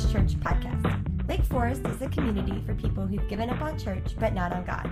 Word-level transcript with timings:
Forest 0.00 0.12
Church 0.12 0.40
podcast. 0.40 1.28
Lake 1.28 1.44
Forest 1.44 1.86
is 1.86 2.00
a 2.00 2.08
community 2.08 2.62
for 2.64 2.74
people 2.74 3.06
who've 3.06 3.28
given 3.28 3.50
up 3.50 3.60
on 3.60 3.78
church 3.78 4.14
but 4.18 4.32
not 4.32 4.50
on 4.52 4.64
God. 4.64 4.88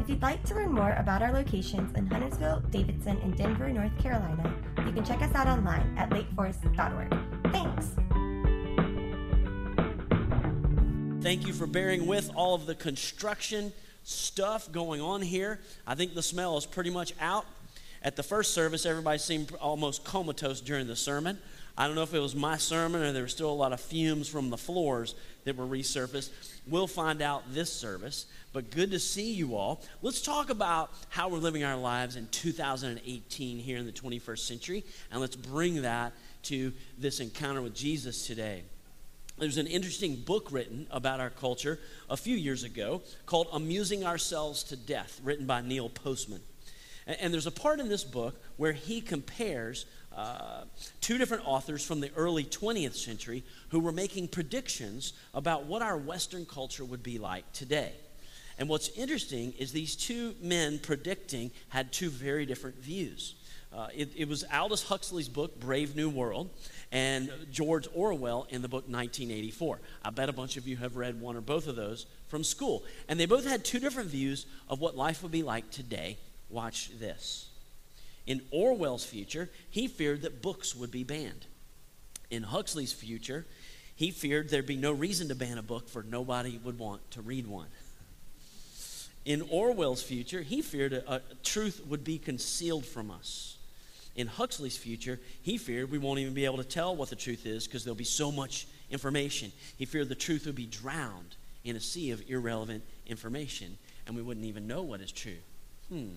If 0.00 0.08
you'd 0.08 0.20
like 0.20 0.42
to 0.44 0.54
learn 0.54 0.72
more 0.72 0.92
about 0.98 1.22
our 1.22 1.32
locations 1.32 1.96
in 1.96 2.06
Huntersville, 2.06 2.60
Davidson, 2.70 3.18
and 3.22 3.36
Denver, 3.36 3.70
North 3.70 3.96
Carolina, 3.98 4.54
you 4.84 4.92
can 4.92 5.04
check 5.04 5.22
us 5.22 5.34
out 5.34 5.46
online 5.46 5.96
at 5.96 6.10
lakeforest.org. 6.10 7.52
Thanks! 7.52 7.86
Thank 11.22 11.46
you 11.46 11.54
for 11.54 11.66
bearing 11.66 12.06
with 12.06 12.30
all 12.34 12.54
of 12.54 12.66
the 12.66 12.74
construction 12.74 13.72
stuff 14.02 14.70
going 14.70 15.00
on 15.00 15.22
here. 15.22 15.60
I 15.86 15.94
think 15.94 16.14
the 16.14 16.22
smell 16.22 16.58
is 16.58 16.66
pretty 16.66 16.90
much 16.90 17.14
out. 17.20 17.46
At 18.02 18.16
the 18.16 18.22
first 18.22 18.52
service, 18.52 18.84
everybody 18.84 19.18
seemed 19.18 19.52
almost 19.54 20.04
comatose 20.04 20.60
during 20.60 20.86
the 20.86 20.96
sermon. 20.96 21.38
I 21.80 21.86
don't 21.86 21.96
know 21.96 22.02
if 22.02 22.12
it 22.12 22.20
was 22.20 22.36
my 22.36 22.58
sermon 22.58 23.00
or 23.00 23.10
there 23.12 23.22
were 23.22 23.28
still 23.28 23.50
a 23.50 23.52
lot 23.52 23.72
of 23.72 23.80
fumes 23.80 24.28
from 24.28 24.50
the 24.50 24.58
floors 24.58 25.14
that 25.44 25.56
were 25.56 25.64
resurfaced. 25.64 26.28
We'll 26.66 26.86
find 26.86 27.22
out 27.22 27.54
this 27.54 27.72
service, 27.72 28.26
but 28.52 28.70
good 28.70 28.90
to 28.90 28.98
see 28.98 29.32
you 29.32 29.56
all. 29.56 29.80
Let's 30.02 30.20
talk 30.20 30.50
about 30.50 30.92
how 31.08 31.30
we're 31.30 31.38
living 31.38 31.64
our 31.64 31.78
lives 31.78 32.16
in 32.16 32.26
2018 32.32 33.58
here 33.60 33.78
in 33.78 33.86
the 33.86 33.92
21st 33.92 34.40
century, 34.40 34.84
and 35.10 35.22
let's 35.22 35.36
bring 35.36 35.80
that 35.80 36.12
to 36.42 36.74
this 36.98 37.18
encounter 37.18 37.62
with 37.62 37.74
Jesus 37.74 38.26
today. 38.26 38.62
There's 39.38 39.56
an 39.56 39.66
interesting 39.66 40.16
book 40.16 40.48
written 40.52 40.86
about 40.90 41.18
our 41.18 41.30
culture 41.30 41.78
a 42.10 42.16
few 42.18 42.36
years 42.36 42.62
ago 42.62 43.00
called 43.24 43.48
Amusing 43.54 44.04
Ourselves 44.04 44.64
to 44.64 44.76
Death, 44.76 45.18
written 45.24 45.46
by 45.46 45.62
Neil 45.62 45.88
Postman. 45.88 46.42
And 47.06 47.32
there's 47.32 47.46
a 47.46 47.50
part 47.50 47.80
in 47.80 47.88
this 47.88 48.04
book 48.04 48.38
where 48.58 48.72
he 48.72 49.00
compares 49.00 49.86
uh, 50.16 50.62
two 51.00 51.18
different 51.18 51.46
authors 51.46 51.84
from 51.84 52.00
the 52.00 52.10
early 52.16 52.44
20th 52.44 52.96
century 52.96 53.44
who 53.68 53.80
were 53.80 53.92
making 53.92 54.28
predictions 54.28 55.12
about 55.34 55.66
what 55.66 55.82
our 55.82 55.96
Western 55.96 56.44
culture 56.44 56.84
would 56.84 57.02
be 57.02 57.18
like 57.18 57.50
today. 57.52 57.92
And 58.58 58.68
what's 58.68 58.90
interesting 58.90 59.54
is 59.58 59.72
these 59.72 59.96
two 59.96 60.34
men 60.42 60.78
predicting 60.78 61.50
had 61.68 61.92
two 61.92 62.10
very 62.10 62.44
different 62.44 62.76
views. 62.76 63.34
Uh, 63.72 63.86
it, 63.94 64.10
it, 64.16 64.28
was 64.28 64.44
Aldous 64.52 64.82
Huxley's 64.82 65.28
book, 65.28 65.60
Brave 65.60 65.94
New 65.94 66.10
World, 66.10 66.50
and 66.90 67.30
George 67.52 67.86
Orwell 67.94 68.48
in 68.50 68.62
the 68.62 68.68
book 68.68 68.88
1984. 68.88 69.78
I 70.04 70.10
bet 70.10 70.28
a 70.28 70.32
bunch 70.32 70.56
of 70.56 70.66
you 70.66 70.76
have 70.78 70.96
read 70.96 71.20
one 71.20 71.36
or 71.36 71.40
both 71.40 71.68
of 71.68 71.76
those 71.76 72.06
from 72.26 72.42
school. 72.42 72.82
And 73.08 73.18
they 73.18 73.26
both 73.26 73.46
had 73.46 73.64
two 73.64 73.78
different 73.78 74.10
views 74.10 74.44
of 74.68 74.80
what 74.80 74.96
life 74.96 75.22
would 75.22 75.30
be 75.30 75.44
like 75.44 75.70
today. 75.70 76.18
Watch 76.48 76.90
this. 76.98 77.49
In 78.26 78.42
Orwell's 78.50 79.04
future, 79.04 79.50
he 79.70 79.86
feared 79.86 80.22
that 80.22 80.42
books 80.42 80.74
would 80.74 80.90
be 80.90 81.04
banned. 81.04 81.46
In 82.30 82.42
Huxley's 82.42 82.92
future, 82.92 83.46
he 83.96 84.10
feared 84.10 84.48
there'd 84.48 84.66
be 84.66 84.76
no 84.76 84.92
reason 84.92 85.28
to 85.28 85.34
ban 85.34 85.58
a 85.58 85.62
book 85.62 85.88
for 85.88 86.02
nobody 86.02 86.58
would 86.62 86.78
want 86.78 87.10
to 87.12 87.22
read 87.22 87.46
one. 87.46 87.68
In 89.24 89.42
Orwell's 89.50 90.02
future, 90.02 90.42
he 90.42 90.62
feared 90.62 90.92
a, 90.92 91.16
a 91.16 91.20
truth 91.42 91.82
would 91.86 92.04
be 92.04 92.18
concealed 92.18 92.86
from 92.86 93.10
us 93.10 93.58
in 94.16 94.26
Huxley's 94.26 94.76
future, 94.76 95.20
he 95.42 95.56
feared 95.56 95.90
we 95.90 95.98
won't 95.98 96.18
even 96.18 96.34
be 96.34 96.44
able 96.44 96.58
to 96.58 96.64
tell 96.64 96.96
what 96.96 97.10
the 97.10 97.16
truth 97.16 97.46
is 97.46 97.66
because 97.66 97.84
there'll 97.84 97.94
be 97.94 98.04
so 98.04 98.32
much 98.32 98.66
information. 98.90 99.52
He 99.76 99.84
feared 99.84 100.08
the 100.08 100.14
truth 100.14 100.46
would 100.46 100.54
be 100.54 100.66
drowned 100.66 101.36
in 101.64 101.76
a 101.76 101.80
sea 101.80 102.10
of 102.10 102.22
irrelevant 102.28 102.82
information 103.06 103.78
and 104.06 104.16
we 104.16 104.22
wouldn't 104.22 104.46
even 104.46 104.66
know 104.66 104.82
what 104.82 105.00
is 105.00 105.12
true. 105.12 105.38
Hmm. 105.88 106.16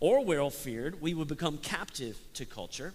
Orwell 0.00 0.50
feared 0.50 1.00
we 1.00 1.14
would 1.14 1.28
become 1.28 1.58
captive 1.58 2.18
to 2.34 2.46
culture. 2.46 2.94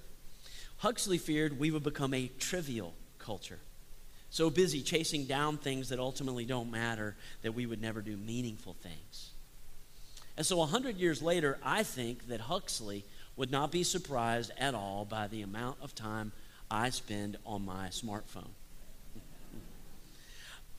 Huxley 0.77 1.17
feared 1.17 1.59
we 1.59 1.71
would 1.71 1.83
become 1.83 2.13
a 2.13 2.29
trivial 2.39 2.93
culture. 3.19 3.59
So 4.31 4.49
busy 4.49 4.81
chasing 4.81 5.25
down 5.25 5.57
things 5.57 5.89
that 5.89 5.99
ultimately 5.99 6.45
don't 6.45 6.69
matter 6.69 7.15
that 7.43 7.53
we 7.53 7.65
would 7.65 7.81
never 7.81 8.01
do 8.01 8.17
meaningful 8.17 8.73
things. 8.73 9.29
And 10.35 10.45
so, 10.45 10.61
a 10.61 10.65
hundred 10.65 10.97
years 10.97 11.21
later, 11.21 11.57
I 11.63 11.83
think 11.83 12.27
that 12.27 12.41
Huxley 12.41 13.05
would 13.37 13.51
not 13.51 13.71
be 13.71 13.83
surprised 13.83 14.51
at 14.57 14.75
all 14.75 15.05
by 15.05 15.27
the 15.27 15.41
amount 15.41 15.77
of 15.81 15.95
time 15.95 16.33
I 16.69 16.89
spend 16.89 17.37
on 17.45 17.63
my 17.63 17.87
smartphone. 17.87 18.49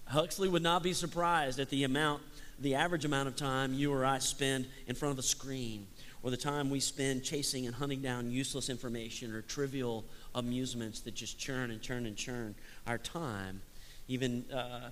Huxley 0.07 0.49
would 0.49 0.63
not 0.63 0.83
be 0.83 0.93
surprised 0.93 1.59
at 1.59 1.71
the 1.71 1.85
amount, 1.85 2.23
the 2.61 2.75
average 2.75 3.05
amount 3.05 3.29
of 3.29 3.37
time 3.37 3.75
you 3.75 3.93
or 3.93 4.05
I 4.05 4.19
spend 4.19 4.67
in 4.87 4.95
front 4.95 5.13
of 5.13 5.19
a 5.19 5.23
screen, 5.23 5.87
or 6.27 6.31
the 6.31 6.37
time 6.37 6.71
we 6.71 6.81
spend 6.81 7.23
chasing 7.23 7.67
and 7.67 7.75
hunting 7.77 8.03
down 8.03 8.33
useless 8.33 8.69
information 8.69 9.33
or 9.33 9.43
trivial 9.43 10.05
amusements 10.35 10.99
that 10.99 11.15
just 11.15 11.39
churn 11.39 11.71
and 11.71 11.81
churn 11.81 12.05
and 12.05 12.17
churn 12.17 12.53
our 12.85 12.99
time 12.99 13.61
even 14.09 14.45
uh, 14.53 14.91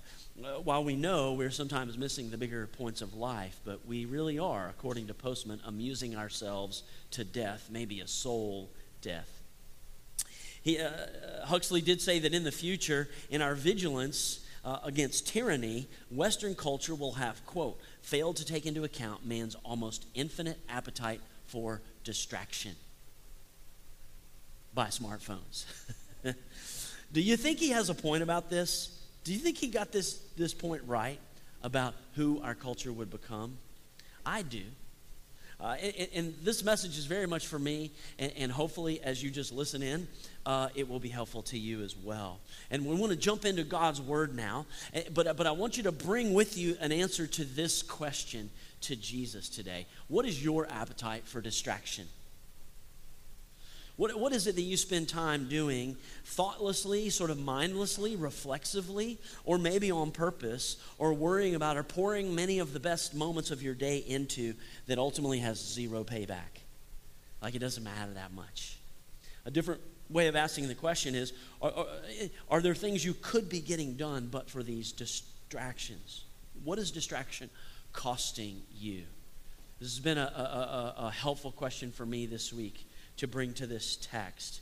while 0.63 0.81
we 0.85 0.95
know 0.95 1.33
we're 1.33 1.51
sometimes 1.51 1.97
missing 1.97 2.29
the 2.29 2.37
bigger 2.37 2.67
points 2.67 3.01
of 3.01 3.13
life, 3.13 3.59
but 3.65 3.85
we 3.85 4.05
really 4.05 4.39
are, 4.39 4.69
according 4.69 5.07
to 5.07 5.13
Postman, 5.13 5.59
amusing 5.65 6.15
ourselves 6.15 6.83
to 7.11 7.25
death, 7.25 7.67
maybe 7.69 7.99
a 7.99 8.07
soul 8.07 8.69
death. 9.01 9.41
He, 10.61 10.79
uh, 10.79 10.89
Huxley 11.45 11.81
did 11.81 12.01
say 12.01 12.19
that 12.19 12.33
in 12.33 12.45
the 12.45 12.51
future, 12.51 13.09
in 13.29 13.41
our 13.41 13.55
vigilance 13.55 14.45
uh, 14.65 14.79
against 14.83 15.27
tyranny, 15.27 15.87
Western 16.09 16.55
culture 16.55 16.95
will 16.95 17.13
have, 17.13 17.45
quote, 17.45 17.79
failed 18.05 18.35
to 18.37 18.45
take 18.45 18.67
into 18.67 18.83
account 18.83 19.25
man's 19.25 19.55
almost 19.65 20.05
infinite 20.13 20.59
appetite 20.69 21.21
for 21.47 21.81
distraction 22.03 22.75
by 24.75 24.87
smartphones. 24.87 25.65
Do 27.11 27.21
you 27.21 27.35
think 27.35 27.57
he 27.57 27.69
has 27.69 27.89
a 27.89 27.95
point 27.95 28.21
about 28.21 28.49
this? 28.51 29.03
Do 29.23 29.33
you 29.33 29.39
think 29.39 29.57
he 29.57 29.69
got 29.69 29.91
this, 29.91 30.19
this 30.37 30.53
point 30.53 30.83
right 30.85 31.19
about 31.63 31.95
who 32.13 32.41
our 32.43 32.53
culture 32.53 32.93
would 32.93 33.09
become? 33.09 33.57
I 34.23 34.43
do. 34.43 34.63
Uh, 35.59 35.75
and, 35.81 36.07
and, 36.13 36.35
this 36.43 36.63
message 36.63 36.97
is 36.97 37.05
very 37.05 37.25
much 37.25 37.47
for 37.47 37.57
me, 37.57 37.91
and, 38.19 38.31
and 38.37 38.51
hopefully, 38.51 39.01
as 39.01 39.23
you 39.23 39.31
just 39.31 39.53
listen 39.53 39.81
in, 39.81 40.07
uh, 40.45 40.67
it 40.75 40.87
will 40.87 40.99
be 40.99 41.09
helpful 41.09 41.41
to 41.41 41.57
you 41.57 41.81
as 41.81 41.95
well. 41.95 42.39
And 42.69 42.85
we 42.85 42.95
want 42.95 43.11
to 43.11 43.17
jump 43.17 43.45
into 43.45 43.63
God's 43.63 44.01
Word 44.01 44.35
now, 44.35 44.65
eh, 44.93 45.03
but, 45.13 45.37
but 45.37 45.47
I 45.47 45.51
want 45.51 45.77
you 45.77 45.83
to 45.83 45.91
bring 45.91 46.33
with 46.33 46.57
you 46.57 46.75
an 46.81 46.91
answer 46.91 47.25
to 47.25 47.45
this 47.45 47.81
question 47.81 48.49
to 48.81 48.95
Jesus 48.95 49.47
today. 49.47 49.87
What 50.09 50.25
is 50.25 50.43
your 50.43 50.67
appetite 50.69 51.25
for 51.25 51.39
distraction? 51.39 52.07
What, 53.97 54.19
what 54.19 54.33
is 54.33 54.45
it 54.45 54.55
that 54.55 54.61
you 54.61 54.75
spend 54.75 55.07
time 55.07 55.47
doing 55.47 55.95
thoughtlessly, 56.25 57.09
sort 57.09 57.29
of 57.29 57.39
mindlessly, 57.39 58.15
reflexively, 58.15 59.17
or 59.45 59.57
maybe 59.57 59.89
on 59.89 60.11
purpose, 60.11 60.77
or 60.97 61.13
worrying 61.13 61.55
about 61.55 61.77
or 61.77 61.83
pouring 61.83 62.35
many 62.35 62.59
of 62.59 62.73
the 62.73 62.79
best 62.79 63.15
moments 63.15 63.51
of 63.51 63.63
your 63.63 63.73
day 63.73 63.99
into 63.99 64.53
that 64.87 64.97
ultimately 64.97 65.39
has 65.39 65.59
zero 65.59 66.03
payback? 66.03 66.61
Like 67.41 67.55
it 67.55 67.59
doesn't 67.59 67.83
matter 67.83 68.11
that 68.13 68.33
much. 68.33 68.77
A 69.45 69.51
different 69.51 69.79
way 70.09 70.27
of 70.27 70.35
asking 70.35 70.67
the 70.67 70.75
question 70.75 71.15
is 71.15 71.31
are, 71.61 71.71
are, 71.71 71.87
are 72.49 72.61
there 72.61 72.75
things 72.75 73.03
you 73.05 73.15
could 73.21 73.47
be 73.47 73.61
getting 73.61 73.95
done 73.95 74.27
but 74.29 74.49
for 74.49 74.61
these 74.61 74.91
distractions? 74.91 76.25
What 76.63 76.79
is 76.79 76.91
distraction 76.91 77.49
costing 77.93 78.61
you? 78.77 79.03
This 79.79 79.93
has 79.95 79.99
been 79.99 80.17
a, 80.17 80.21
a, 80.21 81.03
a, 81.03 81.05
a 81.07 81.11
helpful 81.11 81.51
question 81.51 81.91
for 81.91 82.05
me 82.05 82.25
this 82.25 82.51
week 82.51 82.85
to 83.17 83.27
bring 83.27 83.53
to 83.53 83.67
this 83.67 83.97
text. 84.01 84.61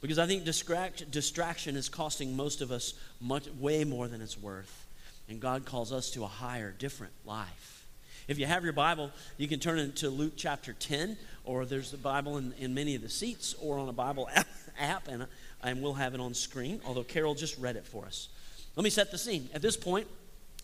Because 0.00 0.18
I 0.18 0.26
think 0.26 0.44
distract, 0.44 1.10
distraction 1.10 1.76
is 1.76 1.88
costing 1.88 2.36
most 2.36 2.60
of 2.60 2.70
us 2.70 2.94
much, 3.20 3.48
way 3.58 3.84
more 3.84 4.06
than 4.08 4.20
it's 4.20 4.38
worth. 4.38 4.86
And 5.28 5.40
God 5.40 5.64
calls 5.64 5.92
us 5.92 6.10
to 6.10 6.24
a 6.24 6.28
higher, 6.28 6.74
different 6.78 7.14
life. 7.24 7.86
If 8.28 8.38
you 8.38 8.46
have 8.46 8.64
your 8.64 8.72
Bible, 8.72 9.10
you 9.36 9.48
can 9.48 9.60
turn 9.60 9.78
it 9.78 9.96
to 9.96 10.10
Luke 10.10 10.32
chapter 10.36 10.72
10, 10.72 11.16
or 11.44 11.64
there's 11.64 11.90
the 11.90 11.96
Bible 11.96 12.38
in, 12.38 12.52
in 12.58 12.74
many 12.74 12.94
of 12.94 13.02
the 13.02 13.08
seats, 13.08 13.54
or 13.60 13.78
on 13.78 13.88
a 13.88 13.92
Bible 13.92 14.28
app, 14.78 15.08
and, 15.08 15.26
and 15.62 15.82
we'll 15.82 15.94
have 15.94 16.14
it 16.14 16.20
on 16.20 16.34
screen, 16.34 16.80
although 16.86 17.02
Carol 17.02 17.34
just 17.34 17.58
read 17.58 17.76
it 17.76 17.86
for 17.86 18.06
us. 18.06 18.28
Let 18.76 18.84
me 18.84 18.90
set 18.90 19.10
the 19.10 19.18
scene. 19.18 19.48
At 19.54 19.62
this 19.62 19.76
point, 19.76 20.06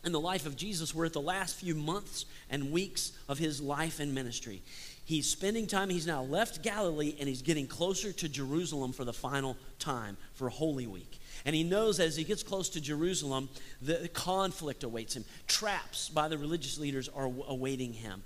in 0.05 0.13
the 0.13 0.21
life 0.21 0.47
of 0.47 0.57
Jesus, 0.57 0.95
we're 0.95 1.05
at 1.05 1.13
the 1.13 1.21
last 1.21 1.57
few 1.57 1.75
months 1.75 2.25
and 2.49 2.73
weeks 2.73 3.13
of 3.29 3.39
his 3.39 3.61
life 3.61 4.01
and 4.01 4.15
ministry. 4.15 4.63
He's 5.11 5.29
spending 5.29 5.67
time, 5.67 5.91
he's 5.91 6.07
now 6.07 6.23
left 6.23 6.63
Galilee, 6.63 7.17
and 7.19 7.29
he's 7.29 7.43
getting 7.43 7.67
closer 7.67 8.13
to 8.13 8.29
Jerusalem 8.29 8.93
for 8.93 9.05
the 9.05 9.13
final 9.13 9.57
time 9.81 10.17
for 10.35 10.49
Holy 10.49 10.87
Week. 10.87 11.19
And 11.45 11.53
he 11.53 11.65
knows 11.65 11.99
as 11.99 12.15
he 12.15 12.23
gets 12.23 12.45
close 12.45 12.69
to 12.69 12.81
Jerusalem, 12.81 13.49
the 13.83 14.09
conflict 14.15 14.85
awaits 14.85 15.17
him. 15.17 15.25
Traps 15.49 16.11
by 16.11 16.29
the 16.29 16.39
religious 16.39 16.79
leaders 16.79 17.09
are 17.09 17.29
awaiting 17.49 17.93
him, 17.93 18.23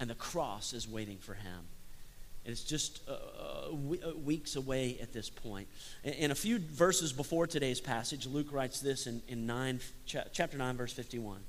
and 0.00 0.08
the 0.08 0.14
cross 0.14 0.72
is 0.72 0.88
waiting 0.88 1.18
for 1.18 1.34
him. 1.34 1.68
And 2.46 2.52
it's 2.52 2.64
just 2.64 3.02
uh, 3.06 3.12
uh, 3.12 4.08
uh 4.08 4.16
weeks 4.16 4.56
away 4.56 4.96
at 5.02 5.12
this 5.12 5.28
point. 5.28 5.68
In 6.02 6.30
a 6.30 6.34
few 6.34 6.60
verses 6.60 7.12
before 7.12 7.46
today's 7.46 7.82
passage, 7.82 8.26
Luke 8.26 8.52
writes 8.52 8.80
this 8.80 9.06
in, 9.06 9.20
in 9.28 9.44
nine, 9.44 9.80
chapter 10.06 10.56
9, 10.56 10.78
verse 10.78 10.94
51. 10.94 11.40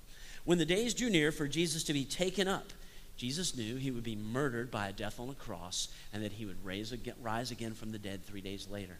When 0.43 0.57
the 0.57 0.65
days 0.65 0.93
drew 0.93 1.09
near 1.09 1.31
for 1.31 1.47
Jesus 1.47 1.85
to 1.85 1.93
be 1.93 2.03
taken 2.03 2.49
up, 2.49 2.73
Jesus 3.17 3.57
knew 3.57 3.75
he 3.75 3.91
would 3.91 4.03
be 4.03 4.15
murdered 4.15 4.69
by 4.69 4.87
a 4.87 4.93
death 4.93 5.19
on 5.19 5.29
a 5.29 5.33
cross 5.33 5.87
and 6.13 6.23
that 6.23 6.33
he 6.33 6.45
would 6.45 6.63
raise 6.63 6.91
again, 6.91 7.15
rise 7.21 7.51
again 7.51 7.73
from 7.73 7.91
the 7.91 7.97
dead 7.97 8.23
three 8.23 8.41
days 8.41 8.67
later. 8.69 8.97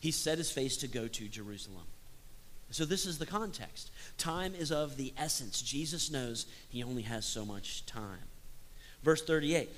He 0.00 0.12
set 0.12 0.38
his 0.38 0.50
face 0.50 0.76
to 0.78 0.88
go 0.88 1.08
to 1.08 1.28
Jerusalem. 1.28 1.84
So, 2.70 2.84
this 2.84 3.06
is 3.06 3.18
the 3.18 3.26
context. 3.26 3.90
Time 4.18 4.54
is 4.54 4.72
of 4.72 4.96
the 4.96 5.12
essence. 5.16 5.62
Jesus 5.62 6.10
knows 6.10 6.46
he 6.68 6.82
only 6.82 7.02
has 7.02 7.24
so 7.24 7.44
much 7.44 7.86
time. 7.86 8.18
Verse 9.02 9.22
38 9.22 9.70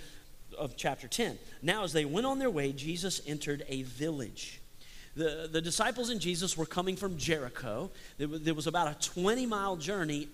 of 0.58 0.76
chapter 0.76 1.06
10. 1.06 1.38
Now, 1.62 1.84
as 1.84 1.92
they 1.92 2.06
went 2.06 2.26
on 2.26 2.38
their 2.38 2.50
way, 2.50 2.72
Jesus 2.72 3.20
entered 3.26 3.64
a 3.68 3.82
village. 3.82 4.60
The, 5.16 5.48
the 5.50 5.60
disciples 5.60 6.10
and 6.10 6.20
Jesus 6.20 6.56
were 6.56 6.66
coming 6.66 6.96
from 6.96 7.18
Jericho. 7.18 7.90
There 8.18 8.54
was, 8.54 8.66
about 8.66 8.88
a 8.88 9.08
20 9.10 9.46
mile 9.46 9.76
journey 9.76 10.28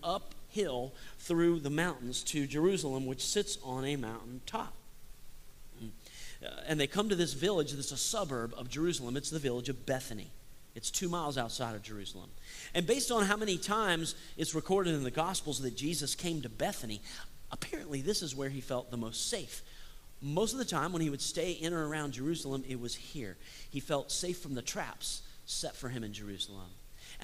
uphill 0.54 0.92
through 1.18 1.60
the 1.60 1.70
mountains 1.70 2.22
to 2.22 2.46
Jerusalem, 2.46 3.06
which 3.06 3.24
sits 3.24 3.58
on 3.62 3.84
a 3.84 3.96
mountain 3.96 4.40
top. 4.46 4.74
Uh, 5.82 6.48
and 6.66 6.78
they 6.78 6.86
come 6.86 7.08
to 7.08 7.16
this 7.16 7.32
village 7.32 7.72
that's 7.72 7.92
a 7.92 7.96
suburb 7.96 8.54
of 8.56 8.68
Jerusalem. 8.68 9.16
It's 9.16 9.30
the 9.30 9.38
village 9.38 9.68
of 9.68 9.86
Bethany. 9.86 10.30
It's 10.74 10.90
two 10.90 11.08
miles 11.08 11.38
outside 11.38 11.74
of 11.74 11.82
Jerusalem. 11.82 12.30
And 12.74 12.86
based 12.86 13.10
on 13.10 13.24
how 13.24 13.36
many 13.36 13.56
times 13.56 14.14
it's 14.36 14.54
recorded 14.54 14.94
in 14.94 15.04
the 15.04 15.10
Gospels 15.10 15.60
that 15.60 15.76
Jesus 15.76 16.14
came 16.14 16.42
to 16.42 16.48
Bethany, 16.48 17.00
apparently 17.50 18.00
this 18.00 18.22
is 18.22 18.34
where 18.34 18.48
he 18.48 18.60
felt 18.60 18.90
the 18.90 18.96
most 18.96 19.30
safe. 19.30 19.62
Most 20.20 20.52
of 20.52 20.58
the 20.58 20.64
time, 20.64 20.92
when 20.92 21.02
he 21.02 21.10
would 21.10 21.20
stay 21.20 21.52
in 21.52 21.72
or 21.72 21.86
around 21.86 22.12
Jerusalem, 22.12 22.64
it 22.68 22.80
was 22.80 22.94
here. 22.94 23.36
He 23.70 23.80
felt 23.80 24.10
safe 24.10 24.38
from 24.38 24.54
the 24.54 24.62
traps 24.62 25.22
set 25.46 25.76
for 25.76 25.88
him 25.88 26.02
in 26.02 26.12
Jerusalem. 26.12 26.70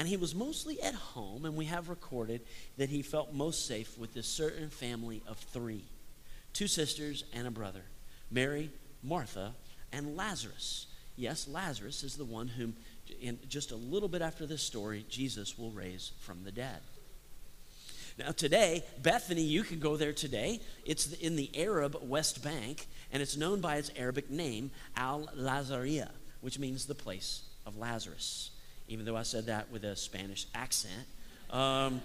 And 0.01 0.09
he 0.09 0.17
was 0.17 0.35
mostly 0.35 0.81
at 0.81 0.95
home, 0.95 1.45
and 1.45 1.55
we 1.55 1.67
have 1.67 1.91
recorded 1.91 2.41
that 2.79 2.89
he 2.89 3.03
felt 3.03 3.35
most 3.35 3.67
safe 3.67 3.99
with 3.99 4.15
this 4.15 4.27
certain 4.27 4.71
family 4.71 5.23
of 5.29 5.37
three 5.37 5.85
two 6.55 6.69
sisters 6.69 7.25
and 7.35 7.47
a 7.47 7.51
brother 7.51 7.83
Mary, 8.31 8.71
Martha, 9.03 9.53
and 9.93 10.17
Lazarus. 10.17 10.87
Yes, 11.17 11.47
Lazarus 11.47 12.03
is 12.03 12.17
the 12.17 12.25
one 12.25 12.49
whom 12.49 12.77
in 13.21 13.39
just 13.47 13.73
a 13.73 13.77
little 13.77 14.09
bit 14.09 14.23
after 14.23 14.47
this 14.47 14.63
story, 14.63 15.05
Jesus 15.11 15.59
will 15.59 15.71
raise 15.71 16.13
from 16.21 16.45
the 16.45 16.51
dead. 16.51 16.81
Now, 18.19 18.31
today, 18.31 18.83
Bethany, 19.03 19.43
you 19.43 19.63
can 19.65 19.81
go 19.81 19.99
there 19.99 20.15
today. 20.15 20.63
It's 20.87 21.13
in 21.13 21.37
the 21.37 21.51
Arab 21.55 21.99
West 22.01 22.43
Bank, 22.43 22.87
and 23.13 23.23
it's 23.23 23.37
known 23.37 23.61
by 23.61 23.77
its 23.77 23.91
Arabic 23.99 24.31
name, 24.31 24.71
Al 24.97 25.29
Lazaria, 25.37 26.09
which 26.41 26.59
means 26.59 26.87
the 26.87 26.95
place 26.95 27.43
of 27.67 27.77
Lazarus. 27.77 28.53
Even 28.91 29.07
though 29.07 29.17
I 29.17 29.23
said 29.23 29.47
that 29.47 29.71
with 29.71 29.85
a 29.85 29.95
Spanish 29.95 30.47
accent, 30.55 31.07
um, 31.51 32.03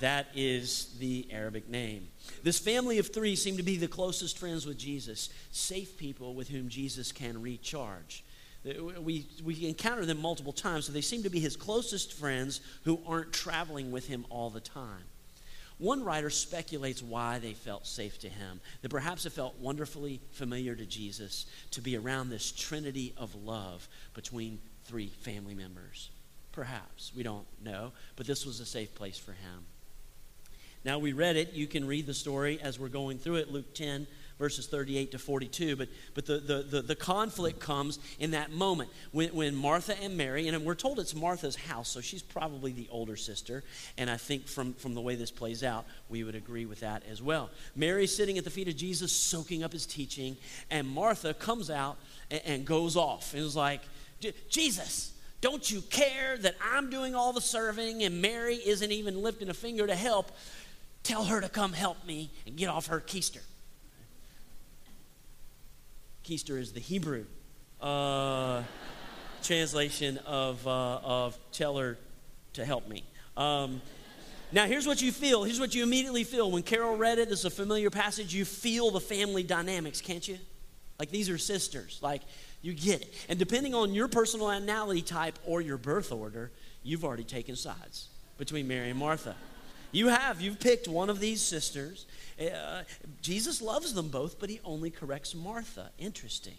that 0.00 0.26
is 0.34 0.96
the 0.98 1.28
Arabic 1.30 1.68
name. 1.68 2.08
This 2.42 2.58
family 2.58 2.98
of 2.98 3.12
three 3.12 3.36
seem 3.36 3.58
to 3.58 3.62
be 3.62 3.76
the 3.76 3.86
closest 3.86 4.38
friends 4.38 4.66
with 4.66 4.78
Jesus, 4.78 5.28
safe 5.52 5.96
people 5.98 6.34
with 6.34 6.48
whom 6.48 6.68
Jesus 6.68 7.12
can 7.12 7.40
recharge. 7.40 8.24
We, 8.64 9.26
we 9.44 9.68
encounter 9.68 10.06
them 10.06 10.20
multiple 10.20 10.52
times, 10.52 10.86
so 10.86 10.92
they 10.92 11.02
seem 11.02 11.22
to 11.24 11.30
be 11.30 11.38
his 11.38 11.56
closest 11.56 12.14
friends 12.14 12.60
who 12.84 12.98
aren't 13.06 13.32
traveling 13.32 13.92
with 13.92 14.08
him 14.08 14.24
all 14.30 14.50
the 14.50 14.60
time. 14.60 15.04
One 15.78 16.02
writer 16.02 16.30
speculates 16.30 17.02
why 17.02 17.40
they 17.40 17.54
felt 17.54 17.86
safe 17.86 18.18
to 18.20 18.28
him, 18.28 18.60
that 18.80 18.88
perhaps 18.88 19.26
it 19.26 19.32
felt 19.32 19.58
wonderfully 19.58 20.20
familiar 20.30 20.74
to 20.74 20.86
Jesus 20.86 21.44
to 21.72 21.80
be 21.80 21.96
around 21.96 22.30
this 22.30 22.52
trinity 22.52 23.12
of 23.16 23.34
love 23.34 23.88
between 24.14 24.60
three 24.84 25.08
family 25.08 25.54
members. 25.54 26.10
Perhaps, 26.52 27.12
we 27.16 27.22
don't 27.22 27.46
know, 27.64 27.92
but 28.16 28.26
this 28.26 28.44
was 28.44 28.60
a 28.60 28.66
safe 28.66 28.94
place 28.94 29.18
for 29.18 29.32
him. 29.32 29.64
Now, 30.84 30.98
we 30.98 31.12
read 31.12 31.36
it. 31.36 31.52
You 31.52 31.66
can 31.66 31.86
read 31.86 32.06
the 32.06 32.14
story 32.14 32.60
as 32.60 32.78
we're 32.78 32.88
going 32.88 33.18
through 33.18 33.36
it, 33.36 33.52
Luke 33.52 33.72
10, 33.72 34.06
verses 34.36 34.66
38 34.66 35.12
to 35.12 35.18
42. 35.18 35.76
But, 35.76 35.88
but 36.14 36.26
the, 36.26 36.38
the, 36.38 36.62
the, 36.62 36.82
the, 36.82 36.96
conflict 36.96 37.60
comes 37.60 38.00
in 38.18 38.32
that 38.32 38.50
moment 38.50 38.90
when, 39.12 39.28
when 39.32 39.54
Martha 39.54 39.96
and 40.02 40.16
Mary, 40.16 40.48
and 40.48 40.64
we're 40.64 40.74
told 40.74 40.98
it's 40.98 41.14
Martha's 41.14 41.54
house, 41.54 41.88
so 41.88 42.00
she's 42.00 42.22
probably 42.22 42.72
the 42.72 42.88
older 42.90 43.14
sister. 43.14 43.62
And 43.96 44.10
I 44.10 44.16
think 44.16 44.48
from, 44.48 44.74
from 44.74 44.94
the 44.94 45.00
way 45.00 45.14
this 45.14 45.30
plays 45.30 45.62
out, 45.62 45.84
we 46.08 46.24
would 46.24 46.34
agree 46.34 46.66
with 46.66 46.80
that 46.80 47.04
as 47.08 47.22
well. 47.22 47.50
Mary's 47.76 48.14
sitting 48.14 48.36
at 48.36 48.42
the 48.42 48.50
feet 48.50 48.66
of 48.66 48.76
Jesus, 48.76 49.12
soaking 49.12 49.62
up 49.62 49.72
his 49.72 49.86
teaching, 49.86 50.36
and 50.68 50.88
Martha 50.88 51.32
comes 51.32 51.70
out 51.70 51.96
and, 52.28 52.42
and 52.44 52.64
goes 52.64 52.96
off 52.96 53.34
and 53.34 53.42
is 53.44 53.54
like, 53.54 53.82
Jesus, 54.48 55.12
don't 55.42 55.68
you 55.70 55.82
care 55.82 56.38
that 56.38 56.54
I'm 56.72 56.88
doing 56.88 57.14
all 57.14 57.32
the 57.32 57.40
serving 57.40 58.04
and 58.04 58.22
Mary 58.22 58.54
isn't 58.54 58.90
even 58.90 59.22
lifting 59.22 59.50
a 59.50 59.54
finger 59.54 59.86
to 59.86 59.94
help? 59.94 60.30
Tell 61.02 61.24
her 61.24 61.40
to 61.40 61.48
come 61.48 61.72
help 61.72 62.06
me 62.06 62.30
and 62.46 62.56
get 62.56 62.68
off 62.68 62.86
her 62.86 63.00
keister. 63.00 63.42
Keister 66.24 66.58
is 66.58 66.72
the 66.72 66.80
Hebrew 66.80 67.24
uh, 67.80 68.62
translation 69.42 70.18
of, 70.18 70.64
uh, 70.66 71.00
of 71.02 71.36
tell 71.50 71.76
her 71.76 71.98
to 72.52 72.64
help 72.64 72.88
me. 72.88 73.02
Um, 73.36 73.82
now, 74.52 74.66
here's 74.66 74.86
what 74.86 75.02
you 75.02 75.10
feel. 75.10 75.42
Here's 75.42 75.58
what 75.58 75.74
you 75.74 75.82
immediately 75.82 76.22
feel. 76.22 76.50
When 76.52 76.62
Carol 76.62 76.96
read 76.96 77.18
it, 77.18 77.32
it's 77.32 77.44
a 77.44 77.50
familiar 77.50 77.90
passage. 77.90 78.32
You 78.32 78.44
feel 78.44 78.92
the 78.92 79.00
family 79.00 79.42
dynamics, 79.42 80.00
can't 80.00 80.26
you? 80.28 80.38
Like 81.00 81.10
these 81.10 81.28
are 81.28 81.38
sisters. 81.38 81.98
Like 82.00 82.22
you 82.62 82.72
get 82.72 83.02
it. 83.02 83.12
And 83.28 83.38
depending 83.38 83.74
on 83.74 83.92
your 83.92 84.08
personality 84.08 85.02
type 85.02 85.38
or 85.44 85.60
your 85.60 85.76
birth 85.76 86.12
order, 86.12 86.50
you've 86.82 87.04
already 87.04 87.24
taken 87.24 87.56
sides 87.56 88.08
between 88.38 88.66
Mary 88.66 88.90
and 88.90 88.98
Martha. 88.98 89.34
You 89.90 90.08
have. 90.08 90.40
You've 90.40 90.58
picked 90.58 90.88
one 90.88 91.10
of 91.10 91.20
these 91.20 91.42
sisters. 91.42 92.06
Uh, 92.40 92.82
Jesus 93.20 93.60
loves 93.60 93.92
them 93.92 94.08
both, 94.08 94.40
but 94.40 94.48
he 94.48 94.60
only 94.64 94.90
corrects 94.90 95.34
Martha. 95.34 95.90
Interesting. 95.98 96.54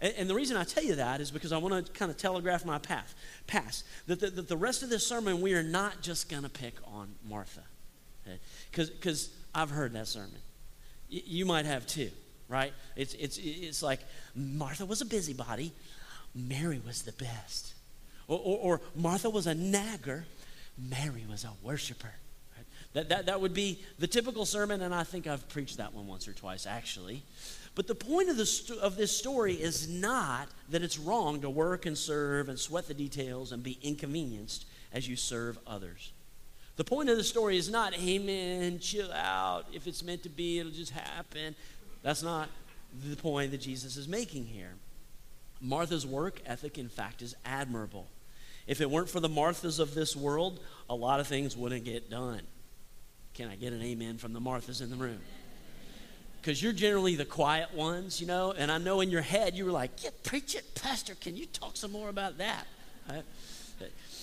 And, 0.00 0.28
the 0.28 0.34
reason 0.34 0.56
I 0.58 0.64
tell 0.64 0.84
you 0.84 0.96
that 0.96 1.20
is 1.20 1.30
because 1.30 1.52
I 1.52 1.58
want 1.58 1.86
to 1.86 1.92
kind 1.92 2.10
of 2.10 2.18
telegraph 2.18 2.66
my 2.66 2.78
path, 2.78 3.14
pass. 3.46 3.82
That 4.06 4.20
the, 4.20 4.42
the 4.42 4.56
rest 4.56 4.82
of 4.82 4.90
this 4.90 5.06
sermon, 5.06 5.40
we 5.40 5.54
are 5.54 5.62
not 5.62 6.02
just 6.02 6.28
going 6.28 6.42
to 6.42 6.50
pick 6.50 6.74
on 6.86 7.14
Martha. 7.26 7.62
Because 8.70 8.90
okay? 8.90 9.32
I've 9.54 9.70
heard 9.70 9.94
that 9.94 10.06
sermon. 10.06 10.36
Y- 11.10 11.22
you 11.24 11.46
might 11.46 11.64
have 11.64 11.86
too, 11.86 12.10
right? 12.48 12.72
It's, 12.94 13.14
it's, 13.14 13.38
it's 13.38 13.82
like 13.82 14.00
Martha 14.34 14.84
was 14.84 15.00
a 15.00 15.06
busybody, 15.06 15.72
Mary 16.34 16.80
was 16.84 17.02
the 17.02 17.12
best. 17.12 17.74
Or, 18.28 18.38
or, 18.38 18.58
or 18.58 18.80
Martha 18.94 19.30
was 19.30 19.46
a 19.46 19.54
nagger, 19.54 20.26
Mary 20.78 21.24
was 21.28 21.44
a 21.44 21.52
worshiper. 21.62 22.12
That, 22.92 23.10
that, 23.10 23.26
that 23.26 23.40
would 23.42 23.52
be 23.52 23.78
the 23.98 24.06
typical 24.06 24.46
sermon, 24.46 24.80
and 24.80 24.94
I 24.94 25.04
think 25.04 25.26
I've 25.26 25.46
preached 25.50 25.76
that 25.76 25.92
one 25.92 26.06
once 26.06 26.26
or 26.26 26.32
twice, 26.32 26.66
actually. 26.66 27.22
But 27.74 27.86
the 27.86 27.94
point 27.94 28.30
of, 28.30 28.38
the, 28.38 28.78
of 28.80 28.96
this 28.96 29.14
story 29.14 29.52
is 29.52 29.86
not 29.86 30.48
that 30.70 30.82
it's 30.82 30.98
wrong 30.98 31.42
to 31.42 31.50
work 31.50 31.84
and 31.84 31.96
serve 31.96 32.48
and 32.48 32.58
sweat 32.58 32.88
the 32.88 32.94
details 32.94 33.52
and 33.52 33.62
be 33.62 33.78
inconvenienced 33.82 34.64
as 34.94 35.06
you 35.06 35.14
serve 35.14 35.58
others. 35.66 36.10
The 36.76 36.84
point 36.84 37.10
of 37.10 37.18
the 37.18 37.24
story 37.24 37.58
is 37.58 37.70
not, 37.70 37.92
amen, 37.98 38.78
chill 38.78 39.12
out. 39.12 39.66
If 39.74 39.86
it's 39.86 40.02
meant 40.02 40.22
to 40.22 40.30
be, 40.30 40.58
it'll 40.58 40.72
just 40.72 40.92
happen. 40.92 41.54
That's 42.06 42.22
not 42.22 42.48
the 43.04 43.16
point 43.16 43.50
that 43.50 43.60
Jesus 43.60 43.96
is 43.96 44.06
making 44.06 44.46
here. 44.46 44.74
Martha's 45.60 46.06
work 46.06 46.40
ethic, 46.46 46.78
in 46.78 46.88
fact, 46.88 47.20
is 47.20 47.34
admirable. 47.44 48.06
If 48.68 48.80
it 48.80 48.88
weren't 48.88 49.08
for 49.08 49.18
the 49.18 49.28
Marthas 49.28 49.80
of 49.80 49.92
this 49.92 50.14
world, 50.14 50.60
a 50.88 50.94
lot 50.94 51.18
of 51.18 51.26
things 51.26 51.56
wouldn't 51.56 51.84
get 51.84 52.08
done. 52.08 52.42
Can 53.34 53.48
I 53.48 53.56
get 53.56 53.72
an 53.72 53.82
amen 53.82 54.18
from 54.18 54.32
the 54.32 54.40
Marthas 54.40 54.80
in 54.80 54.90
the 54.90 54.94
room? 54.94 55.18
Because 56.40 56.62
you're 56.62 56.72
generally 56.72 57.16
the 57.16 57.24
quiet 57.24 57.74
ones, 57.74 58.20
you 58.20 58.28
know, 58.28 58.52
and 58.56 58.70
I 58.70 58.78
know 58.78 59.00
in 59.00 59.10
your 59.10 59.22
head 59.22 59.56
you 59.56 59.64
were 59.64 59.72
like, 59.72 60.04
yeah, 60.04 60.10
preach 60.22 60.54
it, 60.54 60.76
Pastor. 60.76 61.16
Can 61.16 61.36
you 61.36 61.46
talk 61.46 61.76
some 61.76 61.90
more 61.90 62.08
about 62.08 62.38
that? 62.38 62.68
Right? 63.10 63.24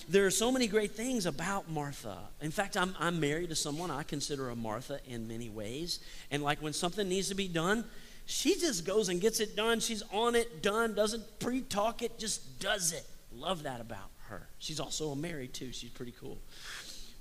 There 0.08 0.26
are 0.26 0.30
so 0.30 0.52
many 0.52 0.66
great 0.66 0.92
things 0.92 1.24
about 1.24 1.70
Martha. 1.70 2.18
In 2.42 2.50
fact, 2.50 2.76
I'm, 2.76 2.94
I'm 2.98 3.20
married 3.20 3.48
to 3.48 3.54
someone 3.54 3.90
I 3.90 4.02
consider 4.02 4.50
a 4.50 4.56
Martha 4.56 5.00
in 5.06 5.26
many 5.26 5.48
ways. 5.48 6.00
And 6.30 6.42
like 6.42 6.60
when 6.60 6.72
something 6.72 7.08
needs 7.08 7.28
to 7.28 7.34
be 7.34 7.48
done, 7.48 7.84
she 8.26 8.54
just 8.58 8.84
goes 8.84 9.08
and 9.08 9.20
gets 9.20 9.40
it 9.40 9.56
done. 9.56 9.80
She's 9.80 10.02
on 10.12 10.34
it, 10.34 10.62
done, 10.62 10.94
doesn't 10.94 11.38
pre 11.38 11.62
talk 11.62 12.02
it, 12.02 12.18
just 12.18 12.60
does 12.60 12.92
it. 12.92 13.06
Love 13.34 13.62
that 13.62 13.80
about 13.80 14.10
her. 14.28 14.46
She's 14.58 14.80
also 14.80 15.10
a 15.10 15.16
married 15.16 15.54
too. 15.54 15.72
She's 15.72 15.90
pretty 15.90 16.14
cool. 16.20 16.38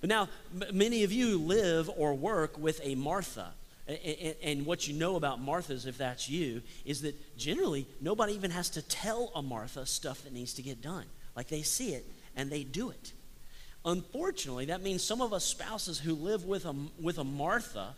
But 0.02 0.10
now, 0.10 0.28
m- 0.54 0.78
many 0.78 1.04
of 1.04 1.14
you 1.14 1.38
live 1.38 1.90
or 1.96 2.14
work 2.14 2.58
with 2.58 2.82
a 2.84 2.96
Martha. 2.96 3.54
And, 3.88 4.36
and 4.42 4.66
what 4.66 4.88
you 4.88 4.94
know 4.94 5.18
about 5.18 5.42
Marthas, 5.42 5.86
if 5.88 5.98
that's 5.98 6.30
you, 6.30 6.62
is 6.86 7.02
that 7.02 7.38
generally 7.38 7.86
nobody 8.02 8.34
even 8.34 8.52
has 8.52 8.70
to 8.72 8.82
tell 8.82 9.32
a 9.36 9.42
Martha 9.42 9.86
stuff 9.86 10.24
that 10.24 10.34
needs 10.34 10.54
to 10.56 10.62
get 10.62 10.82
done. 10.82 11.06
Like 11.36 11.48
they 11.48 11.64
see 11.64 11.94
it 11.94 12.06
and 12.36 12.50
they 12.50 12.64
do 12.64 12.90
it. 12.90 13.14
Unfortunately, 13.86 14.66
that 14.66 14.82
means 14.82 15.04
some 15.04 15.22
of 15.22 15.34
us 15.34 15.44
spouses 15.44 16.00
who 16.00 16.14
live 16.14 16.46
with 16.46 16.66
a, 16.66 16.74
with 17.02 17.18
a 17.18 17.24
Martha, 17.24 17.96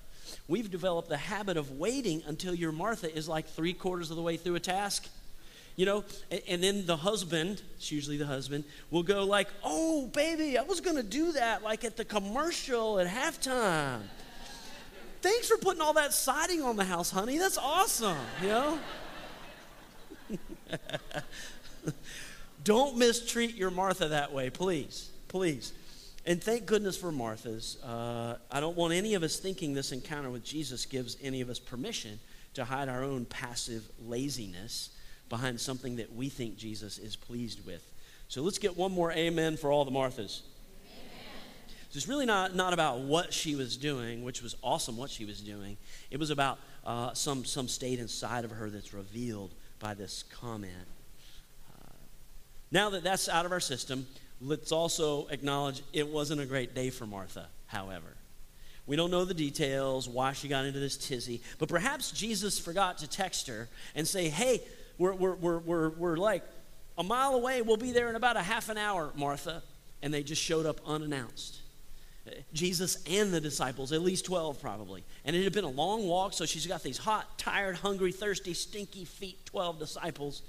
we've 0.48 0.72
developed 0.72 1.10
the 1.10 1.18
habit 1.18 1.58
of 1.58 1.77
waiting 1.77 2.24
until 2.25 2.56
your 2.56 2.72
Martha 2.72 3.13
is 3.15 3.30
like 3.30 3.48
three 3.48 3.74
quarters 3.74 4.10
of 4.10 4.18
the 4.18 4.24
way 4.24 4.38
through 4.38 4.56
a 4.56 4.60
task. 4.60 5.08
You 5.75 5.86
know 5.86 6.06
and, 6.48 6.63
then 6.63 6.86
the 6.86 6.96
husband 6.96 7.62
it's 7.75 7.92
usually 7.92 8.15
the 8.15 8.25
husband 8.25 8.63
will 8.92 9.04
go 9.04 9.25
like 9.25 9.50
oh 9.62 10.08
baby 10.08 10.58
i 10.58 10.62
was 10.62 10.80
going 10.80 10.96
to 10.96 11.04
do 11.04 11.34
that 11.34 11.63
like 11.63 11.84
at 11.84 11.98
the 11.98 12.06
commercial 12.06 12.98
at 12.98 13.08
halftime. 13.08 14.04
Thanks 15.22 15.50
for 15.50 15.58
putting 15.58 15.82
all 15.82 15.92
that 15.94 16.13
siding 16.13 16.62
on 16.62 16.77
the 16.77 16.86
house 16.86 17.12
honey. 17.12 17.38
That's 17.38 17.58
awesome 17.58 18.15
you 18.42 18.48
know 18.48 18.80
don't 22.66 22.98
mistreat 22.98 23.56
your 23.56 23.72
martha 23.72 24.10
that 24.10 24.34
way 24.34 24.50
please 24.50 25.12
please 25.30 25.72
And 26.28 26.44
thank 26.44 26.66
goodness 26.66 26.98
for 26.98 27.12
Martha's. 27.12 27.78
Uh, 27.84 28.38
I 28.50 28.60
don't 28.60 28.76
want 28.76 28.94
any 28.94 29.14
of 29.14 29.22
us 29.22 29.38
thinking 29.38 29.76
this 29.76 29.92
encounter 29.92 30.32
with 30.32 30.44
Jesus 30.44 30.86
gives 30.88 31.18
any 31.22 31.42
of 31.42 31.50
us 31.50 31.60
permission 31.60 32.20
to 32.56 32.66
hide 32.66 32.90
our 32.90 33.04
own 33.04 33.26
passive 33.26 33.88
laziness 34.00 34.90
behind 35.30 35.62
something 35.62 35.98
that 35.98 36.16
we 36.16 36.30
think 36.30 36.58
Jesus 36.58 36.98
is 36.98 37.16
pleased 37.16 37.64
with. 37.64 37.86
So 38.28 38.42
let's 38.42 38.58
get 38.58 38.76
one 38.76 38.92
more 38.92 39.12
amen 39.12 39.58
for 39.58 39.72
all 39.72 39.86
the 39.86 39.92
Marthas. 39.92 40.42
So 41.90 41.98
it's 41.98 42.08
really 42.08 42.26
not, 42.26 42.56
not 42.56 42.74
about 42.74 43.02
what 43.02 43.32
she 43.32 43.56
was 43.56 43.78
doing, 43.78 44.24
which 44.24 44.42
was 44.42 44.56
awesome 44.64 44.98
what 44.98 45.12
she 45.12 45.26
was 45.26 45.42
doing. 45.42 45.78
It 46.10 46.20
was 46.20 46.32
about 46.32 46.58
uh, 46.86 47.14
some, 47.14 47.46
some 47.46 47.68
state 47.68 48.00
inside 48.00 48.44
of 48.46 48.52
her 48.52 48.72
that's 48.72 48.94
revealed 48.96 49.54
by 49.80 49.94
this 49.94 50.24
comment. 50.24 50.88
Now 52.72 52.90
that 52.92 53.04
that's 53.04 53.30
out 53.30 53.46
of 53.46 53.52
our 53.52 53.60
system, 53.60 54.08
let's 54.42 54.72
also 54.72 55.28
acknowledge 55.28 55.82
it 55.94 56.08
wasn't 56.08 56.42
a 56.42 56.46
great 56.46 56.76
day 56.76 56.90
for 56.90 57.06
Martha, 57.06 57.48
however. 57.68 58.16
We 58.88 58.96
don't 58.96 59.10
know 59.10 59.26
the 59.26 59.34
details, 59.34 60.08
why 60.08 60.34
she 60.34 60.48
got 60.48 60.66
into 60.66 60.80
this 60.80 60.98
tizzy, 60.98 61.42
but 61.58 61.70
perhaps 61.70 62.12
Jesus 62.12 62.60
forgot 62.60 63.00
to 63.00 63.08
text 63.08 63.48
her 63.48 63.68
and 63.96 64.08
say, 64.08 64.30
hey, 64.30 64.62
we're, 64.98 65.14
we're, 65.14 65.36
we're, 65.36 65.60
we're, 65.60 65.90
we're 65.90 66.18
like 66.18 66.44
a 66.98 67.04
mile 67.04 67.34
away. 67.34 67.62
We'll 67.62 67.78
be 67.78 67.92
there 67.92 68.10
in 68.10 68.16
about 68.16 68.38
a 68.38 68.42
half 68.42 68.70
an 68.70 68.78
hour, 68.78 69.12
Martha. 69.16 69.64
And 70.02 70.14
they 70.14 70.24
just 70.24 70.42
showed 70.42 70.66
up 70.66 70.80
unannounced. 70.86 71.62
Jesus 72.54 73.04
and 73.10 73.32
the 73.32 73.42
disciples, 73.42 73.92
at 73.92 74.02
least 74.02 74.26
12 74.26 74.62
probably. 74.62 75.04
And 75.26 75.36
it 75.36 75.44
had 75.44 75.54
been 75.54 75.64
a 75.64 75.70
long 75.70 76.08
walk, 76.08 76.34
so 76.34 76.46
she's 76.46 76.66
got 76.66 76.84
these 76.84 76.98
hot, 76.98 77.38
tired, 77.38 77.76
hungry, 77.76 78.12
thirsty, 78.12 78.54
stinky 78.54 79.06
feet, 79.06 79.46
12 79.46 79.80
disciples. 79.80 80.42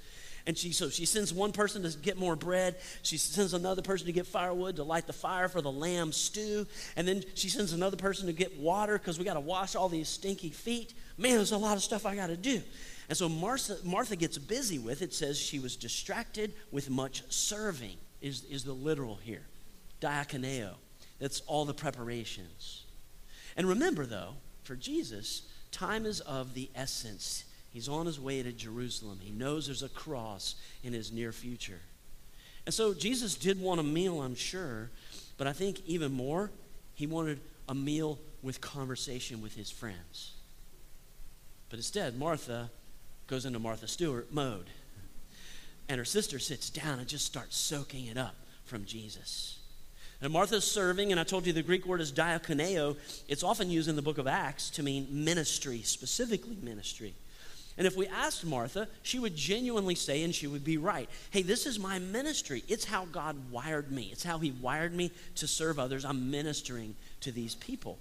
And 0.47 0.57
she, 0.57 0.71
so 0.71 0.89
she 0.89 1.05
sends 1.05 1.33
one 1.33 1.51
person 1.51 1.83
to 1.83 1.95
get 1.97 2.17
more 2.17 2.37
bread. 2.37 2.77
She 3.03 3.17
sends 3.17 3.53
another 3.53 3.81
person 3.81 4.07
to 4.07 4.13
get 4.13 4.25
firewood 4.25 4.77
to 4.77 4.83
light 4.83 5.05
the 5.05 5.13
fire 5.13 5.49
for 5.49 5.61
the 5.61 5.71
lamb 5.71 6.13
stew. 6.13 6.65
And 6.95 7.05
then 7.05 7.23
she 7.35 7.49
sends 7.49 7.73
another 7.73 7.97
person 7.97 8.27
to 8.27 8.33
get 8.33 8.57
water 8.57 8.97
because 8.97 9.19
we 9.19 9.25
got 9.25 9.33
to 9.33 9.41
wash 9.41 9.75
all 9.75 9.89
these 9.89 10.07
stinky 10.07 10.49
feet. 10.49 10.93
Man, 11.17 11.35
there's 11.35 11.51
a 11.51 11.57
lot 11.57 11.75
of 11.75 11.83
stuff 11.83 12.05
I 12.05 12.15
got 12.15 12.27
to 12.27 12.37
do. 12.37 12.61
And 13.09 13.17
so 13.17 13.27
Martha, 13.27 13.77
Martha 13.83 14.15
gets 14.15 14.37
busy 14.37 14.79
with 14.79 15.01
it, 15.01 15.13
says 15.13 15.37
she 15.37 15.59
was 15.59 15.75
distracted 15.75 16.53
with 16.71 16.89
much 16.89 17.23
serving, 17.29 17.97
is, 18.21 18.45
is 18.45 18.63
the 18.63 18.73
literal 18.73 19.15
here. 19.15 19.43
Diakoneo. 20.01 20.75
That's 21.19 21.41
all 21.41 21.65
the 21.65 21.73
preparations. 21.73 22.85
And 23.57 23.67
remember, 23.67 24.05
though, 24.05 24.35
for 24.63 24.75
Jesus, 24.77 25.41
time 25.71 26.05
is 26.05 26.21
of 26.21 26.53
the 26.53 26.69
essence. 26.73 27.43
He's 27.77 27.87
on 27.87 28.07
his 28.07 28.19
way 28.19 28.41
to 28.41 28.51
Jerusalem. 28.51 29.19
He 29.21 29.29
knows 29.29 29.67
there's 29.67 29.83
a 29.83 29.89
cross 29.89 30.55
in 30.83 30.93
his 30.93 31.11
near 31.11 31.31
future. 31.31 31.79
And 32.65 32.73
so 32.73 32.91
Jesus 32.95 33.35
did 33.35 33.61
want 33.61 33.79
a 33.79 33.83
meal, 33.83 34.19
I'm 34.19 34.33
sure, 34.33 34.89
but 35.37 35.45
I 35.45 35.53
think 35.53 35.81
even 35.85 36.11
more, 36.11 36.49
he 36.95 37.05
wanted 37.05 37.39
a 37.69 37.75
meal 37.75 38.17
with 38.41 38.61
conversation 38.61 39.43
with 39.43 39.53
his 39.53 39.69
friends. 39.69 40.31
But 41.69 41.77
instead, 41.77 42.17
Martha 42.17 42.71
goes 43.27 43.45
into 43.45 43.59
Martha 43.59 43.87
Stewart 43.87 44.33
mode. 44.33 44.71
And 45.87 45.99
her 45.99 46.05
sister 46.05 46.39
sits 46.39 46.71
down 46.71 46.97
and 46.97 47.07
just 47.07 47.27
starts 47.27 47.55
soaking 47.55 48.07
it 48.07 48.17
up 48.17 48.37
from 48.65 48.85
Jesus. 48.85 49.59
And 50.19 50.33
Martha's 50.33 50.65
serving, 50.65 51.11
and 51.11 51.19
I 51.19 51.23
told 51.23 51.45
you 51.45 51.53
the 51.53 51.61
Greek 51.61 51.85
word 51.85 52.01
is 52.01 52.11
diakoneo. 52.11 52.97
It's 53.27 53.43
often 53.43 53.69
used 53.69 53.87
in 53.87 53.95
the 53.95 54.01
book 54.01 54.17
of 54.17 54.25
Acts 54.25 54.71
to 54.71 54.81
mean 54.81 55.07
ministry, 55.11 55.83
specifically 55.83 56.57
ministry. 56.59 57.13
And 57.77 57.85
if 57.85 57.95
we 57.95 58.07
asked 58.07 58.45
Martha, 58.45 58.87
she 59.03 59.19
would 59.19 59.35
genuinely 59.35 59.93
say, 59.95 60.23
and 60.23 60.33
she 60.33 60.47
would 60.47 60.63
be 60.63 60.77
right 60.77 61.09
hey, 61.29 61.41
this 61.41 61.65
is 61.65 61.77
my 61.77 61.99
ministry. 61.99 62.63
It's 62.67 62.85
how 62.85 63.05
God 63.05 63.51
wired 63.51 63.91
me, 63.91 64.09
it's 64.11 64.23
how 64.23 64.39
He 64.39 64.51
wired 64.51 64.93
me 64.93 65.11
to 65.35 65.47
serve 65.47 65.79
others. 65.79 66.05
I'm 66.05 66.31
ministering 66.31 66.95
to 67.21 67.31
these 67.31 67.55
people. 67.55 67.99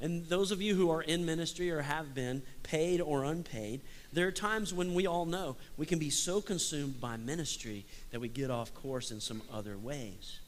And 0.00 0.26
those 0.26 0.50
of 0.50 0.60
you 0.60 0.74
who 0.74 0.90
are 0.90 1.02
in 1.02 1.24
ministry 1.24 1.70
or 1.70 1.82
have 1.82 2.12
been, 2.12 2.42
paid 2.64 3.00
or 3.00 3.22
unpaid, 3.22 3.82
there 4.12 4.26
are 4.26 4.32
times 4.32 4.74
when 4.74 4.94
we 4.94 5.06
all 5.06 5.26
know 5.26 5.54
we 5.76 5.86
can 5.86 6.00
be 6.00 6.10
so 6.10 6.40
consumed 6.40 7.00
by 7.00 7.16
ministry 7.16 7.86
that 8.10 8.20
we 8.20 8.26
get 8.26 8.50
off 8.50 8.74
course 8.74 9.12
in 9.12 9.20
some 9.20 9.42
other 9.52 9.78
ways. 9.78 10.40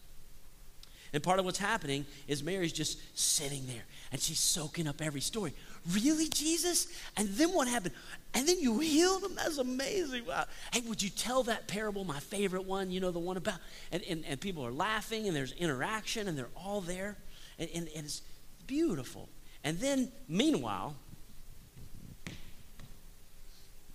And 1.14 1.23
part 1.23 1.38
of 1.38 1.44
what's 1.44 1.59
happening 1.59 2.04
is 2.26 2.42
Mary's 2.42 2.73
just 2.73 2.99
sitting 3.16 3.66
there 3.68 3.85
and 4.11 4.21
she's 4.21 4.40
soaking 4.40 4.88
up 4.88 5.00
every 5.00 5.21
story. 5.21 5.54
Really, 5.92 6.28
Jesus? 6.28 6.88
And 7.16 7.28
then 7.28 7.52
what 7.54 7.68
happened? 7.68 7.94
And 8.35 8.49
then 8.49 8.59
you 8.59 8.80
healed 8.80 9.23
him? 9.23 9.37
That's 9.37 9.59
amazing. 9.59 10.26
Wow. 10.26 10.47
Hey, 10.73 10.80
would 10.88 11.00
you 11.00 11.11
tell 11.11 11.44
that 11.44 11.68
parable, 11.68 12.04
my 12.04 12.18
favorite 12.18 12.64
one, 12.64 12.90
you 12.90 12.99
know, 12.99 13.12
the 13.12 13.21
one 13.21 13.37
about, 13.37 13.61
and, 13.92 14.02
and, 14.11 14.25
and 14.26 14.40
people 14.40 14.66
are 14.66 14.73
laughing 14.73 15.28
and 15.28 15.37
there's 15.37 15.52
interaction 15.52 16.26
and 16.26 16.37
they're 16.37 16.49
all 16.56 16.80
there. 16.80 17.16
And, 17.61 17.71
and, 17.73 17.88
and 17.94 18.06
it's 18.06 18.23
beautiful. 18.66 19.28
And 19.62 19.78
then, 19.78 20.11
meanwhile, 20.28 20.97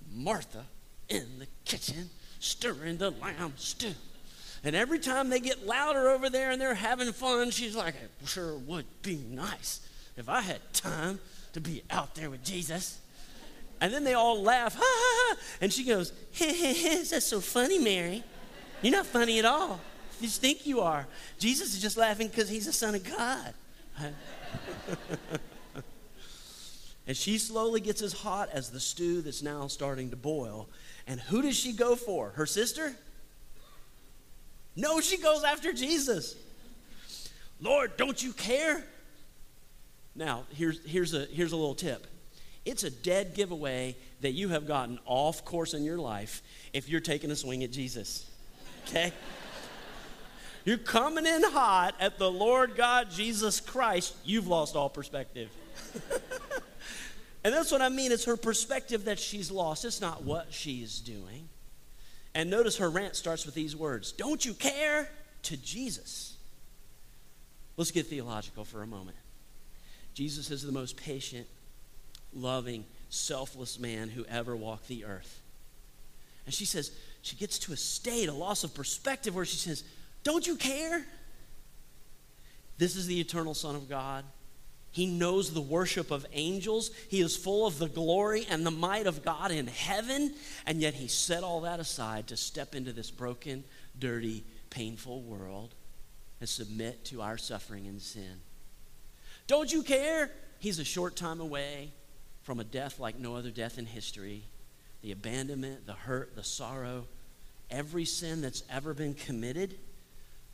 Martha 0.10 0.64
in 1.10 1.28
the 1.40 1.48
kitchen 1.66 2.10
stirring 2.40 2.98
the 2.98 3.12
lamb 3.12 3.54
stew. 3.58 3.94
And 4.64 4.76
every 4.76 5.00
time 5.00 5.30
they 5.30 5.40
get 5.40 5.66
louder 5.66 6.10
over 6.10 6.30
there 6.30 6.52
and 6.52 6.60
they're 6.60 6.74
having 6.74 7.14
fun, 7.14 7.52
she's 7.52 7.76
like, 7.76 7.96
it 7.96 8.28
sure 8.28 8.58
would 8.58 8.86
be 9.02 9.18
nice 9.30 9.82
if 10.18 10.28
I 10.28 10.42
had 10.42 10.60
time 10.74 11.20
to 11.54 11.62
be 11.62 11.84
out 11.90 12.16
there 12.16 12.30
with 12.30 12.44
Jesus. 12.44 13.00
And 13.82 13.94
then 13.94 14.04
they 14.04 14.14
all 14.14 14.42
laugh, 14.42 14.76
ha 14.76 14.82
ha 14.84 15.36
ha. 15.36 15.42
And 15.62 15.72
she 15.72 15.86
goes, 15.86 16.12
that's 16.40 17.26
so 17.26 17.40
funny, 17.40 17.80
Mary. 17.80 18.24
You're 18.82 18.92
not 18.92 19.06
funny 19.06 19.40
at 19.40 19.46
all. 19.46 19.80
You 20.20 20.28
just 20.28 20.42
think 20.42 20.66
you 20.66 20.82
are. 20.82 21.08
Jesus 21.38 21.74
is 21.74 21.82
just 21.82 21.96
laughing 21.96 22.28
because 22.28 22.50
he's 22.50 22.66
the 22.66 22.74
Son 22.74 22.96
of 22.96 23.04
God. 23.04 23.54
and 27.08 27.16
she 27.16 27.38
slowly 27.38 27.80
gets 27.80 28.02
as 28.02 28.12
hot 28.12 28.50
as 28.52 28.70
the 28.70 28.80
stew 28.80 29.22
that's 29.22 29.42
now 29.42 29.68
starting 29.68 30.10
to 30.10 30.18
boil. 30.18 30.68
And 31.08 31.22
who 31.22 31.42
does 31.42 31.58
she 31.58 31.72
go 31.72 31.96
for? 31.96 32.32
Her 32.32 32.46
sister? 32.46 32.96
No, 34.80 35.02
she 35.02 35.18
goes 35.18 35.44
after 35.44 35.74
Jesus. 35.74 36.36
Lord, 37.60 37.98
don't 37.98 38.22
you 38.24 38.32
care? 38.32 38.82
Now, 40.16 40.46
here's, 40.56 40.84
here's, 40.86 41.14
a, 41.14 41.26
here's 41.26 41.52
a 41.52 41.58
little 41.58 41.76
tip 41.76 42.08
it's 42.66 42.84
a 42.84 42.90
dead 42.90 43.34
giveaway 43.34 43.96
that 44.22 44.32
you 44.32 44.50
have 44.50 44.68
gotten 44.68 45.00
off 45.06 45.44
course 45.44 45.74
in 45.74 45.84
your 45.84 45.98
life 45.98 46.42
if 46.72 46.88
you're 46.88 47.02
taking 47.02 47.32
a 47.32 47.36
swing 47.36 47.64
at 47.64 47.72
Jesus. 47.72 48.30
Okay? 48.88 49.12
you're 50.66 50.78
coming 50.78 51.26
in 51.26 51.44
hot 51.44 51.96
at 52.00 52.20
the 52.20 52.30
Lord 52.30 52.76
God 52.76 53.10
Jesus 53.12 53.60
Christ, 53.60 54.16
you've 54.24 54.48
lost 54.48 54.76
all 54.76 54.90
perspective. 54.90 55.50
and 57.44 57.54
that's 57.54 57.72
what 57.72 57.82
I 57.82 57.90
mean. 57.90 58.12
It's 58.12 58.26
her 58.26 58.38
perspective 58.38 59.06
that 59.06 59.20
she's 59.20 59.52
lost. 59.52 59.84
It's 59.84 60.00
not 60.00 60.24
what 60.24 60.48
she's 60.52 61.00
doing. 61.00 61.50
And 62.40 62.50
notice 62.50 62.78
her 62.78 62.90
rant 62.90 63.18
starts 63.18 63.46
with 63.46 63.54
these 63.54 63.76
words 63.76 64.14
Don't 64.14 64.46
you 64.46 64.54
care? 64.54 65.10
To 65.44 65.58
Jesus. 65.58 66.38
Let's 67.76 67.92
get 67.92 68.08
theological 68.08 68.64
for 68.64 68.82
a 68.82 68.88
moment. 68.88 69.18
Jesus 70.14 70.50
is 70.50 70.64
the 70.64 70.72
most 70.72 70.96
patient, 70.96 71.48
loving, 72.34 72.86
selfless 73.10 73.78
man 73.78 74.08
who 74.08 74.24
ever 74.30 74.56
walked 74.56 74.88
the 74.88 75.04
earth. 75.04 75.42
And 76.46 76.54
she 76.54 76.64
says, 76.64 76.92
she 77.24 77.36
gets 77.36 77.60
to 77.60 77.74
a 77.74 77.78
state, 77.78 78.30
a 78.30 78.34
loss 78.34 78.64
of 78.64 78.74
perspective, 78.74 79.36
where 79.36 79.44
she 79.44 79.58
says, 79.58 79.84
Don't 80.24 80.48
you 80.48 80.56
care? 80.56 81.06
This 82.78 82.96
is 82.96 83.06
the 83.06 83.20
eternal 83.20 83.54
Son 83.54 83.76
of 83.76 83.90
God. 83.90 84.24
He 84.92 85.06
knows 85.06 85.54
the 85.54 85.62
worship 85.62 86.12
of 86.12 86.26
angels. 86.34 86.92
He 87.10 87.22
is 87.22 87.36
full 87.36 87.68
of 87.68 87.78
the 87.78 87.88
glory 87.88 88.46
and 88.50 88.66
the 88.66 88.72
might 88.72 89.08
of 89.08 89.24
God 89.24 89.52
in 89.52 89.68
heaven. 89.68 90.34
And 90.66 90.82
yet 90.82 90.96
he 90.96 91.08
set 91.08 91.44
all 91.44 91.62
that 91.62 91.80
aside 91.80 92.28
to 92.28 92.38
step 92.38 92.74
into 92.74 92.92
this 92.92 93.12
broken, 93.12 93.64
dirty, 93.98 94.44
painful 94.70 95.22
world 95.22 95.76
and 96.40 96.50
submit 96.50 97.06
to 97.06 97.22
our 97.22 97.38
suffering 97.38 97.88
and 97.88 98.02
sin. 98.02 98.42
Don't 99.48 99.72
you 99.72 99.84
care? 99.84 100.32
He's 100.60 100.80
a 100.80 100.86
short 100.86 101.16
time 101.16 101.40
away 101.40 101.92
from 102.44 102.60
a 102.60 102.64
death 102.64 103.00
like 103.00 103.20
no 103.20 103.36
other 103.36 103.52
death 103.52 103.78
in 103.78 103.86
history. 103.86 104.44
The 105.02 105.12
abandonment, 105.12 105.86
the 105.86 105.94
hurt, 105.94 106.36
the 106.36 106.44
sorrow, 106.44 107.06
every 107.70 108.06
sin 108.06 108.42
that's 108.42 108.64
ever 108.70 108.94
been 108.94 109.14
committed, 109.14 109.76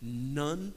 none 0.02 0.74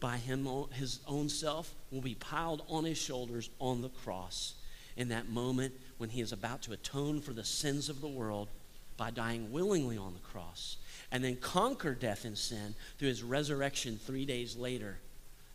by 0.00 0.16
him, 0.18 0.46
his 0.72 1.00
own 1.06 1.28
self, 1.28 1.74
will 1.94 2.00
be 2.00 2.16
piled 2.16 2.62
on 2.68 2.84
his 2.84 2.98
shoulders 2.98 3.48
on 3.60 3.80
the 3.80 3.88
cross 3.88 4.54
in 4.96 5.08
that 5.08 5.28
moment 5.28 5.72
when 5.96 6.10
he 6.10 6.20
is 6.20 6.32
about 6.32 6.62
to 6.62 6.72
atone 6.72 7.20
for 7.20 7.32
the 7.32 7.44
sins 7.44 7.88
of 7.88 8.00
the 8.00 8.08
world 8.08 8.48
by 8.96 9.10
dying 9.10 9.50
willingly 9.52 9.96
on 9.96 10.12
the 10.12 10.20
cross 10.20 10.76
and 11.10 11.22
then 11.22 11.36
conquer 11.36 11.94
death 11.94 12.24
and 12.24 12.36
sin 12.36 12.74
through 12.98 13.08
his 13.08 13.22
resurrection 13.22 13.98
three 14.04 14.24
days 14.24 14.56
later 14.56 14.98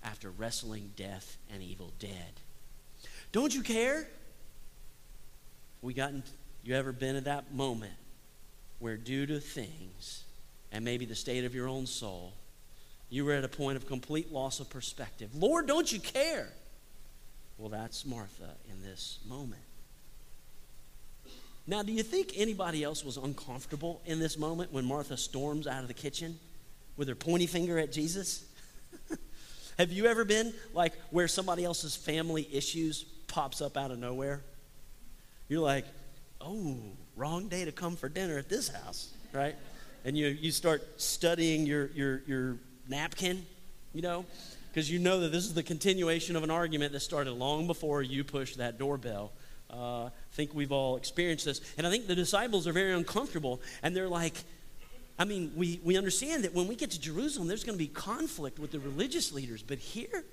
after 0.03 0.31
wrestling 0.31 0.91
death 0.95 1.37
and 1.53 1.61
evil 1.61 1.91
dead. 1.99 2.39
Don't 3.31 3.53
you 3.53 3.61
care? 3.61 4.07
We 5.81 5.93
gotten 5.93 6.23
you 6.63 6.75
ever 6.75 6.91
been 6.91 7.15
at 7.15 7.25
that 7.25 7.53
moment 7.53 7.93
where 8.79 8.97
due 8.97 9.25
to 9.25 9.39
things 9.39 10.23
and 10.71 10.85
maybe 10.85 11.05
the 11.05 11.15
state 11.15 11.45
of 11.45 11.53
your 11.53 11.67
own 11.67 11.85
soul 11.85 12.33
You 13.09 13.25
were 13.25 13.33
at 13.33 13.43
a 13.43 13.49
point 13.49 13.75
of 13.75 13.87
complete 13.87 14.31
loss 14.31 14.59
of 14.59 14.69
perspective. 14.69 15.31
Lord, 15.35 15.67
don't 15.67 15.91
you 15.91 15.99
care? 15.99 16.49
Well, 17.57 17.69
that's 17.69 18.05
Martha 18.05 18.55
in 18.69 18.81
this 18.81 19.19
moment. 19.27 19.61
Now, 21.67 21.83
do 21.83 21.91
you 21.91 22.03
think 22.03 22.33
anybody 22.35 22.83
else 22.83 23.03
was 23.03 23.17
uncomfortable 23.17 24.01
in 24.05 24.19
this 24.19 24.37
moment 24.37 24.71
when 24.71 24.85
Martha 24.85 25.17
storms 25.17 25.67
out 25.67 25.81
of 25.81 25.87
the 25.87 25.93
kitchen 25.93 26.39
with 26.97 27.07
her 27.07 27.15
pointy 27.15 27.45
finger 27.45 27.77
at 27.77 27.91
Jesus? 27.91 28.45
Have 29.77 29.91
you 29.91 30.05
ever 30.05 30.25
been 30.25 30.53
like 30.73 30.93
where 31.11 31.27
somebody 31.27 31.63
else's 31.63 31.95
family 31.95 32.47
issues 32.51 33.03
pops 33.27 33.61
up 33.61 33.77
out 33.77 33.91
of 33.91 33.99
nowhere? 33.99 34.41
You're 35.47 35.61
like, 35.61 35.85
oh, 36.41 36.77
wrong 37.15 37.49
day 37.49 37.65
to 37.65 37.71
come 37.71 37.95
for 37.95 38.09
dinner 38.09 38.37
at 38.37 38.49
this 38.49 38.69
house, 38.69 39.11
right? 39.33 39.55
And 40.05 40.17
you, 40.17 40.27
you 40.27 40.51
start 40.51 41.01
studying 41.01 41.65
your, 41.65 41.87
your, 41.87 42.21
your 42.25 42.57
napkin, 42.89 43.45
you 43.93 44.01
know, 44.01 44.25
because 44.69 44.89
you 44.89 44.99
know 44.99 45.21
that 45.21 45.31
this 45.31 45.45
is 45.45 45.53
the 45.53 45.63
continuation 45.63 46.35
of 46.35 46.43
an 46.43 46.51
argument 46.51 46.93
that 46.93 46.99
started 46.99 47.31
long 47.33 47.67
before 47.67 48.01
you 48.01 48.23
pushed 48.23 48.57
that 48.57 48.77
doorbell. 48.77 49.31
Uh, 49.71 50.05
I 50.05 50.11
think 50.31 50.53
we've 50.53 50.71
all 50.71 50.97
experienced 50.97 51.45
this. 51.45 51.61
And 51.77 51.85
I 51.85 51.91
think 51.91 52.07
the 52.07 52.15
disciples 52.15 52.67
are 52.67 52.73
very 52.73 52.93
uncomfortable, 52.93 53.61
and 53.83 53.95
they're 53.95 54.09
like, 54.09 54.35
I 55.17 55.25
mean, 55.25 55.51
we, 55.55 55.79
we 55.83 55.97
understand 55.97 56.43
that 56.45 56.53
when 56.53 56.67
we 56.67 56.75
get 56.75 56.91
to 56.91 56.99
Jerusalem, 56.99 57.47
there's 57.47 57.63
going 57.63 57.77
to 57.77 57.83
be 57.83 57.87
conflict 57.87 58.57
with 58.57 58.71
the 58.71 58.79
religious 58.79 59.31
leaders, 59.31 59.61
but 59.61 59.77
here, 59.77 60.23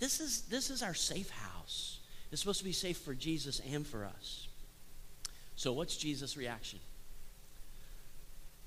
this 0.00 0.20
is, 0.20 0.42
this 0.42 0.70
is 0.70 0.82
our 0.82 0.94
safe 0.94 1.30
house. 1.30 2.00
It's 2.32 2.40
supposed 2.40 2.58
to 2.58 2.64
be 2.64 2.72
safe 2.72 2.98
for 2.98 3.14
Jesus 3.14 3.60
and 3.72 3.86
for 3.86 4.04
us. 4.04 4.48
So, 5.56 5.72
what's 5.72 5.96
Jesus' 5.96 6.36
reaction? 6.36 6.80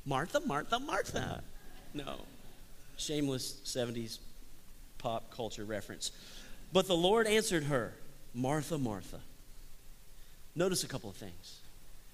Martha, 0.05 0.39
Martha, 0.39 0.79
Martha. 0.79 1.43
No. 1.93 2.21
Shameless 2.97 3.61
70s 3.63 4.19
pop 4.97 5.31
culture 5.31 5.63
reference. 5.63 6.11
But 6.73 6.87
the 6.87 6.95
Lord 6.95 7.27
answered 7.27 7.63
her, 7.63 7.93
Martha, 8.33 8.77
Martha. 8.77 9.19
Notice 10.55 10.83
a 10.83 10.87
couple 10.87 11.09
of 11.09 11.15
things. 11.15 11.59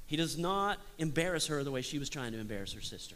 He 0.05 0.17
does 0.17 0.37
not 0.37 0.77
embarrass 0.99 1.47
her 1.47 1.63
the 1.63 1.71
way 1.71 1.81
she 1.81 1.97
was 1.97 2.09
trying 2.09 2.33
to 2.33 2.39
embarrass 2.39 2.73
her 2.73 2.81
sister. 2.81 3.15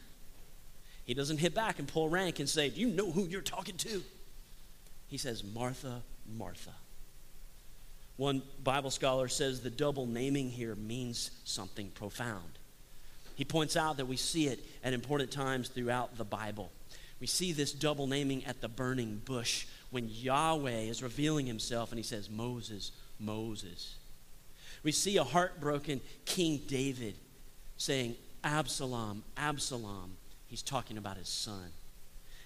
He 1.05 1.13
doesn't 1.13 1.37
hit 1.37 1.53
back 1.53 1.79
and 1.79 1.87
pull 1.87 2.09
rank 2.09 2.39
and 2.39 2.49
say, 2.49 2.69
Do 2.69 2.81
you 2.81 2.87
know 2.87 3.11
who 3.11 3.25
you're 3.25 3.41
talking 3.41 3.77
to? 3.77 4.01
He 5.07 5.17
says, 5.17 5.43
Martha, 5.43 6.01
Martha. 6.37 6.73
One 8.17 8.41
Bible 8.63 8.89
scholar 8.89 9.27
says 9.27 9.61
the 9.61 9.69
double 9.69 10.05
naming 10.05 10.49
here 10.49 10.75
means 10.75 11.31
something 11.43 11.89
profound. 11.91 12.57
He 13.35 13.45
points 13.45 13.77
out 13.77 13.97
that 13.97 14.07
we 14.07 14.17
see 14.17 14.47
it 14.47 14.59
at 14.83 14.93
important 14.93 15.31
times 15.31 15.69
throughout 15.69 16.17
the 16.17 16.25
Bible. 16.25 16.71
We 17.19 17.27
see 17.27 17.51
this 17.51 17.71
double 17.71 18.07
naming 18.07 18.45
at 18.45 18.61
the 18.61 18.67
burning 18.67 19.21
bush 19.25 19.65
when 19.89 20.09
Yahweh 20.09 20.81
is 20.81 21.01
revealing 21.01 21.45
himself 21.45 21.91
and 21.91 21.97
he 21.97 22.03
says, 22.03 22.29
Moses, 22.29 22.91
Moses. 23.19 23.95
We 24.83 24.91
see 24.91 25.17
a 25.17 25.23
heartbroken 25.23 26.01
King 26.25 26.61
David 26.67 27.15
saying, 27.77 28.15
Absalom, 28.43 29.23
Absalom. 29.35 30.17
He's 30.47 30.61
talking 30.61 30.97
about 30.97 31.17
his 31.17 31.29
son. 31.29 31.71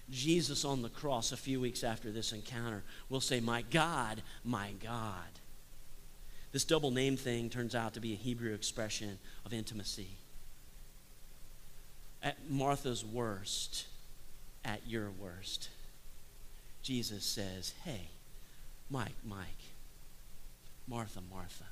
Jesus 0.09 0.65
on 0.65 0.81
the 0.81 0.89
cross, 0.89 1.31
a 1.31 1.37
few 1.37 1.59
weeks 1.61 1.83
after 1.83 2.11
this 2.11 2.31
encounter, 2.31 2.83
will 3.09 3.21
say, 3.21 3.39
My 3.39 3.61
God, 3.63 4.21
my 4.43 4.71
God. 4.83 5.29
This 6.51 6.65
double 6.65 6.91
name 6.91 7.15
thing 7.15 7.49
turns 7.49 7.75
out 7.75 7.93
to 7.93 8.01
be 8.01 8.13
a 8.13 8.17
Hebrew 8.17 8.53
expression 8.53 9.19
of 9.45 9.53
intimacy. 9.53 10.09
At 12.21 12.49
Martha's 12.49 13.05
worst, 13.05 13.85
at 14.63 14.82
your 14.88 15.10
worst, 15.10 15.69
Jesus 16.82 17.24
says, 17.24 17.74
Hey, 17.84 18.10
Mike, 18.89 19.15
Mike, 19.24 19.47
Martha, 20.88 21.21
Martha. 21.32 21.65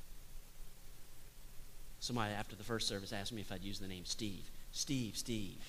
Somebody 2.00 2.34
after 2.34 2.56
the 2.56 2.64
first 2.64 2.88
service 2.88 3.12
asked 3.12 3.34
me 3.34 3.42
if 3.42 3.52
I'd 3.52 3.64
use 3.64 3.80
the 3.80 3.88
name 3.88 4.06
Steve. 4.06 4.50
Steve, 4.72 5.18
Steve. 5.18 5.60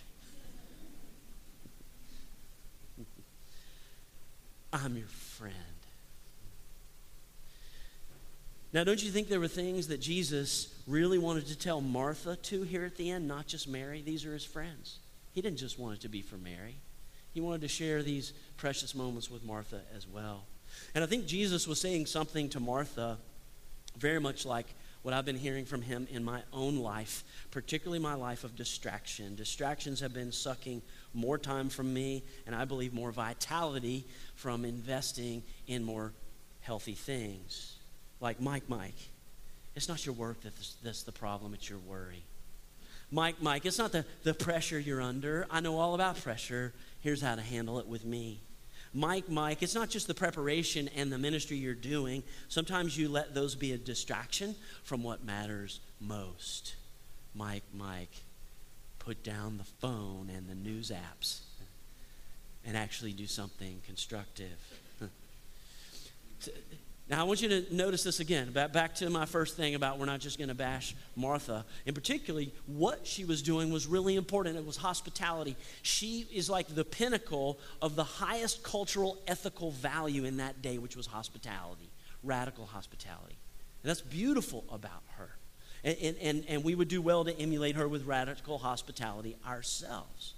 I'm 4.72 4.96
your 4.96 5.08
friend. 5.08 5.54
Now, 8.72 8.84
don't 8.84 9.02
you 9.02 9.10
think 9.10 9.28
there 9.28 9.40
were 9.40 9.48
things 9.48 9.88
that 9.88 10.00
Jesus 10.00 10.72
really 10.86 11.18
wanted 11.18 11.48
to 11.48 11.58
tell 11.58 11.80
Martha 11.80 12.36
to 12.36 12.62
here 12.62 12.84
at 12.84 12.96
the 12.96 13.10
end, 13.10 13.26
not 13.26 13.48
just 13.48 13.66
Mary? 13.66 14.00
These 14.00 14.24
are 14.24 14.32
his 14.32 14.44
friends. 14.44 14.98
He 15.32 15.42
didn't 15.42 15.58
just 15.58 15.78
want 15.78 15.96
it 15.96 16.00
to 16.02 16.08
be 16.08 16.22
for 16.22 16.36
Mary, 16.36 16.76
he 17.32 17.40
wanted 17.40 17.62
to 17.62 17.68
share 17.68 18.02
these 18.02 18.32
precious 18.56 18.94
moments 18.94 19.30
with 19.30 19.44
Martha 19.44 19.80
as 19.96 20.06
well. 20.06 20.44
And 20.94 21.04
I 21.04 21.06
think 21.06 21.26
Jesus 21.26 21.66
was 21.66 21.80
saying 21.80 22.06
something 22.06 22.48
to 22.50 22.60
Martha 22.60 23.18
very 23.98 24.20
much 24.20 24.46
like 24.46 24.66
what 25.02 25.14
I've 25.14 25.24
been 25.24 25.36
hearing 25.36 25.64
from 25.64 25.82
him 25.82 26.06
in 26.10 26.22
my 26.22 26.42
own 26.52 26.76
life, 26.76 27.24
particularly 27.50 27.98
my 27.98 28.14
life 28.14 28.44
of 28.44 28.54
distraction. 28.54 29.34
Distractions 29.34 30.00
have 30.00 30.12
been 30.12 30.30
sucking 30.30 30.82
more 31.14 31.38
time 31.38 31.70
from 31.70 31.92
me, 31.94 32.22
and 32.46 32.54
I 32.54 32.66
believe 32.66 32.92
more 32.92 33.10
vitality 33.10 34.04
from 34.34 34.64
investing 34.64 35.42
in 35.66 35.84
more 35.84 36.12
healthy 36.60 36.92
things 36.92 37.76
like 38.20 38.40
Mike, 38.40 38.64
Mike, 38.68 38.94
it's 39.74 39.88
not 39.88 40.04
your 40.04 40.14
work 40.14 40.40
that's, 40.42 40.76
that's 40.82 41.02
the 41.02 41.12
problem, 41.12 41.54
it's 41.54 41.68
your 41.68 41.78
worry. 41.78 42.22
Mike, 43.10 43.42
Mike, 43.42 43.66
it's 43.66 43.78
not 43.78 43.90
the, 43.90 44.04
the 44.22 44.34
pressure 44.34 44.78
you're 44.78 45.00
under. 45.00 45.46
I 45.50 45.60
know 45.60 45.78
all 45.78 45.94
about 45.94 46.20
pressure. 46.20 46.72
Here's 47.00 47.22
how 47.22 47.34
to 47.34 47.42
handle 47.42 47.78
it 47.78 47.86
with 47.86 48.04
me. 48.04 48.40
Mike, 48.92 49.28
Mike, 49.28 49.62
it's 49.62 49.74
not 49.74 49.88
just 49.88 50.06
the 50.08 50.14
preparation 50.14 50.88
and 50.96 51.12
the 51.12 51.18
ministry 51.18 51.56
you're 51.56 51.74
doing. 51.74 52.22
Sometimes 52.48 52.98
you 52.98 53.08
let 53.08 53.34
those 53.34 53.54
be 53.54 53.72
a 53.72 53.78
distraction 53.78 54.56
from 54.82 55.02
what 55.02 55.24
matters 55.24 55.80
most. 56.00 56.74
Mike, 57.34 57.62
Mike, 57.72 58.12
put 58.98 59.22
down 59.22 59.58
the 59.58 59.64
phone 59.64 60.28
and 60.34 60.48
the 60.48 60.54
news 60.54 60.90
apps 60.90 61.40
and 62.66 62.76
actually 62.76 63.12
do 63.12 63.26
something 63.26 63.80
constructive. 63.86 64.58
Now, 67.10 67.18
I 67.18 67.24
want 67.24 67.42
you 67.42 67.48
to 67.48 67.74
notice 67.74 68.04
this 68.04 68.20
again. 68.20 68.52
Back 68.52 68.94
to 68.96 69.10
my 69.10 69.26
first 69.26 69.56
thing 69.56 69.74
about 69.74 69.98
we're 69.98 70.06
not 70.06 70.20
just 70.20 70.38
going 70.38 70.46
to 70.46 70.54
bash 70.54 70.94
Martha. 71.16 71.64
And 71.84 71.92
particularly, 71.92 72.54
what 72.66 73.04
she 73.04 73.24
was 73.24 73.42
doing 73.42 73.72
was 73.72 73.88
really 73.88 74.14
important. 74.14 74.56
It 74.56 74.64
was 74.64 74.76
hospitality. 74.76 75.56
She 75.82 76.28
is 76.32 76.48
like 76.48 76.72
the 76.72 76.84
pinnacle 76.84 77.58
of 77.82 77.96
the 77.96 78.04
highest 78.04 78.62
cultural, 78.62 79.18
ethical 79.26 79.72
value 79.72 80.24
in 80.24 80.36
that 80.36 80.62
day, 80.62 80.78
which 80.78 80.94
was 80.94 81.06
hospitality, 81.06 81.90
radical 82.22 82.66
hospitality. 82.66 83.38
And 83.82 83.90
that's 83.90 84.02
beautiful 84.02 84.64
about 84.70 85.02
her. 85.16 85.30
And, 85.82 86.16
and, 86.22 86.44
and 86.46 86.62
we 86.62 86.76
would 86.76 86.88
do 86.88 87.02
well 87.02 87.24
to 87.24 87.36
emulate 87.40 87.74
her 87.74 87.88
with 87.88 88.04
radical 88.04 88.58
hospitality 88.58 89.36
ourselves. 89.44 90.34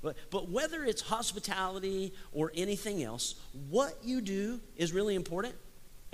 But, 0.00 0.16
but 0.30 0.48
whether 0.48 0.82
it's 0.82 1.02
hospitality 1.02 2.14
or 2.32 2.52
anything 2.54 3.02
else, 3.02 3.34
what 3.68 3.98
you 4.02 4.22
do 4.22 4.60
is 4.78 4.94
really 4.94 5.14
important 5.14 5.54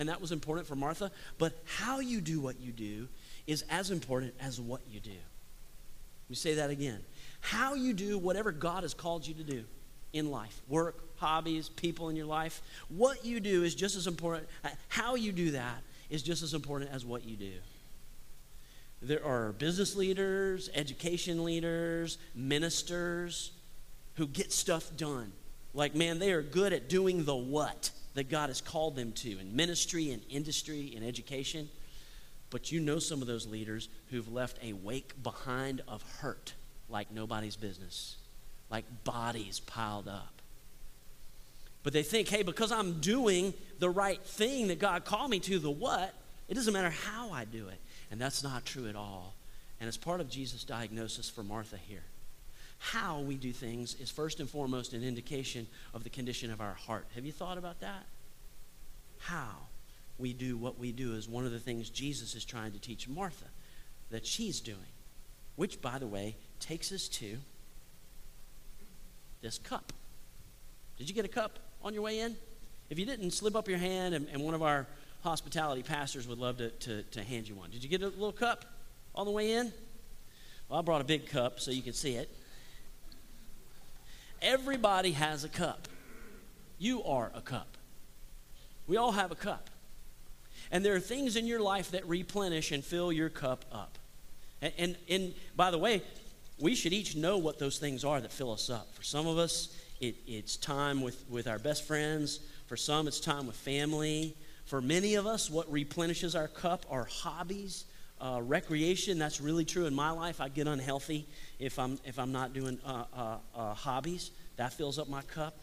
and 0.02 0.08
that 0.08 0.20
was 0.20 0.32
important 0.32 0.66
for 0.66 0.74
Martha. 0.74 1.12
But 1.38 1.56
how 1.64 2.00
you 2.00 2.20
do 2.20 2.40
what 2.40 2.58
you 2.58 2.72
do 2.72 3.06
is 3.46 3.64
as 3.70 3.92
important 3.92 4.34
as 4.40 4.60
what 4.60 4.80
you 4.90 4.98
do. 4.98 5.10
Let 5.10 6.28
me 6.28 6.34
say 6.34 6.54
that 6.54 6.70
again. 6.70 6.98
How 7.40 7.74
you 7.74 7.94
do 7.94 8.18
whatever 8.18 8.50
God 8.50 8.82
has 8.82 8.94
called 8.94 9.24
you 9.24 9.34
to 9.34 9.44
do 9.44 9.62
in 10.12 10.32
life 10.32 10.60
work, 10.68 11.16
hobbies, 11.18 11.68
people 11.68 12.08
in 12.08 12.16
your 12.16 12.26
life 12.26 12.62
what 12.88 13.24
you 13.24 13.38
do 13.38 13.62
is 13.62 13.76
just 13.76 13.94
as 13.94 14.08
important. 14.08 14.48
Uh, 14.64 14.70
how 14.88 15.14
you 15.14 15.30
do 15.30 15.52
that 15.52 15.84
is 16.10 16.20
just 16.24 16.42
as 16.42 16.52
important 16.52 16.90
as 16.92 17.04
what 17.04 17.24
you 17.24 17.36
do. 17.36 17.52
There 19.02 19.24
are 19.24 19.52
business 19.52 19.94
leaders, 19.94 20.68
education 20.74 21.44
leaders, 21.44 22.18
ministers 22.34 23.52
who 24.14 24.26
get 24.26 24.50
stuff 24.50 24.90
done. 24.96 25.30
Like, 25.74 25.94
man, 25.94 26.18
they 26.18 26.32
are 26.32 26.42
good 26.42 26.72
at 26.72 26.88
doing 26.88 27.24
the 27.24 27.36
what 27.36 27.92
that 28.14 28.28
God 28.28 28.48
has 28.48 28.60
called 28.60 28.96
them 28.96 29.12
to 29.12 29.38
in 29.38 29.56
ministry 29.56 30.10
and 30.10 30.22
industry 30.28 30.92
and 30.94 31.04
education. 31.04 31.68
But 32.50 32.70
you 32.70 32.80
know 32.80 32.98
some 32.98 33.22
of 33.22 33.26
those 33.26 33.46
leaders 33.46 33.88
who've 34.10 34.30
left 34.30 34.58
a 34.62 34.74
wake 34.74 35.22
behind 35.22 35.80
of 35.88 36.02
hurt 36.20 36.52
like 36.90 37.10
nobody's 37.10 37.56
business, 37.56 38.16
like 38.70 38.84
bodies 39.04 39.60
piled 39.60 40.08
up. 40.08 40.34
But 41.82 41.92
they 41.92 42.02
think, 42.02 42.28
hey, 42.28 42.42
because 42.42 42.70
I'm 42.70 43.00
doing 43.00 43.54
the 43.78 43.90
right 43.90 44.20
thing 44.22 44.68
that 44.68 44.78
God 44.78 45.04
called 45.04 45.30
me 45.30 45.40
to, 45.40 45.58
the 45.58 45.70
what, 45.70 46.14
it 46.48 46.54
doesn't 46.54 46.72
matter 46.72 46.90
how 46.90 47.30
I 47.32 47.44
do 47.44 47.68
it. 47.68 47.78
And 48.10 48.20
that's 48.20 48.44
not 48.44 48.64
true 48.64 48.88
at 48.88 48.94
all. 48.94 49.34
And 49.80 49.88
it's 49.88 49.96
part 49.96 50.20
of 50.20 50.28
Jesus' 50.28 50.62
diagnosis 50.62 51.28
for 51.28 51.42
Martha 51.42 51.76
here 51.76 52.04
how 52.82 53.20
we 53.20 53.36
do 53.36 53.52
things 53.52 53.94
is 54.00 54.10
first 54.10 54.40
and 54.40 54.50
foremost 54.50 54.92
an 54.92 55.04
indication 55.04 55.68
of 55.94 56.02
the 56.02 56.10
condition 56.10 56.50
of 56.50 56.60
our 56.60 56.74
heart. 56.74 57.06
Have 57.14 57.24
you 57.24 57.30
thought 57.30 57.56
about 57.56 57.78
that? 57.78 58.04
How 59.20 59.54
we 60.18 60.32
do 60.32 60.56
what 60.56 60.80
we 60.80 60.90
do 60.90 61.12
is 61.14 61.28
one 61.28 61.46
of 61.46 61.52
the 61.52 61.60
things 61.60 61.90
Jesus 61.90 62.34
is 62.34 62.44
trying 62.44 62.72
to 62.72 62.80
teach 62.80 63.08
Martha 63.08 63.44
that 64.10 64.26
she's 64.26 64.58
doing, 64.58 64.78
which, 65.54 65.80
by 65.80 66.00
the 66.00 66.08
way, 66.08 66.34
takes 66.58 66.90
us 66.90 67.06
to 67.06 67.38
this 69.42 69.58
cup. 69.58 69.92
Did 70.98 71.08
you 71.08 71.14
get 71.14 71.24
a 71.24 71.28
cup 71.28 71.60
on 71.84 71.94
your 71.94 72.02
way 72.02 72.18
in? 72.18 72.36
If 72.90 72.98
you 72.98 73.06
didn't, 73.06 73.30
slip 73.30 73.54
up 73.54 73.68
your 73.68 73.78
hand, 73.78 74.12
and, 74.12 74.26
and 74.32 74.42
one 74.42 74.54
of 74.54 74.62
our 74.62 74.88
hospitality 75.22 75.84
pastors 75.84 76.26
would 76.26 76.38
love 76.38 76.56
to, 76.56 76.70
to, 76.70 77.02
to 77.04 77.22
hand 77.22 77.48
you 77.48 77.54
one. 77.54 77.70
Did 77.70 77.84
you 77.84 77.88
get 77.88 78.02
a 78.02 78.08
little 78.08 78.32
cup 78.32 78.64
on 79.14 79.24
the 79.24 79.32
way 79.32 79.52
in? 79.52 79.72
Well, 80.68 80.80
I 80.80 80.82
brought 80.82 81.00
a 81.00 81.04
big 81.04 81.28
cup 81.28 81.60
so 81.60 81.70
you 81.70 81.82
can 81.82 81.92
see 81.92 82.16
it. 82.16 82.28
Everybody 84.42 85.12
has 85.12 85.44
a 85.44 85.48
cup. 85.48 85.88
You 86.78 87.02
are 87.04 87.30
a 87.34 87.40
cup. 87.40 87.76
We 88.86 88.96
all 88.96 89.12
have 89.12 89.30
a 89.30 89.36
cup. 89.36 89.70
And 90.70 90.84
there 90.84 90.94
are 90.94 91.00
things 91.00 91.36
in 91.36 91.46
your 91.46 91.60
life 91.60 91.92
that 91.92 92.06
replenish 92.08 92.72
and 92.72 92.84
fill 92.84 93.12
your 93.12 93.28
cup 93.28 93.64
up. 93.70 93.98
And, 94.60 94.72
and, 94.78 94.96
and, 95.08 95.34
by 95.56 95.70
the 95.70 95.78
way, 95.78 96.02
we 96.58 96.74
should 96.74 96.92
each 96.92 97.16
know 97.16 97.38
what 97.38 97.58
those 97.58 97.78
things 97.78 98.04
are 98.04 98.20
that 98.20 98.32
fill 98.32 98.52
us 98.52 98.70
up. 98.70 98.92
For 98.94 99.02
some 99.02 99.26
of 99.26 99.38
us, 99.38 99.76
it, 100.00 100.16
it's 100.26 100.56
time 100.56 101.02
with, 101.02 101.24
with 101.28 101.46
our 101.46 101.58
best 101.58 101.84
friends. 101.84 102.40
For 102.66 102.76
some, 102.76 103.06
it's 103.06 103.20
time 103.20 103.46
with 103.46 103.56
family. 103.56 104.36
For 104.64 104.80
many 104.80 105.14
of 105.14 105.26
us, 105.26 105.50
what 105.50 105.70
replenishes 105.70 106.34
our 106.34 106.48
cup 106.48 106.86
are 106.88 107.04
hobbies, 107.04 107.84
uh, 108.22 108.40
recreation. 108.40 109.18
That's 109.18 109.40
really 109.40 109.64
true 109.64 109.86
in 109.86 109.94
my 109.94 110.10
life. 110.10 110.40
I 110.40 110.48
get 110.48 110.66
unhealthy 110.66 111.26
if 111.58 111.78
I'm, 111.78 111.98
if 112.06 112.18
I'm 112.18 112.32
not 112.32 112.54
doing 112.54 112.78
uh, 112.86 113.04
uh, 113.14 113.36
uh 113.54 113.74
hobbies. 113.74 114.30
That 114.56 114.72
fills 114.72 114.98
up 114.98 115.08
my 115.08 115.22
cup. 115.22 115.58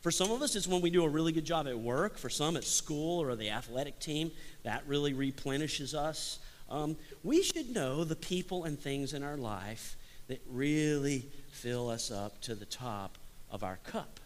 For 0.00 0.10
some 0.10 0.30
of 0.30 0.42
us, 0.42 0.54
it's 0.54 0.68
when 0.68 0.80
we 0.80 0.90
do 0.90 1.04
a 1.04 1.08
really 1.08 1.32
good 1.32 1.44
job 1.44 1.66
at 1.66 1.78
work. 1.78 2.18
For 2.18 2.28
some, 2.28 2.56
it's 2.56 2.70
school 2.70 3.22
or 3.22 3.34
the 3.34 3.50
athletic 3.50 3.98
team. 3.98 4.30
That 4.62 4.82
really 4.86 5.12
replenishes 5.12 5.94
us. 5.94 6.38
Um, 6.70 6.96
we 7.22 7.42
should 7.42 7.74
know 7.74 8.04
the 8.04 8.16
people 8.16 8.64
and 8.64 8.78
things 8.78 9.12
in 9.12 9.22
our 9.22 9.36
life 9.36 9.96
that 10.28 10.40
really 10.50 11.26
fill 11.50 11.90
us 11.90 12.10
up 12.10 12.40
to 12.42 12.54
the 12.54 12.64
top 12.64 13.18
of 13.50 13.64
our 13.64 13.78
cup. 13.84 14.20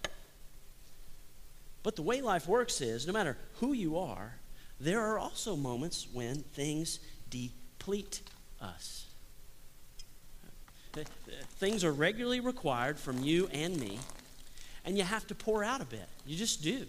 But 1.82 1.96
the 1.96 2.02
way 2.02 2.20
life 2.20 2.48
works 2.48 2.80
is 2.80 3.06
no 3.06 3.12
matter 3.12 3.36
who 3.60 3.72
you 3.72 3.98
are, 3.98 4.34
there 4.80 5.00
are 5.00 5.18
also 5.18 5.56
moments 5.56 6.06
when 6.12 6.42
things 6.54 7.00
deplete 7.88 8.20
us. 8.60 9.06
Things 11.58 11.84
are 11.84 11.92
regularly 11.92 12.40
required 12.40 12.98
from 12.98 13.22
you 13.22 13.48
and 13.52 13.78
me 13.78 13.98
and 14.84 14.96
you 14.96 15.04
have 15.04 15.26
to 15.28 15.34
pour 15.34 15.64
out 15.64 15.80
a 15.80 15.86
bit. 15.86 16.06
You 16.26 16.36
just 16.36 16.62
do. 16.62 16.84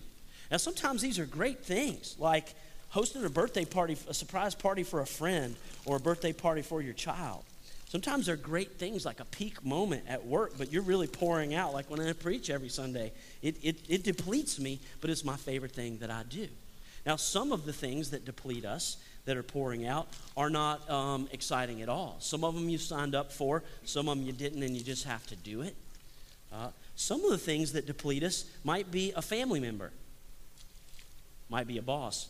Now, 0.52 0.58
sometimes 0.58 1.02
these 1.02 1.20
are 1.20 1.26
great 1.26 1.64
things, 1.64 2.16
like 2.20 2.54
hosting 2.90 3.24
a 3.24 3.30
birthday 3.30 3.66
party, 3.66 3.98
a 4.08 4.14
surprise 4.14 4.56
party 4.56 4.84
for 4.84 5.00
a 5.00 5.06
friend, 5.06 5.56
or 5.86 5.98
a 5.98 6.00
birthday 6.00 6.34
party 6.34 6.62
for 6.62 6.82
your 6.82 6.94
child. 6.94 7.44
Sometimes 7.88 8.26
they're 8.26 8.36
great 8.36 8.74
things 8.74 9.06
like 9.06 9.20
a 9.20 9.26
peak 9.26 9.64
moment 9.64 10.04
at 10.08 10.26
work, 10.26 10.54
but 10.58 10.72
you're 10.72 10.82
really 10.82 11.08
pouring 11.08 11.54
out, 11.54 11.74
like 11.74 11.90
when 11.90 12.00
I 12.02 12.14
preach 12.14 12.50
every 12.50 12.70
Sunday. 12.70 13.12
It, 13.42 13.58
it, 13.64 13.78
it 13.88 14.04
depletes 14.04 14.60
me, 14.60 14.80
but 15.02 15.10
it's 15.10 15.24
my 15.24 15.38
favorite 15.38 15.72
thing 15.72 15.98
that 16.00 16.12
I 16.12 16.24
do. 16.30 16.48
Now, 17.06 17.16
some 17.16 17.52
of 17.52 17.66
the 17.66 17.74
things 17.74 18.12
that 18.12 18.26
deplete 18.26 18.66
us, 18.66 18.98
that 19.30 19.38
are 19.38 19.44
pouring 19.44 19.86
out, 19.86 20.08
are 20.36 20.50
not 20.50 20.90
um, 20.90 21.30
exciting 21.32 21.84
at 21.84 21.88
all. 21.88 22.16
Some 22.18 22.44
of 22.44 22.56
them 22.56 22.68
you 22.68 22.80
signed 22.80 23.14
up 23.14 23.32
for, 23.32 23.62
some 23.86 24.10
of 24.10 24.18
them 24.18 24.26
you 24.26 24.34
didn't, 24.34 24.64
and 24.64 24.76
you 24.76 24.82
just 24.82 25.04
have 25.04 25.26
to 25.28 25.36
do 25.36 25.62
it. 25.62 25.76
Uh, 26.52 26.70
some 26.96 27.24
of 27.24 27.30
the 27.30 27.38
things 27.38 27.74
that 27.74 27.86
deplete 27.86 28.24
us 28.24 28.46
might 28.64 28.90
be 28.90 29.14
a 29.16 29.22
family 29.22 29.60
member, 29.60 29.92
might 31.48 31.68
be 31.68 31.78
a 31.78 31.82
boss 31.84 32.30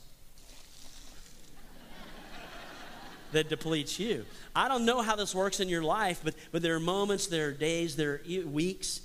that 3.32 3.48
depletes 3.48 3.98
you. 3.98 4.26
I 4.54 4.68
don't 4.68 4.84
know 4.84 5.02
how 5.02 5.16
this 5.16 5.34
works 5.34 5.62
in 5.62 5.70
your 5.70 5.84
life, 5.84 6.20
but, 6.22 6.36
but 6.52 6.62
there 6.62 6.76
are 6.76 6.82
moments, 6.82 7.28
there 7.28 7.48
are 7.48 7.54
days, 7.54 7.96
there 7.96 8.20
are 8.28 8.46
weeks, 8.46 9.00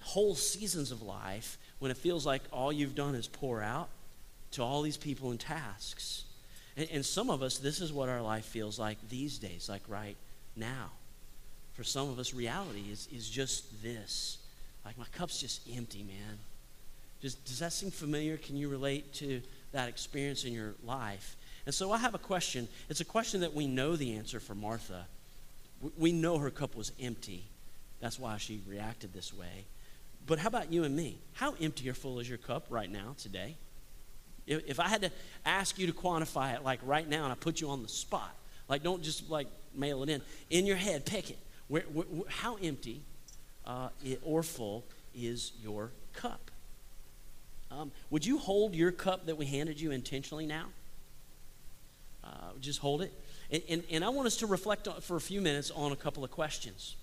whole 0.00 0.34
seasons 0.34 0.90
of 0.90 1.02
life 1.02 1.56
when 1.78 1.92
it 1.92 1.98
feels 1.98 2.26
like 2.26 2.42
all 2.52 2.72
you've 2.72 2.96
done 2.96 3.14
is 3.14 3.28
pour 3.28 3.62
out 3.62 3.90
to 4.50 4.64
all 4.64 4.82
these 4.82 4.96
people 4.96 5.30
and 5.30 5.38
tasks. 5.38 6.24
And, 6.78 6.88
and 6.90 7.04
some 7.04 7.28
of 7.28 7.42
us, 7.42 7.58
this 7.58 7.80
is 7.82 7.92
what 7.92 8.08
our 8.08 8.22
life 8.22 8.46
feels 8.46 8.78
like 8.78 8.96
these 9.10 9.36
days, 9.36 9.68
like 9.68 9.82
right 9.88 10.16
now. 10.56 10.90
For 11.74 11.84
some 11.84 12.08
of 12.08 12.18
us, 12.18 12.32
reality 12.32 12.84
is, 12.90 13.08
is 13.12 13.28
just 13.28 13.82
this 13.82 14.38
like, 14.88 14.96
my 14.96 15.04
cup's 15.12 15.38
just 15.38 15.60
empty, 15.76 16.02
man. 16.02 16.38
Just, 17.20 17.44
does 17.44 17.58
that 17.58 17.74
seem 17.74 17.90
familiar? 17.90 18.38
Can 18.38 18.56
you 18.56 18.70
relate 18.70 19.12
to 19.14 19.42
that 19.72 19.86
experience 19.86 20.44
in 20.44 20.54
your 20.54 20.76
life? 20.82 21.36
And 21.66 21.74
so 21.74 21.92
I 21.92 21.98
have 21.98 22.14
a 22.14 22.18
question. 22.18 22.66
It's 22.88 23.02
a 23.02 23.04
question 23.04 23.42
that 23.42 23.52
we 23.52 23.66
know 23.66 23.96
the 23.96 24.16
answer 24.16 24.40
for 24.40 24.54
Martha. 24.54 25.04
We 25.98 26.10
know 26.12 26.38
her 26.38 26.48
cup 26.48 26.74
was 26.74 26.92
empty. 26.98 27.42
That's 28.00 28.18
why 28.18 28.38
she 28.38 28.62
reacted 28.66 29.12
this 29.12 29.34
way. 29.34 29.66
But 30.26 30.38
how 30.38 30.48
about 30.48 30.72
you 30.72 30.84
and 30.84 30.96
me? 30.96 31.18
How 31.34 31.54
empty 31.60 31.90
or 31.90 31.94
full 31.94 32.18
is 32.18 32.28
your 32.28 32.38
cup 32.38 32.64
right 32.70 32.90
now, 32.90 33.14
today? 33.18 33.56
If 34.48 34.80
I 34.80 34.88
had 34.88 35.02
to 35.02 35.10
ask 35.44 35.78
you 35.78 35.86
to 35.86 35.92
quantify 35.92 36.54
it, 36.54 36.64
like 36.64 36.80
right 36.82 37.08
now, 37.08 37.24
and 37.24 37.32
I 37.32 37.36
put 37.36 37.60
you 37.60 37.68
on 37.70 37.82
the 37.82 37.88
spot, 37.88 38.34
like 38.68 38.82
don't 38.82 39.02
just 39.02 39.28
like 39.30 39.46
mail 39.74 40.02
it 40.02 40.08
in. 40.08 40.22
In 40.50 40.66
your 40.66 40.76
head, 40.76 41.04
pick 41.04 41.30
it. 41.30 41.38
Where, 41.68 41.82
where, 41.92 42.06
how 42.28 42.56
empty 42.62 43.02
uh, 43.66 43.88
or 44.24 44.42
full 44.42 44.84
is 45.14 45.52
your 45.62 45.90
cup. 46.14 46.50
Um, 47.70 47.92
would 48.10 48.24
you 48.24 48.38
hold 48.38 48.74
your 48.74 48.90
cup 48.90 49.26
that 49.26 49.36
we 49.36 49.46
handed 49.46 49.80
you 49.80 49.90
intentionally 49.90 50.46
now? 50.46 50.66
Uh, 52.24 52.28
just 52.60 52.80
hold 52.80 53.02
it. 53.02 53.12
And, 53.50 53.62
and, 53.68 53.82
and, 53.90 54.04
I 54.04 54.08
want 54.08 54.26
us 54.26 54.36
to 54.38 54.46
reflect 54.46 54.88
on, 54.88 55.00
for 55.00 55.16
a 55.16 55.20
few 55.20 55.40
minutes 55.40 55.70
on 55.70 55.92
a 55.92 55.96
couple 55.96 56.24
of 56.24 56.30
questions. 56.30 56.96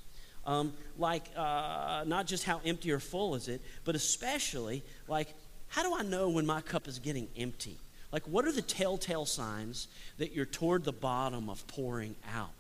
Um, 0.46 0.74
like, 1.00 1.24
uh, 1.36 2.04
not 2.06 2.28
just 2.28 2.44
how 2.44 2.62
empty 2.66 2.92
or 2.92 3.00
full 3.00 3.34
is 3.36 3.48
it, 3.48 3.62
but 3.84 3.96
especially, 3.96 4.84
like, 5.08 5.34
how 5.70 5.84
do 5.84 5.96
I 5.96 6.04
know 6.04 6.30
when 6.30 6.46
my 6.46 6.62
cup 6.62 6.88
is 6.88 7.00
getting 7.00 7.28
empty? 7.38 7.78
Like, 8.12 8.24
what 8.24 8.46
are 8.46 8.52
the 8.52 8.62
telltale 8.62 9.26
signs 9.26 9.88
that 10.18 10.34
you're 10.34 10.46
toward 10.46 10.86
the 10.86 10.94
bottom 10.94 11.50
of 11.50 11.66
pouring 11.68 12.16
out? 12.34 12.52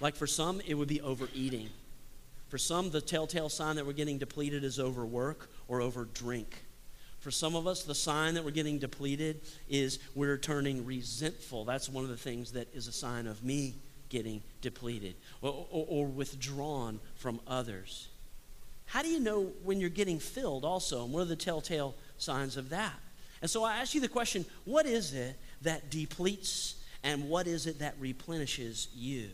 Like, 0.00 0.16
for 0.16 0.26
some, 0.26 0.60
it 0.66 0.74
would 0.74 0.88
be 0.88 1.00
overeating. 1.00 1.70
For 2.48 2.58
some, 2.58 2.90
the 2.90 3.00
telltale 3.00 3.48
sign 3.48 3.76
that 3.76 3.86
we're 3.86 3.92
getting 3.94 4.18
depleted 4.18 4.64
is 4.64 4.78
overwork 4.78 5.48
or 5.68 5.80
over 5.80 6.04
drink. 6.12 6.64
For 7.20 7.30
some 7.30 7.54
of 7.54 7.66
us, 7.66 7.84
the 7.84 7.94
sign 7.94 8.34
that 8.34 8.44
we're 8.44 8.50
getting 8.50 8.78
depleted 8.78 9.40
is 9.70 10.00
we're 10.14 10.36
turning 10.36 10.84
resentful. 10.84 11.64
That's 11.64 11.88
one 11.88 12.04
of 12.04 12.10
the 12.10 12.16
things 12.16 12.52
that 12.52 12.68
is 12.74 12.88
a 12.88 12.92
sign 12.92 13.26
of 13.26 13.42
me 13.44 13.74
getting 14.08 14.42
depleted 14.60 15.14
or, 15.40 15.66
or, 15.70 15.86
or 15.88 16.06
withdrawn 16.06 17.00
from 17.16 17.40
others. 17.46 18.08
How 18.86 19.02
do 19.02 19.08
you 19.08 19.20
know 19.20 19.52
when 19.62 19.80
you're 19.80 19.88
getting 19.88 20.18
filled 20.18 20.64
also? 20.64 21.04
And 21.04 21.12
what 21.14 21.20
are 21.20 21.26
the 21.26 21.36
telltale 21.36 21.94
signs 22.22 22.56
of 22.56 22.70
that? 22.70 22.94
And 23.40 23.50
so 23.50 23.64
I 23.64 23.78
ask 23.78 23.94
you 23.94 24.00
the 24.00 24.08
question 24.08 24.44
what 24.64 24.86
is 24.86 25.12
it 25.12 25.36
that 25.62 25.90
depletes 25.90 26.76
and 27.02 27.28
what 27.28 27.46
is 27.46 27.66
it 27.66 27.80
that 27.80 27.96
replenishes 27.98 28.88
you? 28.94 29.28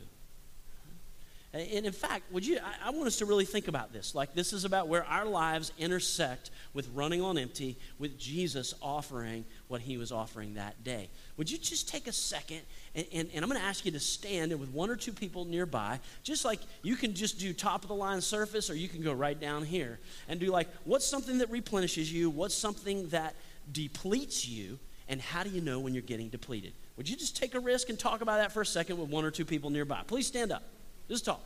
And 1.55 1.87
in 1.87 1.93
fact, 1.93 2.31
would 2.31 2.47
you, 2.47 2.59
I, 2.63 2.89
I, 2.89 2.91
want 2.91 3.07
us 3.07 3.17
to 3.19 3.25
really 3.25 3.47
think 3.47 3.69
about 3.69 3.91
this. 3.91 4.15
Like, 4.15 4.35
this 4.35 4.53
is 4.53 4.67
about 4.67 4.87
where 4.87 5.05
our 5.05 5.25
lives 5.25 5.73
intersect 5.79 6.51
with 6.75 6.87
running 6.95 7.23
on 7.23 7.39
empty, 7.39 7.79
with 7.99 8.19
Jesus 8.19 8.75
offering 8.83 9.47
what 9.67 9.81
he 9.81 9.97
was 9.97 10.13
offering 10.13 10.55
that 10.55 10.85
day. 10.85 11.09
Would 11.39 11.51
you 11.51 11.57
just 11.57 11.89
take 11.89 12.07
a 12.07 12.13
second, 12.13 12.61
and, 12.95 13.07
and, 13.15 13.31
and 13.33 13.43
I'm 13.43 13.49
going 13.49 13.61
to 13.61 13.67
ask 13.67 13.87
you 13.87 13.93
to 13.93 14.01
stand 14.01 14.53
and 14.53 14.61
with 14.61 14.69
one 14.71 14.91
or 14.91 14.97
two 14.97 15.13
people 15.13 15.47
nearby, 15.47 16.01
just 16.23 16.45
like 16.45 16.61
you 16.83 16.97
can 16.97 17.15
just 17.15 17.39
do 17.39 17.55
top 17.55 17.83
of 17.83 17.89
the 17.89 17.95
line 17.95 18.21
surface, 18.21 18.69
or 18.69 18.75
you 18.75 18.89
can 18.89 19.03
go 19.03 19.15
right 19.15 19.39
down 19.39 19.65
here 19.65 19.99
and 20.29 20.39
do 20.39 20.51
like, 20.51 20.69
what's 20.85 21.07
something 21.07 21.39
that 21.39 21.51
replenishes 21.51 22.13
you? 22.13 22.29
What's 22.29 22.55
something 22.55 23.09
that 23.09 23.35
depletes 23.73 24.47
you? 24.47 24.79
And 25.09 25.19
how 25.19 25.45
do 25.45 25.49
you 25.49 25.63
know 25.63 25.81
when 25.81 25.95
you're 25.95 26.03
getting 26.03 26.29
depleted? 26.29 26.75
Would 26.99 27.09
you 27.09 27.17
just 27.17 27.39
take 27.39 27.55
a 27.55 27.61
risk 27.61 27.89
and 27.89 27.99
talk 27.99 28.21
about 28.21 28.37
that 28.37 28.53
for 28.53 28.61
a 28.61 28.67
second 28.67 28.99
with 28.99 29.09
one 29.09 29.25
or 29.25 29.31
two 29.31 29.47
people 29.47 29.71
nearby? 29.71 30.03
Please 30.07 30.27
stand 30.27 30.53
up. 30.53 30.63
This 31.09 31.21
is 31.21 31.23
tall. 31.23 31.41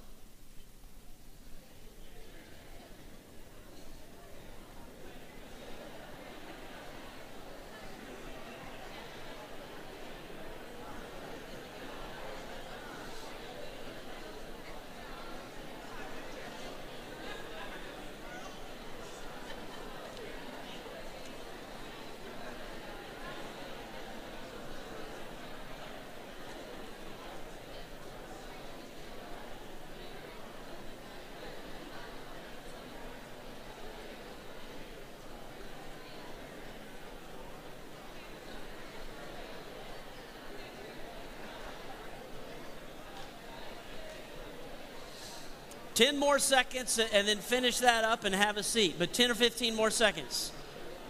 10 46.03 46.19
more 46.19 46.41
seconds 46.41 46.99
and 46.99 47.29
then 47.29 47.39
finish 47.39 47.79
that 47.79 48.03
up 48.03 48.25
and 48.25 48.35
have 48.35 48.57
a 48.57 48.63
seat. 48.65 48.97
But 48.99 49.13
10 49.13 49.31
or 49.31 49.35
15 49.35 49.77
more 49.77 49.89
seconds. 49.89 50.51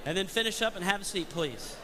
And 0.04 0.14
then 0.14 0.26
finish 0.26 0.60
up 0.60 0.76
and 0.76 0.84
have 0.84 1.00
a 1.00 1.04
seat, 1.04 1.30
please. 1.30 1.76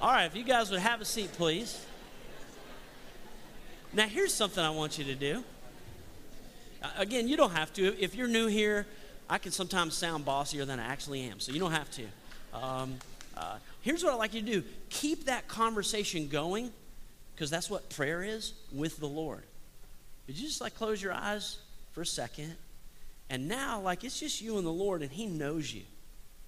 All 0.00 0.10
right, 0.10 0.24
if 0.24 0.34
you 0.34 0.42
guys 0.42 0.70
would 0.70 0.80
have 0.80 1.02
a 1.02 1.04
seat, 1.04 1.32
please. 1.32 1.84
Now, 3.92 4.06
here's 4.06 4.32
something 4.32 4.64
I 4.64 4.70
want 4.70 4.96
you 4.96 5.04
to 5.04 5.14
do. 5.14 5.44
Uh, 6.82 6.88
again, 6.96 7.28
you 7.28 7.36
don't 7.36 7.52
have 7.52 7.74
to. 7.74 7.94
If 8.02 8.14
you're 8.14 8.26
new 8.26 8.46
here, 8.46 8.86
I 9.28 9.38
can 9.38 9.52
sometimes 9.52 9.94
sound 9.94 10.24
bossier 10.24 10.64
than 10.64 10.78
I 10.78 10.86
actually 10.86 11.22
am, 11.22 11.40
so 11.40 11.52
you 11.52 11.58
don't 11.58 11.72
have 11.72 11.90
to. 11.92 12.04
Um, 12.54 12.94
uh, 13.36 13.56
here's 13.82 14.02
what 14.02 14.12
I'd 14.12 14.18
like 14.18 14.34
you 14.34 14.40
to 14.40 14.46
do 14.46 14.64
keep 14.88 15.26
that 15.26 15.48
conversation 15.48 16.28
going, 16.28 16.72
because 17.34 17.50
that's 17.50 17.68
what 17.68 17.90
prayer 17.90 18.22
is 18.22 18.54
with 18.72 18.98
the 18.98 19.08
Lord. 19.08 19.42
Would 20.26 20.38
you 20.38 20.46
just 20.46 20.60
like 20.60 20.74
close 20.74 21.02
your 21.02 21.12
eyes 21.12 21.58
for 21.92 22.00
a 22.00 22.06
second? 22.06 22.56
And 23.28 23.48
now, 23.48 23.80
like, 23.80 24.04
it's 24.04 24.20
just 24.20 24.40
you 24.40 24.56
and 24.58 24.66
the 24.66 24.72
Lord, 24.72 25.02
and 25.02 25.10
He 25.10 25.26
knows 25.26 25.72
you. 25.72 25.82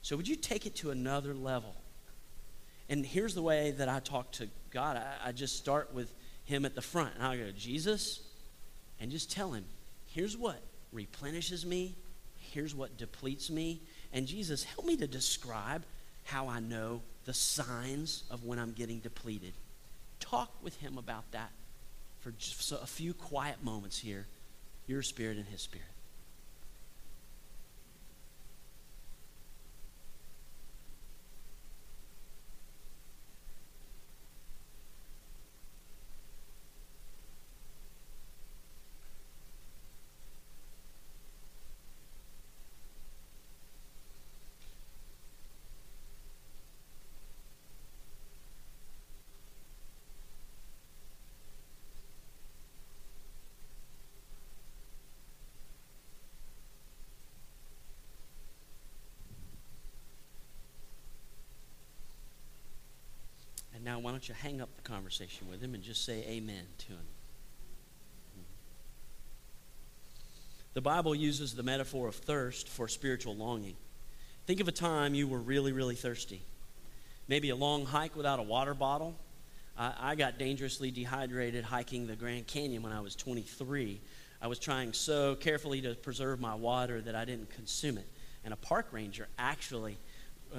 So, 0.02 0.16
would 0.16 0.28
you 0.28 0.36
take 0.36 0.64
it 0.64 0.76
to 0.76 0.90
another 0.90 1.34
level? 1.34 1.74
And 2.88 3.04
here's 3.04 3.34
the 3.34 3.42
way 3.42 3.72
that 3.72 3.88
I 3.88 3.98
talk 4.00 4.30
to 4.32 4.48
God 4.70 4.96
I, 4.96 5.28
I 5.28 5.32
just 5.32 5.56
start 5.56 5.92
with 5.92 6.12
Him 6.44 6.64
at 6.64 6.74
the 6.74 6.82
front. 6.82 7.14
And 7.16 7.24
I 7.24 7.36
go, 7.36 7.50
Jesus, 7.56 8.20
and 9.00 9.10
just 9.10 9.30
tell 9.30 9.52
Him, 9.52 9.64
here's 10.06 10.36
what 10.36 10.60
replenishes 10.92 11.66
me, 11.66 11.94
here's 12.52 12.74
what 12.74 12.96
depletes 12.96 13.50
me. 13.50 13.80
And 14.12 14.26
Jesus, 14.26 14.64
help 14.64 14.86
me 14.86 14.96
to 14.96 15.06
describe 15.06 15.84
how 16.24 16.48
I 16.48 16.60
know 16.60 17.02
the 17.24 17.34
signs 17.34 18.24
of 18.30 18.44
when 18.44 18.58
I'm 18.58 18.72
getting 18.72 18.98
depleted. 19.00 19.52
Talk 20.20 20.52
with 20.62 20.76
Him 20.76 20.98
about 20.98 21.30
that 21.32 21.50
for 22.20 22.32
just 22.32 22.72
a 22.72 22.86
few 22.86 23.14
quiet 23.14 23.62
moments 23.62 23.98
here, 23.98 24.26
your 24.86 25.02
spirit 25.02 25.36
and 25.36 25.46
His 25.46 25.62
spirit. 25.62 25.86
Now, 63.98 64.04
why 64.04 64.10
don't 64.12 64.28
you 64.28 64.34
hang 64.36 64.60
up 64.60 64.68
the 64.76 64.82
conversation 64.82 65.48
with 65.50 65.60
him 65.60 65.74
and 65.74 65.82
just 65.82 66.04
say 66.04 66.24
amen 66.28 66.62
to 66.78 66.86
him? 66.86 66.98
Mm-hmm. 68.38 68.42
The 70.74 70.80
Bible 70.80 71.16
uses 71.16 71.56
the 71.56 71.64
metaphor 71.64 72.06
of 72.06 72.14
thirst 72.14 72.68
for 72.68 72.86
spiritual 72.86 73.34
longing. 73.34 73.74
Think 74.46 74.60
of 74.60 74.68
a 74.68 74.72
time 74.72 75.16
you 75.16 75.26
were 75.26 75.40
really, 75.40 75.72
really 75.72 75.96
thirsty. 75.96 76.42
Maybe 77.26 77.50
a 77.50 77.56
long 77.56 77.86
hike 77.86 78.14
without 78.14 78.38
a 78.38 78.42
water 78.44 78.72
bottle. 78.72 79.16
I, 79.76 79.92
I 79.98 80.14
got 80.14 80.38
dangerously 80.38 80.92
dehydrated 80.92 81.64
hiking 81.64 82.06
the 82.06 82.14
Grand 82.14 82.46
Canyon 82.46 82.84
when 82.84 82.92
I 82.92 83.00
was 83.00 83.16
23. 83.16 84.00
I 84.40 84.46
was 84.46 84.60
trying 84.60 84.92
so 84.92 85.34
carefully 85.34 85.80
to 85.80 85.96
preserve 85.96 86.38
my 86.38 86.54
water 86.54 87.00
that 87.00 87.16
I 87.16 87.24
didn't 87.24 87.50
consume 87.50 87.98
it. 87.98 88.06
And 88.44 88.54
a 88.54 88.58
park 88.58 88.86
ranger 88.92 89.26
actually 89.40 89.96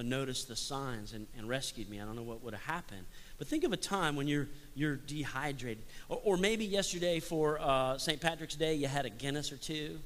noticed 0.03 0.47
the 0.47 0.55
signs 0.55 1.13
and, 1.13 1.27
and 1.37 1.47
rescued 1.47 1.89
me. 1.89 1.99
I 1.99 2.05
don't 2.05 2.15
know 2.15 2.23
what 2.23 2.43
would 2.43 2.53
have 2.53 2.63
happened. 2.63 3.05
But 3.37 3.47
think 3.47 3.63
of 3.63 3.73
a 3.73 3.77
time 3.77 4.15
when 4.15 4.27
you're, 4.27 4.47
you're 4.75 4.95
dehydrated. 4.95 5.83
Or, 6.07 6.21
or 6.23 6.37
maybe 6.37 6.65
yesterday 6.65 7.19
for 7.19 7.59
uh, 7.59 7.97
St. 7.97 8.19
Patrick's 8.19 8.55
Day, 8.55 8.75
you 8.75 8.87
had 8.87 9.05
a 9.05 9.09
Guinness 9.09 9.51
or 9.51 9.57
two, 9.57 9.99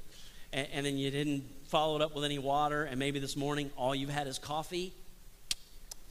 and, 0.52 0.67
and, 0.74 0.86
then 0.86 0.98
you 0.98 1.12
didn't 1.12 1.43
follow 1.65 1.96
it 1.96 2.02
up 2.02 2.15
with 2.15 2.24
any 2.24 2.39
water, 2.39 2.84
and 2.84 3.00
maybe 3.00 3.19
this 3.19 3.36
morning 3.36 3.72
all 3.76 3.93
you've 3.93 4.10
had 4.10 4.28
is 4.28 4.39
coffee. 4.39 4.93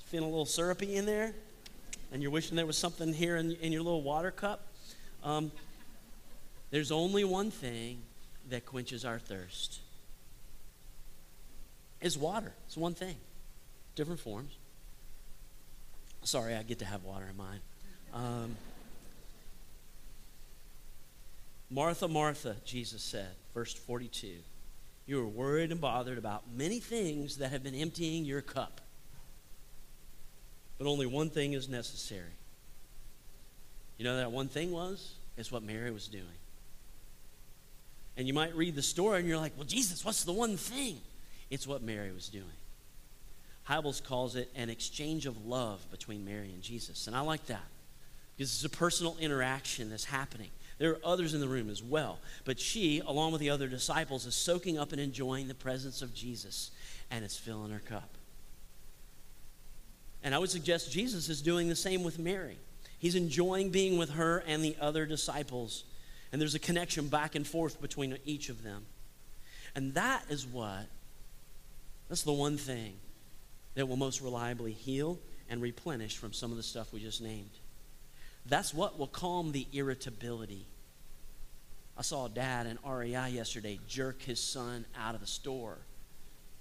Feeling 0.07 0.27
a 0.27 0.31
little 0.31 0.45
syrupy 0.45 0.97
in 0.97 1.07
there, 1.07 1.35
and 2.13 2.23
you're 2.23 2.31
wishing 2.31 2.57
there 2.57 2.67
was 2.67 2.77
something 2.77 3.13
here 3.13 3.37
in, 3.37 3.53
in 3.57 3.73
your 3.73 3.83
little 3.83 4.03
water 4.03 4.31
cup. 4.31 4.67
Um, 5.25 5.53
there's 6.71 6.93
only 6.93 7.25
one 7.25 7.51
thing 7.51 8.03
that 8.51 8.67
quenches 8.67 9.05
our 9.05 9.19
thirst 9.19 9.81
is 12.03 12.19
water. 12.19 12.53
It's 12.67 12.77
one 12.77 12.95
thing 12.95 13.17
different 13.94 14.20
forms. 14.20 14.57
Sorry, 16.24 16.55
I 16.55 16.62
get 16.62 16.78
to 16.78 16.85
have 16.85 17.05
water 17.05 17.26
in 17.28 17.37
mine. 17.37 17.61
Um, 18.14 18.57
Martha, 21.70 22.07
Martha, 22.07 22.57
Jesus 22.64 23.02
said, 23.02 23.31
verse 23.55 23.72
42, 23.72 24.35
you 25.07 25.20
are 25.20 25.26
worried 25.26 25.72
and 25.72 25.81
bothered 25.81 26.18
about 26.18 26.44
many 26.55 26.81
things 26.81 27.38
that 27.38 27.50
have 27.50 27.62
been 27.62 27.74
emptying 27.74 28.24
your 28.24 28.42
cup. 28.42 28.81
But 30.78 30.87
only 30.87 31.07
one 31.07 31.31
thing 31.31 31.55
is 31.55 31.68
necessary. 31.68 32.35
You 33.98 34.05
know 34.05 34.16
that 34.16 34.33
one 34.33 34.48
thing 34.48 34.70
was? 34.70 35.14
It's 35.37 35.50
what 35.50 35.62
Mary 35.62 35.90
was 35.90 36.09
doing. 36.09 36.24
And 38.16 38.28
you 38.28 38.35
might 38.35 38.55
read 38.55 38.74
the 38.74 38.83
story 38.83 39.20
and 39.20 39.28
you're 39.28 39.38
like, 39.38 39.52
well, 39.57 39.66
Jesus, 39.66 40.05
what's 40.05 40.24
the 40.24 40.33
one 40.33 40.57
thing? 40.57 40.98
It's 41.50 41.66
what 41.66 41.83
Mary 41.83 42.12
was 42.12 42.28
doing. 42.28 42.44
Hybels 43.68 44.03
calls 44.03 44.37
it 44.37 44.51
an 44.57 44.70
exchange 44.70 45.27
of 45.27 45.46
love 45.46 45.88
between 45.90 46.25
Mary 46.25 46.51
and 46.53 46.62
Jesus. 46.62 47.07
And 47.07 47.14
I 47.14 47.20
like 47.20 47.46
that 47.46 47.64
because 48.37 48.53
it's 48.53 48.64
a 48.64 48.77
personal 48.77 49.16
interaction 49.20 49.90
that's 49.90 50.05
happening. 50.05 50.51
There 50.79 50.90
are 50.90 51.01
others 51.05 51.33
in 51.33 51.40
the 51.40 51.46
room 51.46 51.70
as 51.70 51.83
well. 51.83 52.18
But 52.44 52.59
she, 52.59 53.01
along 53.07 53.33
with 53.33 53.40
the 53.40 53.51
other 53.51 53.68
disciples, 53.68 54.27
is 54.27 54.35
soaking 54.35 54.79
up 54.79 54.90
and 54.90 55.01
enjoying 55.01 55.46
the 55.46 55.55
presence 55.55 56.03
of 56.03 56.12
Jesus, 56.12 56.72
and 57.11 57.25
it's 57.25 57.37
filling 57.38 57.70
her 57.70 57.79
cup. 57.79 58.09
And 60.25 60.35
I 60.35 60.38
would 60.38 60.51
suggest 60.51 60.90
Jesus 60.90 61.29
is 61.29 61.42
doing 61.42 61.68
the 61.68 61.77
same 61.77 62.03
with 62.03 62.18
Mary. 62.18 62.59
He's 62.98 63.14
enjoying 63.14 63.70
being 63.70 63.98
with 63.98 64.11
her 64.11 64.42
and 64.46 64.64
the 64.64 64.77
other 64.81 65.07
disciples. 65.07 65.85
And 66.33 66.40
there's 66.40 66.55
a 66.55 66.61
connection 66.61 67.09
back 67.09 67.35
and 67.35 67.46
forth 67.46 67.81
between 67.81 68.16
each 68.25 68.48
of 68.48 68.62
them. 68.62 68.87
And 69.75 69.94
that 69.94 70.25
is 70.31 70.46
what, 70.46 70.87
that's 72.09 72.22
the 72.22 72.33
one 72.33 72.57
thing 72.57 72.94
that 73.75 73.87
will 73.87 73.97
most 73.97 74.21
reliably 74.21 74.73
heal 74.73 75.19
and 75.49 75.63
replenish 75.63 76.17
from 76.17 76.33
some 76.33 76.51
of 76.51 76.57
the 76.57 76.63
stuff 76.63 76.93
we 76.93 77.01
just 77.01 77.21
named. 77.21 77.51
That's 78.47 78.75
what 78.75 78.99
will 78.99 79.07
calm 79.07 79.53
the 79.53 79.67
irritability. 79.73 80.67
I 81.97 82.03
saw 82.03 82.27
a 82.27 82.29
dad 82.29 82.67
in 82.67 82.79
REI 82.89 83.31
yesterday 83.31 83.79
jerk 83.87 84.23
his 84.23 84.41
son 84.41 84.87
out 84.99 85.15
of 85.15 85.21
the 85.21 85.27
store. 85.27 85.79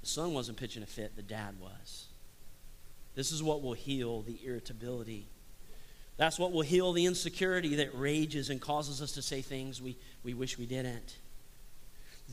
The 0.01 0.07
son 0.07 0.33
wasn't 0.33 0.57
pitching 0.57 0.83
a 0.83 0.87
fit, 0.87 1.15
the 1.15 1.21
dad 1.21 1.55
was. 1.59 2.07
This 3.15 3.31
is 3.31 3.41
what 3.41 3.61
will 3.61 3.73
heal 3.73 4.21
the 4.21 4.39
irritability. 4.45 5.27
That's 6.17 6.37
what 6.37 6.51
will 6.51 6.61
heal 6.61 6.93
the 6.93 7.05
insecurity 7.05 7.75
that 7.75 7.97
rages 7.97 8.49
and 8.49 8.61
causes 8.61 9.01
us 9.01 9.13
to 9.13 9.21
say 9.21 9.41
things 9.41 9.81
we, 9.81 9.97
we 10.23 10.33
wish 10.33 10.57
we 10.57 10.65
didn't. 10.65 11.17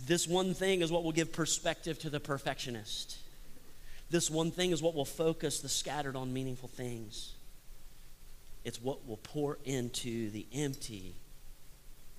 This 0.07 0.29
one 0.29 0.55
thing 0.55 0.83
is 0.83 0.93
what 0.93 1.05
will 1.05 1.13
give 1.13 1.33
perspective 1.33 1.99
to 2.01 2.11
the 2.11 2.21
perfectionist. 2.21 3.19
This 4.11 4.31
one 4.31 4.51
thing 4.51 4.71
is 4.71 4.83
what 4.83 4.95
will 4.95 5.05
focus 5.05 5.61
the 5.61 5.69
scattered 5.69 6.17
on 6.17 6.33
meaningful 6.33 6.69
things. 6.69 7.35
It's 8.65 8.81
what 8.81 9.07
will 9.07 9.19
pour 9.19 9.59
into 9.65 10.31
the 10.31 10.47
empty 10.53 11.15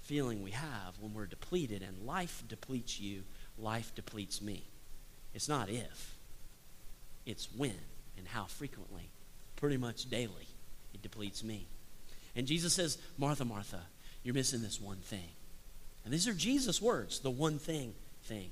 feeling 0.04 0.42
we 0.42 0.52
have 0.52 0.98
when 1.00 1.14
we're 1.14 1.28
depleted, 1.28 1.84
and 1.84 2.06
life 2.06 2.44
depletes 2.48 3.00
you, 3.00 3.24
life 3.58 3.94
depletes 3.96 4.42
me. 4.42 4.64
It's 5.34 5.48
not 5.48 5.70
if, 5.70 6.16
it's 7.26 7.48
when 7.56 7.76
and 8.18 8.28
how 8.28 8.46
frequently, 8.46 9.12
pretty 9.56 9.78
much 9.78 10.10
daily, 10.10 10.48
it 10.94 11.04
depletes 11.04 11.44
me. 11.44 11.68
And 12.36 12.48
Jesus 12.48 12.74
says, 12.74 12.98
Martha, 13.18 13.46
Martha, 13.46 13.82
you're 14.24 14.34
missing 14.34 14.62
this 14.62 14.82
one 14.82 14.98
thing. 14.98 15.30
And 16.04 16.14
these 16.14 16.28
are 16.28 16.34
Jesus' 16.34 16.82
words, 16.82 17.20
the 17.20 17.30
one 17.30 17.60
thing 17.60 17.94
thing. 18.24 18.50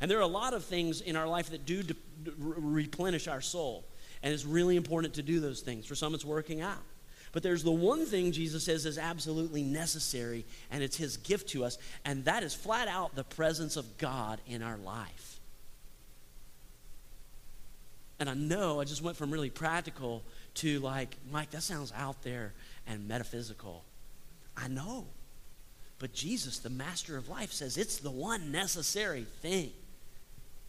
And 0.00 0.10
there 0.10 0.18
are 0.18 0.22
a 0.22 0.26
lot 0.26 0.54
of 0.54 0.64
things 0.64 1.00
in 1.00 1.16
our 1.16 1.26
life 1.26 1.50
that 1.50 1.66
do 1.66 1.82
de- 1.82 1.96
replenish 2.36 3.26
our 3.26 3.40
soul. 3.40 3.84
And 4.22 4.32
it's 4.32 4.44
really 4.44 4.76
important 4.76 5.14
to 5.14 5.22
do 5.22 5.40
those 5.40 5.60
things. 5.60 5.86
For 5.86 5.94
some, 5.94 6.14
it's 6.14 6.24
working 6.24 6.60
out. 6.60 6.82
But 7.32 7.42
there's 7.42 7.62
the 7.62 7.70
one 7.70 8.06
thing 8.06 8.32
Jesus 8.32 8.64
says 8.64 8.86
is 8.86 8.98
absolutely 8.98 9.62
necessary, 9.62 10.46
and 10.70 10.82
it's 10.82 10.96
his 10.96 11.18
gift 11.18 11.50
to 11.50 11.64
us, 11.64 11.76
and 12.04 12.24
that 12.24 12.42
is 12.42 12.54
flat 12.54 12.88
out 12.88 13.14
the 13.14 13.24
presence 13.24 13.76
of 13.76 13.98
God 13.98 14.40
in 14.46 14.62
our 14.62 14.78
life. 14.78 15.40
And 18.18 18.28
I 18.28 18.34
know 18.34 18.80
I 18.80 18.84
just 18.84 19.02
went 19.02 19.16
from 19.16 19.30
really 19.30 19.50
practical 19.50 20.22
to 20.54 20.80
like, 20.80 21.16
Mike, 21.30 21.50
that 21.50 21.62
sounds 21.62 21.92
out 21.94 22.22
there 22.22 22.54
and 22.86 23.06
metaphysical. 23.06 23.84
I 24.56 24.66
know. 24.68 25.06
But 25.98 26.12
Jesus, 26.14 26.58
the 26.58 26.70
master 26.70 27.16
of 27.16 27.28
life, 27.28 27.52
says 27.52 27.76
it's 27.76 27.98
the 27.98 28.10
one 28.10 28.50
necessary 28.50 29.26
thing 29.42 29.70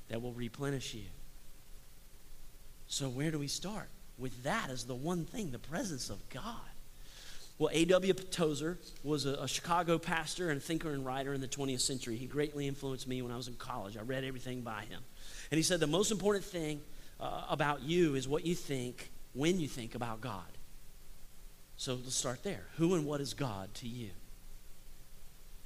that 0.09 0.21
will 0.21 0.33
replenish 0.33 0.93
you. 0.93 1.05
So, 2.87 3.07
where 3.07 3.31
do 3.31 3.39
we 3.39 3.47
start? 3.47 3.89
With 4.17 4.43
that 4.43 4.69
as 4.69 4.83
the 4.83 4.95
one 4.95 5.25
thing, 5.25 5.51
the 5.51 5.59
presence 5.59 6.09
of 6.09 6.27
God. 6.29 6.55
Well, 7.57 7.69
A.W. 7.73 8.13
Tozer 8.13 8.77
was 9.03 9.25
a, 9.25 9.33
a, 9.33 9.47
Chicago 9.47 9.97
pastor 9.97 10.49
and 10.49 10.63
thinker 10.63 10.91
and 10.91 11.05
writer 11.05 11.33
in 11.33 11.41
the 11.41 11.47
20th 11.47 11.81
century. 11.81 12.15
He 12.15 12.25
greatly 12.25 12.67
influenced 12.67 13.05
me 13.05 13.21
when 13.21 13.33
I 13.33 13.37
was 13.37 13.49
in 13.49 13.55
college. 13.55 13.97
I 13.97 14.01
read 14.01 14.23
everything 14.23 14.61
by 14.61 14.83
him. 14.83 15.01
And 15.51 15.57
he 15.57 15.63
said 15.63 15.81
the 15.81 15.87
most 15.87 16.09
important 16.09 16.45
thing 16.45 16.79
uh, 17.19 17.43
about 17.49 17.83
you 17.83 18.15
is 18.15 18.29
what 18.29 18.45
you 18.45 18.55
think 18.55 19.11
when 19.33 19.59
you 19.59 19.67
think 19.67 19.93
about 19.93 20.21
God. 20.21 20.47
So 21.75 21.95
let's 21.95 22.15
start 22.15 22.43
there. 22.43 22.65
Who 22.77 22.95
and 22.95 23.05
what 23.05 23.19
is 23.19 23.33
God 23.33 23.73
to 23.75 23.87
you? 23.87 24.09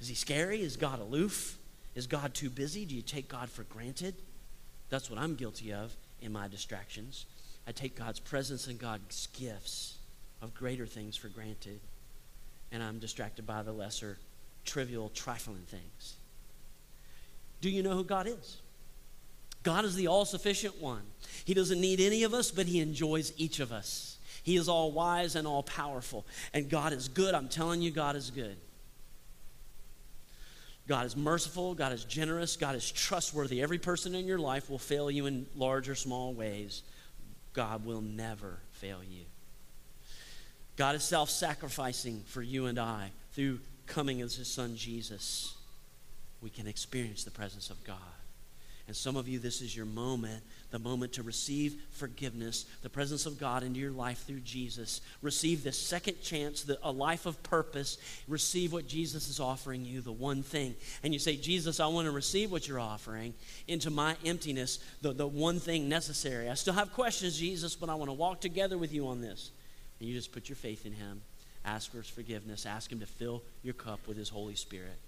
Is 0.00 0.08
he 0.08 0.14
scary? 0.16 0.62
Is 0.62 0.76
God 0.76 1.00
aloof? 1.00 1.58
Is 1.94 2.08
God 2.08 2.34
too 2.34 2.50
busy? 2.50 2.84
Do 2.84 2.94
you 2.96 3.02
take 3.02 3.28
God 3.28 3.48
for 3.48 3.62
granted? 3.64 4.14
That's 4.94 5.10
what 5.10 5.18
I'm 5.18 5.34
guilty 5.34 5.72
of 5.72 5.92
in 6.22 6.30
my 6.30 6.46
distractions. 6.46 7.26
I 7.66 7.72
take 7.72 7.96
God's 7.96 8.20
presence 8.20 8.68
and 8.68 8.78
God's 8.78 9.26
gifts 9.32 9.96
of 10.40 10.54
greater 10.54 10.86
things 10.86 11.16
for 11.16 11.26
granted, 11.26 11.80
and 12.70 12.80
I'm 12.80 13.00
distracted 13.00 13.44
by 13.44 13.64
the 13.64 13.72
lesser, 13.72 14.18
trivial, 14.64 15.10
trifling 15.12 15.66
things. 15.66 16.14
Do 17.60 17.70
you 17.70 17.82
know 17.82 17.96
who 17.96 18.04
God 18.04 18.28
is? 18.28 18.58
God 19.64 19.84
is 19.84 19.96
the 19.96 20.06
all 20.06 20.24
sufficient 20.24 20.80
one. 20.80 21.02
He 21.44 21.54
doesn't 21.54 21.80
need 21.80 21.98
any 21.98 22.22
of 22.22 22.32
us, 22.32 22.52
but 22.52 22.66
He 22.66 22.78
enjoys 22.78 23.32
each 23.36 23.58
of 23.58 23.72
us. 23.72 24.18
He 24.44 24.54
is 24.54 24.68
all 24.68 24.92
wise 24.92 25.34
and 25.34 25.44
all 25.44 25.64
powerful. 25.64 26.24
And 26.52 26.70
God 26.70 26.92
is 26.92 27.08
good. 27.08 27.34
I'm 27.34 27.48
telling 27.48 27.82
you, 27.82 27.90
God 27.90 28.14
is 28.14 28.30
good. 28.30 28.56
God 30.86 31.06
is 31.06 31.16
merciful. 31.16 31.74
God 31.74 31.92
is 31.92 32.04
generous. 32.04 32.56
God 32.56 32.74
is 32.74 32.90
trustworthy. 32.90 33.62
Every 33.62 33.78
person 33.78 34.14
in 34.14 34.26
your 34.26 34.38
life 34.38 34.68
will 34.68 34.78
fail 34.78 35.10
you 35.10 35.26
in 35.26 35.46
large 35.56 35.88
or 35.88 35.94
small 35.94 36.34
ways. 36.34 36.82
God 37.54 37.86
will 37.86 38.02
never 38.02 38.58
fail 38.72 39.00
you. 39.02 39.24
God 40.76 40.94
is 40.94 41.04
self 41.04 41.30
sacrificing 41.30 42.22
for 42.26 42.42
you 42.42 42.66
and 42.66 42.78
I 42.78 43.10
through 43.32 43.60
coming 43.86 44.20
as 44.20 44.34
his 44.34 44.48
son 44.48 44.76
Jesus. 44.76 45.54
We 46.42 46.50
can 46.50 46.66
experience 46.66 47.24
the 47.24 47.30
presence 47.30 47.70
of 47.70 47.82
God. 47.84 47.96
And 48.86 48.94
some 48.94 49.16
of 49.16 49.28
you, 49.28 49.38
this 49.38 49.62
is 49.62 49.74
your 49.74 49.86
moment, 49.86 50.42
the 50.70 50.78
moment 50.78 51.12
to 51.14 51.22
receive 51.22 51.80
forgiveness, 51.92 52.66
the 52.82 52.90
presence 52.90 53.26
of 53.26 53.38
God 53.38 53.62
into 53.62 53.78
your 53.78 53.92
life 53.92 54.24
through 54.26 54.40
Jesus. 54.40 55.00
Receive 55.22 55.62
this 55.62 55.78
second 55.78 56.20
chance, 56.20 56.62
the, 56.62 56.78
a 56.82 56.90
life 56.90 57.26
of 57.26 57.42
purpose. 57.42 57.98
Receive 58.26 58.72
what 58.72 58.88
Jesus 58.88 59.28
is 59.28 59.40
offering 59.40 59.84
you, 59.84 60.00
the 60.00 60.12
one 60.12 60.42
thing. 60.42 60.74
And 61.02 61.12
you 61.12 61.18
say, 61.18 61.36
Jesus, 61.36 61.80
I 61.80 61.86
want 61.86 62.06
to 62.06 62.10
receive 62.10 62.50
what 62.50 62.66
you're 62.66 62.80
offering 62.80 63.34
into 63.68 63.90
my 63.90 64.16
emptiness, 64.24 64.80
the, 65.00 65.12
the 65.12 65.26
one 65.26 65.60
thing 65.60 65.88
necessary. 65.88 66.50
I 66.50 66.54
still 66.54 66.74
have 66.74 66.92
questions, 66.92 67.38
Jesus, 67.38 67.76
but 67.76 67.88
I 67.88 67.94
want 67.94 68.08
to 68.08 68.14
walk 68.14 68.40
together 68.40 68.76
with 68.76 68.92
you 68.92 69.06
on 69.08 69.20
this. 69.20 69.50
And 70.00 70.08
you 70.08 70.14
just 70.14 70.32
put 70.32 70.48
your 70.48 70.56
faith 70.56 70.86
in 70.86 70.92
Him, 70.92 71.22
ask 71.64 71.90
for 71.90 71.98
His 71.98 72.08
forgiveness, 72.08 72.66
ask 72.66 72.90
Him 72.90 73.00
to 73.00 73.06
fill 73.06 73.42
your 73.62 73.74
cup 73.74 74.00
with 74.06 74.16
His 74.16 74.28
Holy 74.28 74.56
Spirit. 74.56 74.98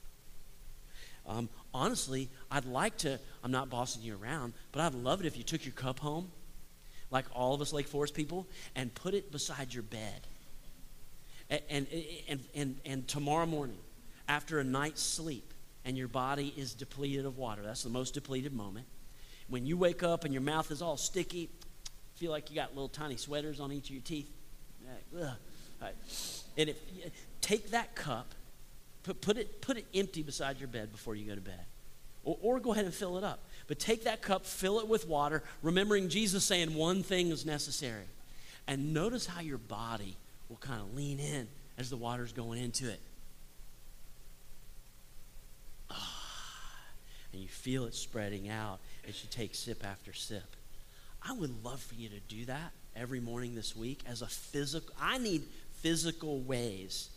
Um, 1.26 1.48
honestly, 1.74 2.28
I'd 2.50 2.64
like 2.64 2.98
to, 2.98 3.18
I'm 3.42 3.50
not 3.50 3.68
bossing 3.68 4.02
you 4.02 4.16
around, 4.16 4.52
but 4.72 4.82
I'd 4.82 4.94
love 4.94 5.20
it 5.20 5.26
if 5.26 5.36
you 5.36 5.42
took 5.42 5.64
your 5.64 5.74
cup 5.74 5.98
home, 5.98 6.30
like 7.10 7.24
all 7.34 7.54
of 7.54 7.60
us 7.60 7.72
Lake 7.72 7.88
Forest 7.88 8.14
people, 8.14 8.46
and 8.74 8.94
put 8.94 9.14
it 9.14 9.32
beside 9.32 9.74
your 9.74 9.82
bed. 9.82 10.26
And, 11.50 11.62
and, 11.68 11.86
and, 12.28 12.40
and, 12.54 12.76
and 12.84 13.08
tomorrow 13.08 13.46
morning, 13.46 13.78
after 14.28 14.58
a 14.58 14.64
night's 14.64 15.02
sleep, 15.02 15.52
and 15.84 15.96
your 15.96 16.08
body 16.08 16.52
is 16.56 16.74
depleted 16.74 17.26
of 17.26 17.38
water, 17.38 17.62
that's 17.62 17.84
the 17.84 17.88
most 17.90 18.14
depleted 18.14 18.52
moment. 18.52 18.86
When 19.48 19.66
you 19.66 19.76
wake 19.76 20.02
up 20.02 20.24
and 20.24 20.34
your 20.34 20.42
mouth 20.42 20.72
is 20.72 20.82
all 20.82 20.96
sticky, 20.96 21.48
feel 22.16 22.32
like 22.32 22.50
you 22.50 22.56
got 22.56 22.74
little 22.74 22.88
tiny 22.88 23.16
sweaters 23.16 23.60
on 23.60 23.70
each 23.70 23.84
of 23.84 23.90
your 23.94 24.02
teeth. 24.02 24.28
And 26.58 26.68
if, 26.68 26.76
take 27.40 27.70
that 27.70 27.94
cup 27.94 28.34
Put, 29.06 29.20
put, 29.20 29.38
it, 29.38 29.60
put 29.60 29.76
it 29.76 29.86
empty 29.94 30.24
beside 30.24 30.58
your 30.58 30.66
bed 30.66 30.90
before 30.90 31.14
you 31.14 31.26
go 31.26 31.36
to 31.36 31.40
bed. 31.40 31.64
Or, 32.24 32.36
or 32.42 32.60
go 32.60 32.72
ahead 32.72 32.86
and 32.86 32.92
fill 32.92 33.16
it 33.18 33.22
up. 33.22 33.38
But 33.68 33.78
take 33.78 34.02
that 34.04 34.20
cup, 34.20 34.44
fill 34.44 34.80
it 34.80 34.88
with 34.88 35.06
water, 35.06 35.44
remembering 35.62 36.08
Jesus 36.08 36.42
saying 36.42 36.74
one 36.74 37.04
thing 37.04 37.28
is 37.28 37.46
necessary. 37.46 38.06
And 38.66 38.92
notice 38.92 39.24
how 39.24 39.42
your 39.42 39.58
body 39.58 40.16
will 40.48 40.56
kind 40.56 40.80
of 40.80 40.92
lean 40.96 41.20
in 41.20 41.46
as 41.78 41.88
the 41.88 41.96
water's 41.96 42.32
going 42.32 42.60
into 42.60 42.90
it. 42.90 43.00
Ah, 45.88 46.24
and 47.32 47.40
you 47.40 47.48
feel 47.48 47.84
it 47.84 47.94
spreading 47.94 48.48
out 48.48 48.80
as 49.08 49.22
you 49.22 49.28
take 49.30 49.54
sip 49.54 49.86
after 49.86 50.12
sip. 50.12 50.56
I 51.22 51.32
would 51.32 51.64
love 51.64 51.80
for 51.80 51.94
you 51.94 52.08
to 52.08 52.18
do 52.26 52.46
that 52.46 52.72
every 52.96 53.20
morning 53.20 53.54
this 53.54 53.76
week 53.76 54.00
as 54.04 54.22
a 54.22 54.26
physical. 54.26 54.92
I 55.00 55.18
need 55.18 55.44
physical 55.80 56.40
ways 56.40 57.10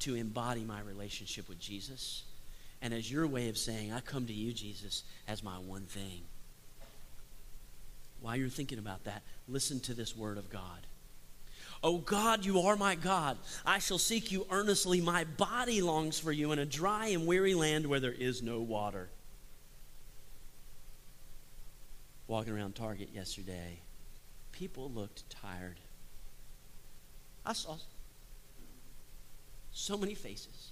to 0.00 0.14
embody 0.14 0.64
my 0.64 0.80
relationship 0.80 1.48
with 1.48 1.58
Jesus. 1.58 2.24
And 2.82 2.92
as 2.92 3.10
your 3.10 3.26
way 3.26 3.48
of 3.48 3.56
saying, 3.56 3.92
I 3.92 4.00
come 4.00 4.26
to 4.26 4.32
you, 4.32 4.52
Jesus, 4.52 5.04
as 5.26 5.42
my 5.42 5.56
one 5.56 5.84
thing. 5.84 6.22
While 8.20 8.36
you're 8.36 8.48
thinking 8.48 8.78
about 8.78 9.04
that, 9.04 9.22
listen 9.48 9.80
to 9.80 9.94
this 9.94 10.16
word 10.16 10.38
of 10.38 10.50
God. 10.50 10.86
Oh 11.82 11.98
God, 11.98 12.46
you 12.46 12.60
are 12.60 12.76
my 12.76 12.94
God. 12.94 13.36
I 13.66 13.78
shall 13.78 13.98
seek 13.98 14.32
you 14.32 14.46
earnestly. 14.50 15.02
My 15.02 15.24
body 15.24 15.82
longs 15.82 16.18
for 16.18 16.32
you 16.32 16.52
in 16.52 16.58
a 16.58 16.64
dry 16.64 17.08
and 17.08 17.26
weary 17.26 17.54
land 17.54 17.86
where 17.86 18.00
there 18.00 18.12
is 18.12 18.42
no 18.42 18.60
water. 18.60 19.10
Walking 22.26 22.54
around 22.54 22.74
Target 22.74 23.10
yesterday, 23.14 23.80
people 24.52 24.90
looked 24.90 25.28
tired. 25.28 25.78
I 27.44 27.52
saw 27.52 27.76
so 29.74 29.98
many 29.98 30.14
faces 30.14 30.70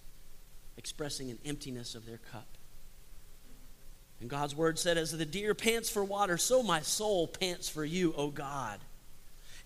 expressing 0.79 1.31
an 1.31 1.39
emptiness 1.45 1.95
of 1.95 2.07
their 2.07 2.19
cup. 2.33 2.47
And 4.21 4.31
God's 4.31 4.57
word 4.57 4.79
said, 4.79 4.97
As 4.97 5.11
the 5.11 5.27
deer 5.27 5.55
pants 5.55 5.91
for 5.91 6.05
water, 6.05 6.39
so 6.39 6.63
my 6.63 6.81
soul 6.81 7.27
pants 7.27 7.69
for 7.69 7.85
you, 7.85 8.15
O 8.17 8.29
God. 8.29 8.79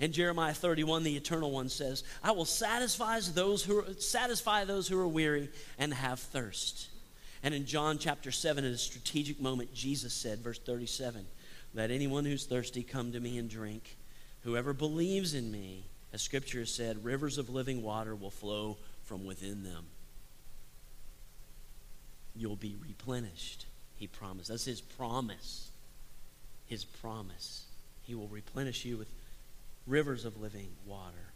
And 0.01 0.13
Jeremiah 0.13 0.55
31, 0.55 1.05
the 1.05 1.17
eternal 1.17 1.51
one 1.51 1.69
says, 1.69 2.03
I 2.23 2.33
will 2.33 2.45
satisfy 2.45 3.21
those 3.21 3.63
who 3.63 3.79
are, 3.79 3.95
satisfy 3.99 4.65
those 4.65 4.89
who 4.89 4.99
are 4.99 5.09
weary 5.09 5.51
and 5.79 5.93
have 5.95 6.19
thirst. 6.19 6.89
And 7.43 7.55
in 7.55 7.67
John 7.67 7.99
chapter 7.99 8.31
7, 8.31 8.65
at 8.65 8.73
a 8.73 8.79
strategic 8.79 9.41
moment, 9.41 9.73
Jesus 9.75 10.13
said, 10.13 10.41
verse 10.41 10.59
37, 10.59 11.25
Let 11.75 11.91
anyone 11.91 12.25
who's 12.25 12.45
thirsty 12.45 12.83
come 12.83 13.13
to 13.13 13.21
me 13.21 13.39
and 13.39 13.49
drink. 13.49 13.97
Whoever 14.43 14.73
believes 14.73 15.35
in 15.35 15.51
me, 15.51 15.85
as 16.13 16.23
scripture 16.23 16.61
has 16.61 16.71
said, 16.71 17.05
rivers 17.05 17.39
of 17.39 17.51
living 17.51 17.83
water 17.83 18.15
will 18.15 18.31
flow 18.31 18.79
from 19.07 19.25
within 19.25 19.63
them. 19.63 19.87
You'll 22.35 22.57
be 22.57 22.77
replenished, 22.81 23.67
he 23.97 24.07
promised. 24.07 24.51
That's 24.51 24.65
his 24.67 24.81
promise. 24.81 25.71
His 26.67 26.85
promise. 26.85 27.65
He 28.03 28.15
will 28.15 28.29
replenish 28.29 28.85
you 28.85 28.99
with 28.99 29.09
rivers 29.87 30.25
of 30.25 30.41
living 30.41 30.69
water. 30.85 31.33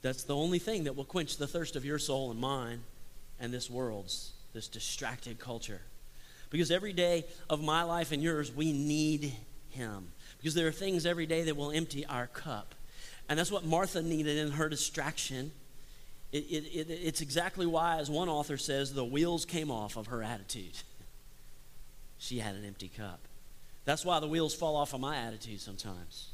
That's 0.00 0.24
the 0.24 0.34
only 0.34 0.58
thing 0.58 0.84
that 0.84 0.96
will 0.96 1.04
quench 1.04 1.36
the 1.36 1.46
thirst 1.46 1.76
of 1.76 1.84
your 1.84 1.98
soul 1.98 2.30
and 2.30 2.40
mine 2.40 2.80
and 3.38 3.52
this 3.52 3.70
world's, 3.70 4.32
this 4.52 4.66
distracted 4.66 5.38
culture. 5.38 5.82
Because 6.50 6.70
every 6.70 6.92
day 6.92 7.24
of 7.48 7.62
my 7.62 7.82
life 7.82 8.12
and 8.12 8.22
yours, 8.22 8.52
we 8.52 8.72
need 8.72 9.32
him. 9.70 10.08
Because 10.38 10.54
there 10.54 10.66
are 10.66 10.72
things 10.72 11.06
every 11.06 11.26
day 11.26 11.44
that 11.44 11.56
will 11.56 11.70
empty 11.70 12.04
our 12.06 12.26
cup. 12.26 12.74
And 13.28 13.38
that's 13.38 13.52
what 13.52 13.64
Martha 13.64 14.02
needed 14.02 14.36
in 14.36 14.52
her 14.52 14.68
distraction. 14.68 15.52
It, 16.32 16.44
it, 16.44 16.64
it, 16.74 16.90
it's 16.90 17.20
exactly 17.20 17.66
why, 17.66 17.98
as 17.98 18.10
one 18.10 18.28
author 18.28 18.56
says, 18.56 18.94
the 18.94 19.04
wheels 19.04 19.44
came 19.44 19.70
off 19.70 19.96
of 19.96 20.06
her 20.06 20.22
attitude. 20.22 20.72
she 22.18 22.38
had 22.38 22.54
an 22.54 22.64
empty 22.64 22.88
cup. 22.88 23.20
That's 23.84 24.04
why 24.04 24.18
the 24.20 24.28
wheels 24.28 24.54
fall 24.54 24.76
off 24.76 24.94
of 24.94 25.00
my 25.00 25.16
attitude 25.16 25.60
sometimes. 25.60 26.28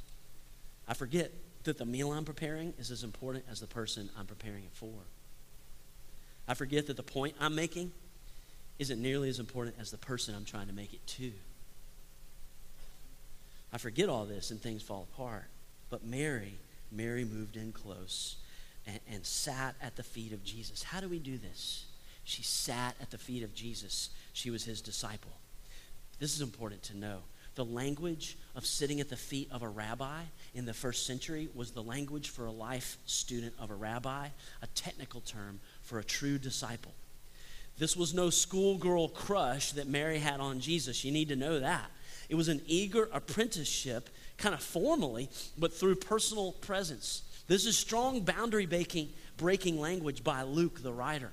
I 0.86 0.94
forget 0.94 1.32
that 1.64 1.78
the 1.78 1.84
meal 1.84 2.12
I'm 2.12 2.24
preparing 2.24 2.74
is 2.78 2.90
as 2.90 3.02
important 3.02 3.44
as 3.50 3.60
the 3.60 3.66
person 3.66 4.08
I'm 4.16 4.26
preparing 4.26 4.64
it 4.64 4.72
for. 4.72 4.92
I 6.46 6.54
forget 6.54 6.86
that 6.86 6.96
the 6.96 7.02
point 7.02 7.34
I'm 7.40 7.54
making 7.54 7.90
isn't 8.78 9.02
nearly 9.02 9.28
as 9.28 9.40
important 9.40 9.76
as 9.80 9.90
the 9.90 9.98
person 9.98 10.34
I'm 10.34 10.44
trying 10.44 10.68
to 10.68 10.72
make 10.72 10.94
it 10.94 11.04
to. 11.06 11.32
I 13.72 13.78
forget 13.78 14.08
all 14.08 14.24
this 14.24 14.50
and 14.50 14.60
things 14.60 14.82
fall 14.82 15.08
apart. 15.12 15.44
But 15.90 16.04
Mary, 16.04 16.54
Mary 16.92 17.24
moved 17.24 17.56
in 17.56 17.72
close 17.72 18.36
and, 18.88 18.98
and 19.12 19.24
sat 19.24 19.76
at 19.80 19.94
the 19.94 20.02
feet 20.02 20.32
of 20.32 20.42
Jesus. 20.42 20.82
How 20.82 20.98
do 21.00 21.08
we 21.08 21.18
do 21.18 21.38
this? 21.38 21.84
She 22.24 22.42
sat 22.42 22.96
at 23.00 23.10
the 23.10 23.18
feet 23.18 23.42
of 23.42 23.54
Jesus. 23.54 24.10
She 24.32 24.50
was 24.50 24.64
his 24.64 24.80
disciple. 24.80 25.30
This 26.18 26.34
is 26.34 26.40
important 26.40 26.82
to 26.84 26.96
know. 26.96 27.18
the 27.54 27.64
language 27.64 28.38
of 28.54 28.64
sitting 28.64 29.00
at 29.00 29.08
the 29.08 29.16
feet 29.16 29.48
of 29.50 29.62
a 29.62 29.68
rabbi 29.68 30.20
in 30.54 30.64
the 30.64 30.72
first 30.72 31.06
century 31.06 31.48
was 31.56 31.72
the 31.72 31.82
language 31.82 32.28
for 32.28 32.46
a 32.46 32.52
life 32.52 32.98
student 33.04 33.52
of 33.58 33.72
a 33.72 33.74
rabbi, 33.74 34.28
a 34.62 34.66
technical 34.76 35.20
term 35.20 35.58
for 35.82 35.98
a 35.98 36.04
true 36.04 36.38
disciple. 36.38 36.92
This 37.76 37.96
was 37.96 38.14
no 38.14 38.30
schoolgirl 38.30 39.08
crush 39.08 39.72
that 39.72 39.88
Mary 39.88 40.20
had 40.20 40.38
on 40.38 40.60
Jesus. 40.60 41.04
You 41.04 41.10
need 41.10 41.30
to 41.30 41.36
know 41.36 41.58
that. 41.58 41.90
It 42.28 42.36
was 42.36 42.46
an 42.46 42.60
eager 42.66 43.08
apprenticeship, 43.12 44.08
kind 44.36 44.54
of 44.54 44.62
formally, 44.62 45.28
but 45.58 45.72
through 45.72 45.96
personal 45.96 46.52
presence. 46.52 47.22
This 47.48 47.66
is 47.66 47.76
strong 47.76 48.20
boundary 48.20 48.66
breaking, 48.66 49.08
breaking 49.36 49.80
language 49.80 50.22
by 50.22 50.42
Luke, 50.42 50.82
the 50.82 50.92
writer. 50.92 51.32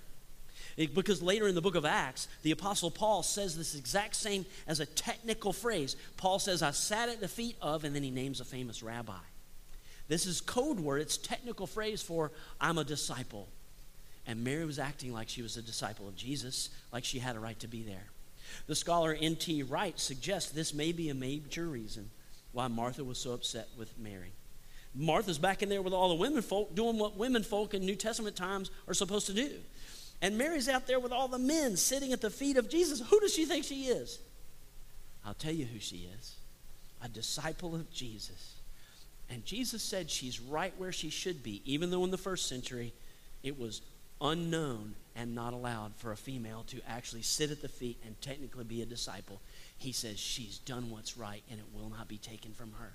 It, 0.78 0.94
because 0.96 1.22
later 1.22 1.48
in 1.48 1.56
the 1.56 1.62
book 1.62 1.76
of 1.76 1.86
Acts, 1.86 2.28
the 2.42 2.52
Apostle 2.52 2.92
Paul 2.92 3.24
says 3.24 3.58
this 3.58 3.76
exact 3.76 4.16
same 4.16 4.46
as 4.68 4.80
a 4.80 4.86
technical 4.86 5.54
phrase. 5.54 5.96
Paul 6.18 6.40
says, 6.40 6.62
I 6.62 6.72
sat 6.72 7.10
at 7.10 7.22
the 7.22 7.28
feet 7.28 7.56
of, 7.62 7.84
and 7.84 7.96
then 7.96 8.04
he 8.04 8.12
names 8.12 8.42
a 8.42 8.46
famous 8.46 8.84
rabbi. 8.84 9.14
This 10.08 10.26
is 10.26 10.42
code 10.42 10.80
word, 10.80 11.02
it's 11.02 11.18
technical 11.18 11.68
phrase 11.68 12.02
for 12.02 12.32
I'm 12.60 12.78
a 12.78 12.84
disciple. 12.84 13.48
And 14.28 14.44
Mary 14.44 14.66
was 14.66 14.80
acting 14.80 15.14
like 15.14 15.30
she 15.30 15.42
was 15.42 15.56
a 15.56 15.62
disciple 15.62 16.08
of 16.08 16.16
Jesus, 16.16 16.70
like 16.92 17.06
she 17.06 17.20
had 17.20 17.36
a 17.36 17.40
right 17.40 17.60
to 17.60 17.68
be 17.68 17.84
there. 17.84 18.08
The 18.68 18.76
scholar 18.76 19.14
N.T. 19.20 19.64
Wright 19.64 20.00
suggests 20.00 20.52
this 20.52 20.74
may 20.74 20.92
be 20.92 21.10
a 21.10 21.16
major 21.16 21.68
reason 21.68 22.10
why 22.52 22.68
Martha 22.68 23.04
was 23.04 23.18
so 23.18 23.34
upset 23.34 23.68
with 23.78 23.98
Mary. 23.98 24.32
Martha's 24.96 25.38
back 25.38 25.62
in 25.62 25.70
there 25.70 25.82
with 25.82 25.94
all 25.94 26.10
the 26.10 26.16
women 26.16 26.42
folk 26.42 26.74
doing 26.74 26.98
what 26.98 27.18
women 27.18 27.44
folk 27.44 27.74
in 27.74 27.86
New 27.86 27.96
Testament 27.96 28.36
times 28.36 28.72
are 28.88 28.94
supposed 28.94 29.28
to 29.28 29.34
do. 29.34 29.52
And 30.22 30.38
Mary's 30.38 30.70
out 30.70 30.88
there 30.88 31.00
with 31.00 31.12
all 31.12 31.28
the 31.28 31.38
men 31.38 31.76
sitting 31.76 32.14
at 32.14 32.22
the 32.22 32.30
feet 32.30 32.58
of 32.58 32.70
Jesus. 32.70 33.02
Who 33.10 33.20
does 33.20 33.34
she 33.34 33.46
think 33.46 33.66
she 33.66 33.86
is? 33.86 34.20
I'll 35.26 35.34
tell 35.34 35.52
you 35.54 35.66
who 35.66 35.80
she 35.80 36.08
is 36.18 36.36
a 37.04 37.08
disciple 37.10 37.76
of 37.76 37.92
Jesus. 37.92 38.56
And 39.30 39.46
Jesus 39.46 39.84
said 39.84 40.10
she's 40.10 40.40
right 40.40 40.74
where 40.78 40.92
she 40.92 41.10
should 41.10 41.44
be, 41.44 41.62
even 41.66 41.92
though 41.92 42.04
in 42.04 42.12
the 42.12 42.18
first 42.18 42.48
century 42.48 42.94
it 43.44 43.60
was 43.60 43.82
unknown 44.22 44.96
and 45.16 45.36
not 45.36 45.54
allowed 45.54 45.96
for 45.98 46.12
a 46.12 46.18
female 46.18 46.64
to 46.68 46.80
actually 46.88 47.22
sit 47.22 47.52
at 47.52 47.62
the 47.62 47.68
feet 47.68 47.98
and 48.06 48.20
technically 48.22 48.64
be 48.64 48.82
a 48.82 48.86
disciple. 48.86 49.42
He 49.78 49.92
says 49.92 50.20
she's 50.20 50.58
done 50.60 50.90
what's 50.90 51.18
right 51.18 51.44
and 51.52 51.60
it 51.60 51.66
will 51.74 51.90
not 51.90 52.08
be 52.08 52.18
taken 52.18 52.54
from 52.54 52.72
her. 52.80 52.94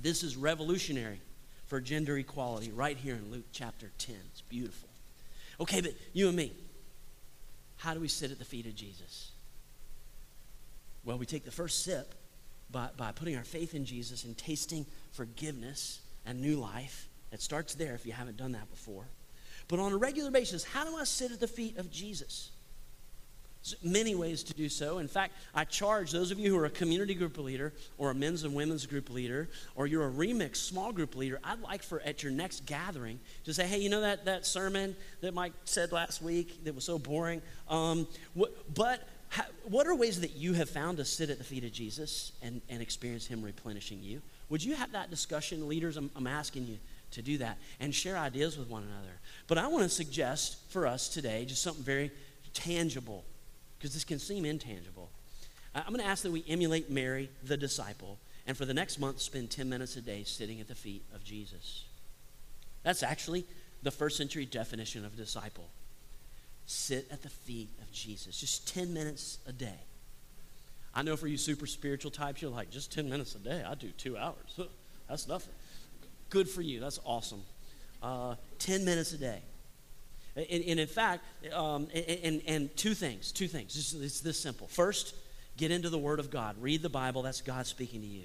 This 0.00 0.22
is 0.22 0.36
revolutionary 0.36 1.20
for 1.66 1.80
gender 1.80 2.18
equality 2.18 2.70
right 2.70 2.96
here 2.96 3.14
in 3.14 3.30
Luke 3.30 3.46
chapter 3.52 3.90
10. 3.98 4.16
It's 4.30 4.42
beautiful. 4.42 4.88
Okay, 5.60 5.80
but 5.80 5.92
you 6.12 6.28
and 6.28 6.36
me, 6.36 6.52
how 7.76 7.94
do 7.94 8.00
we 8.00 8.08
sit 8.08 8.30
at 8.30 8.38
the 8.38 8.44
feet 8.44 8.66
of 8.66 8.74
Jesus? 8.74 9.30
Well, 11.04 11.18
we 11.18 11.26
take 11.26 11.44
the 11.44 11.50
first 11.50 11.84
sip 11.84 12.14
by, 12.70 12.88
by 12.96 13.12
putting 13.12 13.36
our 13.36 13.44
faith 13.44 13.74
in 13.74 13.84
Jesus 13.84 14.24
and 14.24 14.36
tasting 14.36 14.86
forgiveness 15.12 16.00
and 16.26 16.40
new 16.40 16.56
life. 16.56 17.08
It 17.32 17.42
starts 17.42 17.74
there 17.74 17.94
if 17.94 18.06
you 18.06 18.12
haven't 18.12 18.36
done 18.36 18.52
that 18.52 18.70
before. 18.70 19.06
But 19.68 19.78
on 19.78 19.92
a 19.92 19.96
regular 19.96 20.30
basis, 20.30 20.64
how 20.64 20.84
do 20.84 20.96
I 20.96 21.04
sit 21.04 21.32
at 21.32 21.40
the 21.40 21.48
feet 21.48 21.78
of 21.78 21.90
Jesus? 21.90 22.50
Many 23.82 24.14
ways 24.14 24.42
to 24.44 24.54
do 24.54 24.68
so. 24.68 24.98
In 24.98 25.08
fact, 25.08 25.34
I 25.54 25.64
charge 25.64 26.10
those 26.10 26.30
of 26.30 26.38
you 26.38 26.50
who 26.50 26.58
are 26.58 26.66
a 26.66 26.70
community 26.70 27.14
group 27.14 27.38
leader 27.38 27.72
or 27.96 28.10
a 28.10 28.14
men's 28.14 28.44
and 28.44 28.54
women's 28.54 28.84
group 28.86 29.10
leader 29.10 29.48
or 29.74 29.86
you're 29.86 30.06
a 30.06 30.10
remix 30.10 30.56
small 30.56 30.92
group 30.92 31.16
leader, 31.16 31.40
I'd 31.42 31.60
like 31.62 31.82
for 31.82 32.00
at 32.00 32.22
your 32.22 32.32
next 32.32 32.66
gathering 32.66 33.20
to 33.44 33.54
say, 33.54 33.66
hey, 33.66 33.78
you 33.78 33.88
know 33.88 34.02
that, 34.02 34.26
that 34.26 34.44
sermon 34.44 34.94
that 35.22 35.32
Mike 35.32 35.52
said 35.64 35.92
last 35.92 36.20
week 36.20 36.64
that 36.64 36.74
was 36.74 36.84
so 36.84 36.98
boring? 36.98 37.40
Um, 37.68 38.06
what, 38.34 38.74
but 38.74 39.08
what 39.64 39.86
are 39.86 39.94
ways 39.94 40.20
that 40.20 40.36
you 40.36 40.52
have 40.52 40.68
found 40.68 40.98
to 40.98 41.04
sit 41.04 41.30
at 41.30 41.38
the 41.38 41.44
feet 41.44 41.64
of 41.64 41.72
Jesus 41.72 42.32
and, 42.42 42.60
and 42.68 42.82
experience 42.82 43.26
him 43.26 43.42
replenishing 43.42 44.02
you? 44.02 44.20
Would 44.50 44.62
you 44.62 44.74
have 44.74 44.92
that 44.92 45.10
discussion, 45.10 45.68
leaders? 45.68 45.96
I'm, 45.96 46.10
I'm 46.14 46.26
asking 46.26 46.66
you 46.66 46.78
to 47.12 47.22
do 47.22 47.38
that 47.38 47.58
and 47.80 47.94
share 47.94 48.16
ideas 48.16 48.58
with 48.58 48.68
one 48.68 48.82
another. 48.82 49.20
But 49.46 49.58
I 49.58 49.68
want 49.68 49.84
to 49.84 49.88
suggest 49.88 50.58
for 50.70 50.86
us 50.86 51.08
today 51.08 51.44
just 51.46 51.62
something 51.62 51.82
very 51.82 52.10
tangible 52.52 53.24
because 53.84 53.92
this 53.92 54.04
can 54.04 54.18
seem 54.18 54.46
intangible. 54.46 55.10
I'm 55.74 55.88
going 55.88 56.00
to 56.00 56.06
ask 56.06 56.22
that 56.22 56.32
we 56.32 56.42
emulate 56.48 56.88
Mary, 56.88 57.28
the 57.42 57.58
disciple, 57.58 58.16
and 58.46 58.56
for 58.56 58.64
the 58.64 58.72
next 58.72 58.98
month, 58.98 59.20
spend 59.20 59.50
10 59.50 59.68
minutes 59.68 59.94
a 59.96 60.00
day 60.00 60.24
sitting 60.24 60.58
at 60.58 60.68
the 60.68 60.74
feet 60.74 61.02
of 61.14 61.22
Jesus. 61.22 61.84
That's 62.82 63.02
actually 63.02 63.44
the 63.82 63.90
first 63.90 64.16
century 64.16 64.46
definition 64.46 65.04
of 65.04 65.12
a 65.12 65.16
disciple. 65.16 65.68
Sit 66.64 67.06
at 67.10 67.20
the 67.22 67.28
feet 67.28 67.68
of 67.82 67.92
Jesus, 67.92 68.40
just 68.40 68.66
10 68.72 68.94
minutes 68.94 69.36
a 69.46 69.52
day. 69.52 69.80
I 70.94 71.02
know 71.02 71.14
for 71.14 71.26
you 71.26 71.36
super 71.36 71.66
spiritual 71.66 72.10
types, 72.10 72.40
you're 72.40 72.50
like, 72.50 72.70
just 72.70 72.90
10 72.90 73.10
minutes 73.10 73.34
a 73.34 73.38
day. 73.38 73.64
I 73.68 73.74
do 73.74 73.90
two 73.98 74.16
hours. 74.16 74.60
That's 75.10 75.28
nothing. 75.28 75.52
Good 76.30 76.48
for 76.48 76.62
you. 76.62 76.80
That's 76.80 77.00
awesome. 77.04 77.42
Uh, 78.02 78.36
10 78.60 78.86
minutes 78.86 79.12
a 79.12 79.18
day. 79.18 79.42
And, 80.36 80.46
and 80.46 80.80
in 80.80 80.86
fact, 80.86 81.24
um, 81.52 81.88
and, 81.94 82.42
and, 82.46 82.76
two 82.76 82.94
things, 82.94 83.30
two 83.30 83.46
things. 83.46 83.76
It's, 83.76 83.92
it's 83.92 84.20
this 84.20 84.40
simple. 84.40 84.66
First, 84.66 85.14
get 85.56 85.70
into 85.70 85.90
the 85.90 85.98
Word 85.98 86.18
of 86.18 86.30
God. 86.30 86.56
Read 86.60 86.82
the 86.82 86.88
Bible. 86.88 87.22
That's 87.22 87.40
God 87.40 87.66
speaking 87.66 88.00
to 88.00 88.06
you. 88.06 88.24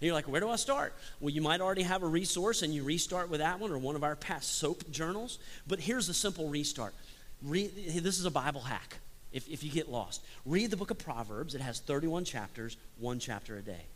And 0.00 0.06
you're 0.06 0.14
like, 0.14 0.28
where 0.28 0.40
do 0.40 0.48
I 0.48 0.56
start? 0.56 0.94
Well, 1.18 1.30
you 1.30 1.42
might 1.42 1.60
already 1.60 1.82
have 1.82 2.04
a 2.04 2.06
resource 2.06 2.62
and 2.62 2.72
you 2.72 2.84
restart 2.84 3.28
with 3.28 3.40
that 3.40 3.58
one 3.58 3.72
or 3.72 3.78
one 3.78 3.96
of 3.96 4.04
our 4.04 4.14
past 4.14 4.58
soap 4.58 4.88
journals. 4.92 5.40
But 5.66 5.80
here's 5.80 6.08
a 6.08 6.14
simple 6.14 6.48
restart. 6.48 6.94
Read, 7.42 7.72
this 7.74 8.18
is 8.18 8.24
a 8.24 8.30
Bible 8.30 8.60
hack 8.60 9.00
if, 9.32 9.48
if 9.48 9.64
you 9.64 9.70
get 9.70 9.90
lost. 9.90 10.22
Read 10.46 10.70
the 10.70 10.76
book 10.76 10.92
of 10.92 10.98
Proverbs. 10.98 11.56
It 11.56 11.60
has 11.60 11.80
31 11.80 12.24
chapters, 12.24 12.76
one 12.98 13.18
chapter 13.18 13.56
a 13.56 13.62
day. 13.62 13.86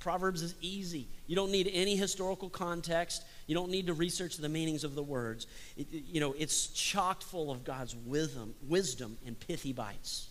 Proverbs 0.00 0.42
is 0.42 0.54
easy. 0.60 1.08
You 1.26 1.36
don't 1.36 1.50
need 1.50 1.70
any 1.72 1.96
historical 1.96 2.48
context. 2.48 3.24
You 3.46 3.54
don't 3.54 3.70
need 3.70 3.86
to 3.88 3.94
research 3.94 4.36
the 4.36 4.48
meanings 4.48 4.84
of 4.84 4.94
the 4.94 5.02
words. 5.02 5.46
It, 5.76 5.88
you 5.90 6.20
know, 6.20 6.34
it's 6.38 6.68
chocked 6.68 7.24
full 7.24 7.50
of 7.50 7.64
God's 7.64 7.96
wisdom, 8.06 8.54
wisdom 8.68 9.18
in 9.26 9.34
pithy 9.34 9.72
bites. 9.72 10.28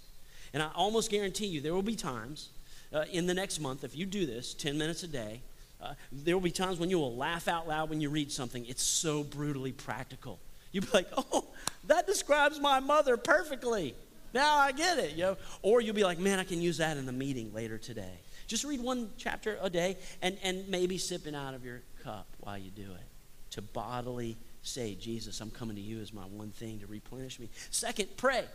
And 0.54 0.64
I 0.64 0.70
almost 0.76 1.12
guarantee 1.12 1.48
you 1.48 1.62
there 1.62 1.74
will 1.74 1.82
be 1.82 1.96
times 1.96 2.50
uh, 2.94 3.04
in 3.12 3.26
the 3.26 3.34
next 3.34 3.60
month, 3.60 3.84
if 3.84 3.96
you 3.96 4.06
do 4.06 4.26
this 4.26 4.54
10 4.54 4.78
minutes 4.78 5.04
a 5.04 5.08
day, 5.08 5.42
uh, 5.82 5.94
there 6.12 6.36
will 6.36 6.42
be 6.42 6.52
times 6.52 6.80
when 6.80 6.90
you 6.90 6.98
will 6.98 7.16
laugh 7.16 7.48
out 7.48 7.68
loud 7.68 7.90
when 7.90 8.02
you 8.02 8.10
read 8.10 8.32
something. 8.32 8.66
It's 8.66 8.84
so 8.84 9.24
brutally 9.24 9.72
practical. 9.72 10.40
You'll 10.72 10.86
be 10.86 10.92
like, 10.94 11.08
oh, 11.18 11.46
that 11.86 12.08
describes 12.08 12.60
my 12.60 12.80
mother 12.80 13.18
perfectly. 13.18 13.96
Now 14.34 14.58
I 14.58 14.72
get 14.72 15.00
it, 15.00 15.12
you 15.16 15.24
know. 15.24 15.38
Or 15.62 15.82
you'll 15.82 15.96
be 15.96 16.04
like, 16.04 16.20
man, 16.20 16.40
I 16.40 16.44
can 16.44 16.62
use 16.62 16.78
that 16.78 16.98
in 16.98 17.06
the 17.06 17.12
meeting 17.12 17.54
later 17.54 17.78
today. 17.78 18.20
Just 18.48 18.64
read 18.64 18.82
one 18.82 19.10
chapter 19.18 19.58
a 19.62 19.70
day 19.70 19.98
and, 20.22 20.38
and 20.42 20.68
maybe 20.70 20.98
sipping 20.98 21.36
out 21.36 21.54
of 21.54 21.66
your 21.66 21.82
cup 22.04 22.28
while 22.40 22.58
you 22.58 22.72
do 22.72 22.84
it 22.84 23.08
to 23.52 23.62
bodily 23.62 24.38
say, 24.62 24.96
Jesus, 24.96 25.42
I'm 25.42 25.52
coming 25.52 25.76
to 25.76 25.82
you 25.82 26.00
as 26.00 26.14
my 26.14 26.24
one 26.24 26.52
thing 26.52 26.80
to 26.80 26.88
replenish 26.88 27.40
me. 27.40 27.50
Second, 27.72 28.10
pray. 28.18 28.46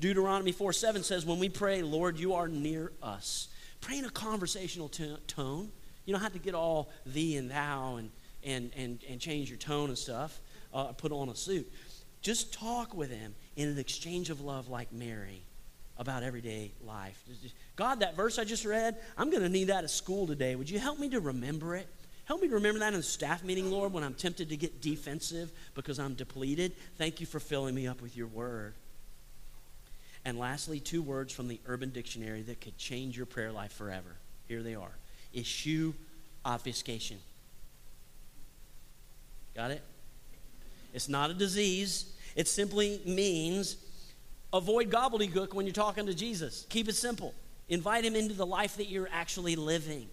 Deuteronomy 0.00 0.52
4 0.52 0.72
7 0.72 1.02
says, 1.02 1.26
When 1.26 1.38
we 1.38 1.48
pray, 1.48 1.82
Lord, 1.82 2.18
you 2.18 2.34
are 2.34 2.48
near 2.48 2.92
us. 3.02 3.48
Pray 3.80 3.98
in 3.98 4.04
a 4.04 4.10
conversational 4.10 4.88
t- 4.88 5.16
tone. 5.26 5.70
You 6.04 6.12
don't 6.12 6.22
have 6.22 6.32
to 6.34 6.38
get 6.38 6.54
all 6.54 6.90
thee 7.04 7.36
and 7.36 7.50
thou 7.50 7.96
and, 7.96 8.10
and, 8.44 8.70
and, 8.76 8.98
and 9.08 9.20
change 9.20 9.48
your 9.48 9.58
tone 9.58 9.88
and 9.88 9.98
stuff, 9.98 10.40
uh, 10.72 10.86
put 10.92 11.12
on 11.12 11.28
a 11.28 11.34
suit. 11.34 11.70
Just 12.22 12.52
talk 12.52 12.94
with 12.94 13.10
him 13.10 13.34
in 13.56 13.68
an 13.68 13.78
exchange 13.78 14.30
of 14.30 14.40
love 14.40 14.68
like 14.68 14.92
Mary 14.92 15.42
about 15.98 16.22
everyday 16.22 16.70
life. 16.86 17.22
God, 17.76 18.00
that 18.00 18.16
verse 18.16 18.38
I 18.38 18.44
just 18.44 18.64
read, 18.64 18.96
I'm 19.16 19.30
going 19.30 19.42
to 19.42 19.48
need 19.48 19.64
that 19.64 19.84
at 19.84 19.90
school 19.90 20.26
today. 20.26 20.54
Would 20.54 20.70
you 20.70 20.78
help 20.78 20.98
me 20.98 21.08
to 21.10 21.20
remember 21.20 21.74
it? 21.74 21.88
Help 22.24 22.42
me 22.42 22.48
to 22.48 22.54
remember 22.54 22.80
that 22.80 22.92
in 22.92 23.00
the 23.00 23.02
staff 23.02 23.42
meeting, 23.42 23.70
Lord, 23.70 23.92
when 23.92 24.04
I'm 24.04 24.14
tempted 24.14 24.50
to 24.50 24.56
get 24.56 24.80
defensive 24.80 25.50
because 25.74 25.98
I'm 25.98 26.14
depleted. 26.14 26.72
Thank 26.96 27.20
you 27.20 27.26
for 27.26 27.40
filling 27.40 27.74
me 27.74 27.86
up 27.86 28.00
with 28.02 28.16
your 28.16 28.26
word. 28.26 28.74
And 30.24 30.38
lastly, 30.38 30.78
two 30.78 31.00
words 31.02 31.32
from 31.32 31.48
the 31.48 31.58
Urban 31.66 31.90
Dictionary 31.90 32.42
that 32.42 32.60
could 32.60 32.76
change 32.76 33.16
your 33.16 33.26
prayer 33.26 33.50
life 33.50 33.72
forever. 33.72 34.16
Here 34.46 34.62
they 34.62 34.74
are 34.74 34.90
eschew 35.34 35.94
obfuscation. 36.44 37.18
Got 39.54 39.72
it? 39.72 39.82
It's 40.94 41.08
not 41.08 41.30
a 41.30 41.34
disease, 41.34 42.12
it 42.34 42.48
simply 42.48 43.00
means 43.04 43.76
avoid 44.52 44.90
gobbledygook 44.90 45.54
when 45.54 45.66
you're 45.66 45.72
talking 45.72 46.06
to 46.06 46.14
Jesus. 46.14 46.66
Keep 46.68 46.88
it 46.88 46.94
simple. 46.94 47.34
Invite 47.68 48.04
him 48.04 48.14
into 48.14 48.34
the 48.34 48.46
life 48.46 48.76
that 48.76 48.88
you're 48.88 49.08
actually 49.12 49.56
living 49.56 50.08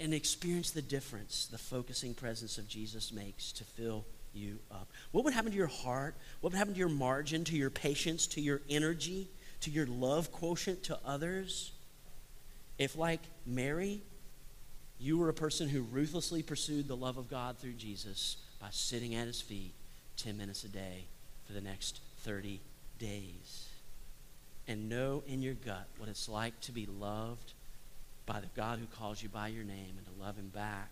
and 0.00 0.14
experience 0.14 0.70
the 0.70 0.82
difference 0.82 1.46
the 1.46 1.58
focusing 1.58 2.14
presence 2.14 2.58
of 2.58 2.68
Jesus 2.68 3.12
makes 3.12 3.52
to 3.52 3.64
fill 3.64 4.04
you 4.32 4.58
up. 4.70 4.88
What 5.12 5.24
would 5.24 5.34
happen 5.34 5.50
to 5.50 5.56
your 5.56 5.66
heart? 5.66 6.14
What 6.40 6.52
would 6.52 6.58
happen 6.58 6.74
to 6.74 6.78
your 6.78 6.88
margin, 6.88 7.44
to 7.44 7.56
your 7.56 7.70
patience, 7.70 8.26
to 8.28 8.40
your 8.40 8.60
energy, 8.68 9.28
to 9.60 9.70
your 9.70 9.86
love 9.86 10.30
quotient 10.32 10.84
to 10.84 10.98
others? 11.04 11.72
If, 12.78 12.96
like 12.96 13.20
Mary, 13.46 14.02
you 15.00 15.18
were 15.18 15.28
a 15.28 15.34
person 15.34 15.68
who 15.68 15.82
ruthlessly 15.82 16.42
pursued 16.42 16.86
the 16.86 16.96
love 16.96 17.18
of 17.18 17.28
God 17.28 17.58
through 17.58 17.72
Jesus 17.72 18.36
by 18.60 18.68
sitting 18.70 19.14
at 19.14 19.26
his 19.26 19.40
feet 19.40 19.72
10 20.16 20.36
minutes 20.36 20.64
a 20.64 20.68
day 20.68 21.04
for 21.46 21.52
the 21.52 21.60
next 21.60 22.00
30 22.18 22.60
days. 22.98 23.64
and 24.70 24.88
know 24.90 25.22
in 25.26 25.40
your 25.40 25.54
gut 25.54 25.86
what 25.96 26.10
it's 26.10 26.28
like 26.28 26.60
to 26.60 26.72
be 26.72 26.86
loved 26.86 27.54
by 28.26 28.38
the 28.38 28.48
God 28.54 28.78
who 28.78 28.84
calls 28.86 29.22
you 29.22 29.28
by 29.30 29.48
your 29.48 29.64
name 29.64 29.94
and 29.96 30.06
to 30.06 30.22
love 30.22 30.36
him 30.36 30.50
back. 30.54 30.90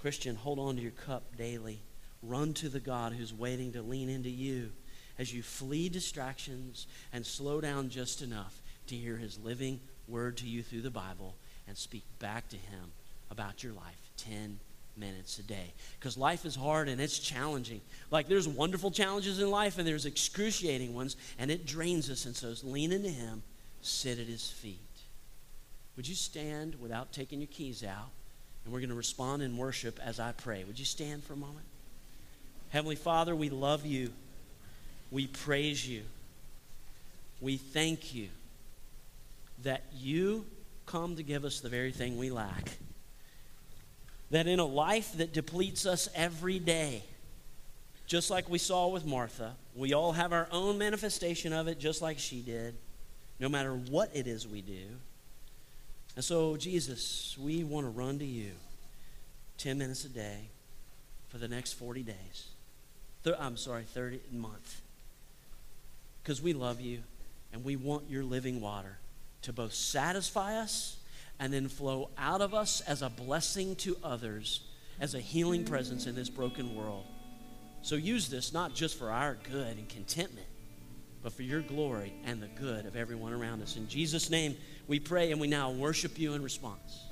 Christian, 0.00 0.34
hold 0.34 0.58
on 0.58 0.76
to 0.76 0.82
your 0.82 0.92
cup 0.92 1.36
daily. 1.36 1.80
Run 2.22 2.54
to 2.54 2.70
the 2.70 2.80
God 2.80 3.12
who's 3.12 3.34
waiting 3.34 3.72
to 3.72 3.82
lean 3.82 4.08
into 4.08 4.30
you 4.30 4.70
as 5.18 5.34
you 5.34 5.42
flee 5.42 5.90
distractions 5.90 6.86
and 7.12 7.26
slow 7.26 7.60
down 7.60 7.90
just 7.90 8.22
enough 8.22 8.62
to 8.86 8.96
hear 8.96 9.16
his 9.16 9.38
living 9.38 9.80
word 10.08 10.38
to 10.38 10.46
you 10.46 10.62
through 10.62 10.80
the 10.82 10.90
Bible 10.90 11.34
and 11.68 11.76
speak 11.76 12.04
back 12.18 12.48
to 12.48 12.56
him 12.56 12.92
about 13.30 13.62
your 13.62 13.74
life 13.74 14.10
10 14.16 14.58
minutes 14.96 15.38
a 15.38 15.42
day. 15.42 15.72
Because 15.98 16.16
life 16.16 16.44
is 16.44 16.54
hard 16.54 16.88
and 16.88 17.00
it's 17.00 17.18
challenging. 17.18 17.80
Like 18.10 18.28
there's 18.28 18.48
wonderful 18.48 18.90
challenges 18.90 19.40
in 19.40 19.50
life 19.50 19.78
and 19.78 19.86
there's 19.86 20.06
excruciating 20.06 20.94
ones, 20.94 21.16
and 21.38 21.50
it 21.50 21.66
drains 21.66 22.10
us. 22.10 22.24
And 22.26 22.34
so 22.34 22.54
lean 22.62 22.92
into 22.92 23.08
him, 23.08 23.42
sit 23.82 24.18
at 24.18 24.26
his 24.26 24.48
feet. 24.50 24.78
Would 25.96 26.08
you 26.08 26.14
stand 26.14 26.76
without 26.80 27.12
taking 27.12 27.40
your 27.40 27.48
keys 27.48 27.82
out? 27.82 28.10
And 28.64 28.72
we're 28.72 28.80
going 28.80 28.90
to 28.90 28.96
respond 28.96 29.42
in 29.42 29.56
worship 29.56 29.98
as 30.04 30.18
I 30.18 30.32
pray. 30.32 30.64
Would 30.64 30.78
you 30.78 30.84
stand 30.84 31.24
for 31.24 31.34
a 31.34 31.36
moment? 31.36 31.66
Heavenly 32.70 32.96
Father, 32.96 33.34
we 33.34 33.48
love 33.48 33.86
you. 33.86 34.10
We 35.10 35.28
praise 35.28 35.88
you. 35.88 36.02
We 37.40 37.56
thank 37.56 38.14
you 38.14 38.28
that 39.62 39.84
you 39.94 40.44
come 40.84 41.16
to 41.16 41.22
give 41.22 41.44
us 41.44 41.60
the 41.60 41.68
very 41.68 41.92
thing 41.92 42.18
we 42.18 42.30
lack. 42.30 42.76
That 44.30 44.46
in 44.46 44.58
a 44.58 44.64
life 44.64 45.12
that 45.18 45.32
depletes 45.32 45.86
us 45.86 46.08
every 46.14 46.58
day, 46.58 47.02
just 48.06 48.30
like 48.30 48.48
we 48.48 48.58
saw 48.58 48.88
with 48.88 49.04
Martha, 49.04 49.54
we 49.74 49.92
all 49.92 50.12
have 50.12 50.32
our 50.32 50.48
own 50.50 50.78
manifestation 50.78 51.52
of 51.52 51.68
it, 51.68 51.78
just 51.78 52.02
like 52.02 52.18
she 52.18 52.40
did, 52.40 52.74
no 53.38 53.48
matter 53.48 53.74
what 53.74 54.10
it 54.14 54.26
is 54.26 54.46
we 54.46 54.62
do. 54.62 54.84
And 56.14 56.24
so, 56.24 56.56
Jesus, 56.56 57.36
we 57.38 57.62
want 57.62 57.86
to 57.86 57.90
run 57.90 58.18
to 58.18 58.24
you 58.24 58.52
10 59.58 59.78
minutes 59.78 60.04
a 60.04 60.08
day 60.08 60.48
for 61.28 61.38
the 61.38 61.48
next 61.48 61.74
40 61.74 62.02
days. 62.02 62.48
Th- 63.24 63.36
I'm 63.38 63.56
sorry, 63.56 63.82
30 63.82 64.20
month. 64.32 64.80
Because 66.22 66.40
we 66.40 66.52
love 66.52 66.80
you 66.80 67.00
and 67.52 67.64
we 67.64 67.76
want 67.76 68.08
your 68.08 68.24
living 68.24 68.60
water 68.60 68.98
to 69.42 69.52
both 69.52 69.74
satisfy 69.74 70.56
us 70.56 70.95
and 71.38 71.52
then 71.52 71.68
flow 71.68 72.10
out 72.16 72.40
of 72.40 72.54
us 72.54 72.80
as 72.82 73.02
a 73.02 73.10
blessing 73.10 73.76
to 73.76 73.96
others, 74.02 74.60
as 75.00 75.14
a 75.14 75.20
healing 75.20 75.64
presence 75.64 76.06
in 76.06 76.14
this 76.14 76.30
broken 76.30 76.74
world. 76.74 77.04
So 77.82 77.94
use 77.94 78.28
this 78.28 78.52
not 78.52 78.74
just 78.74 78.98
for 78.98 79.10
our 79.10 79.36
good 79.50 79.76
and 79.76 79.88
contentment, 79.88 80.46
but 81.22 81.32
for 81.32 81.42
your 81.42 81.60
glory 81.60 82.12
and 82.24 82.42
the 82.42 82.48
good 82.48 82.86
of 82.86 82.96
everyone 82.96 83.32
around 83.32 83.62
us. 83.62 83.76
In 83.76 83.88
Jesus' 83.88 84.30
name, 84.30 84.56
we 84.86 84.98
pray 84.98 85.32
and 85.32 85.40
we 85.40 85.46
now 85.46 85.70
worship 85.70 86.18
you 86.18 86.34
in 86.34 86.42
response. 86.42 87.02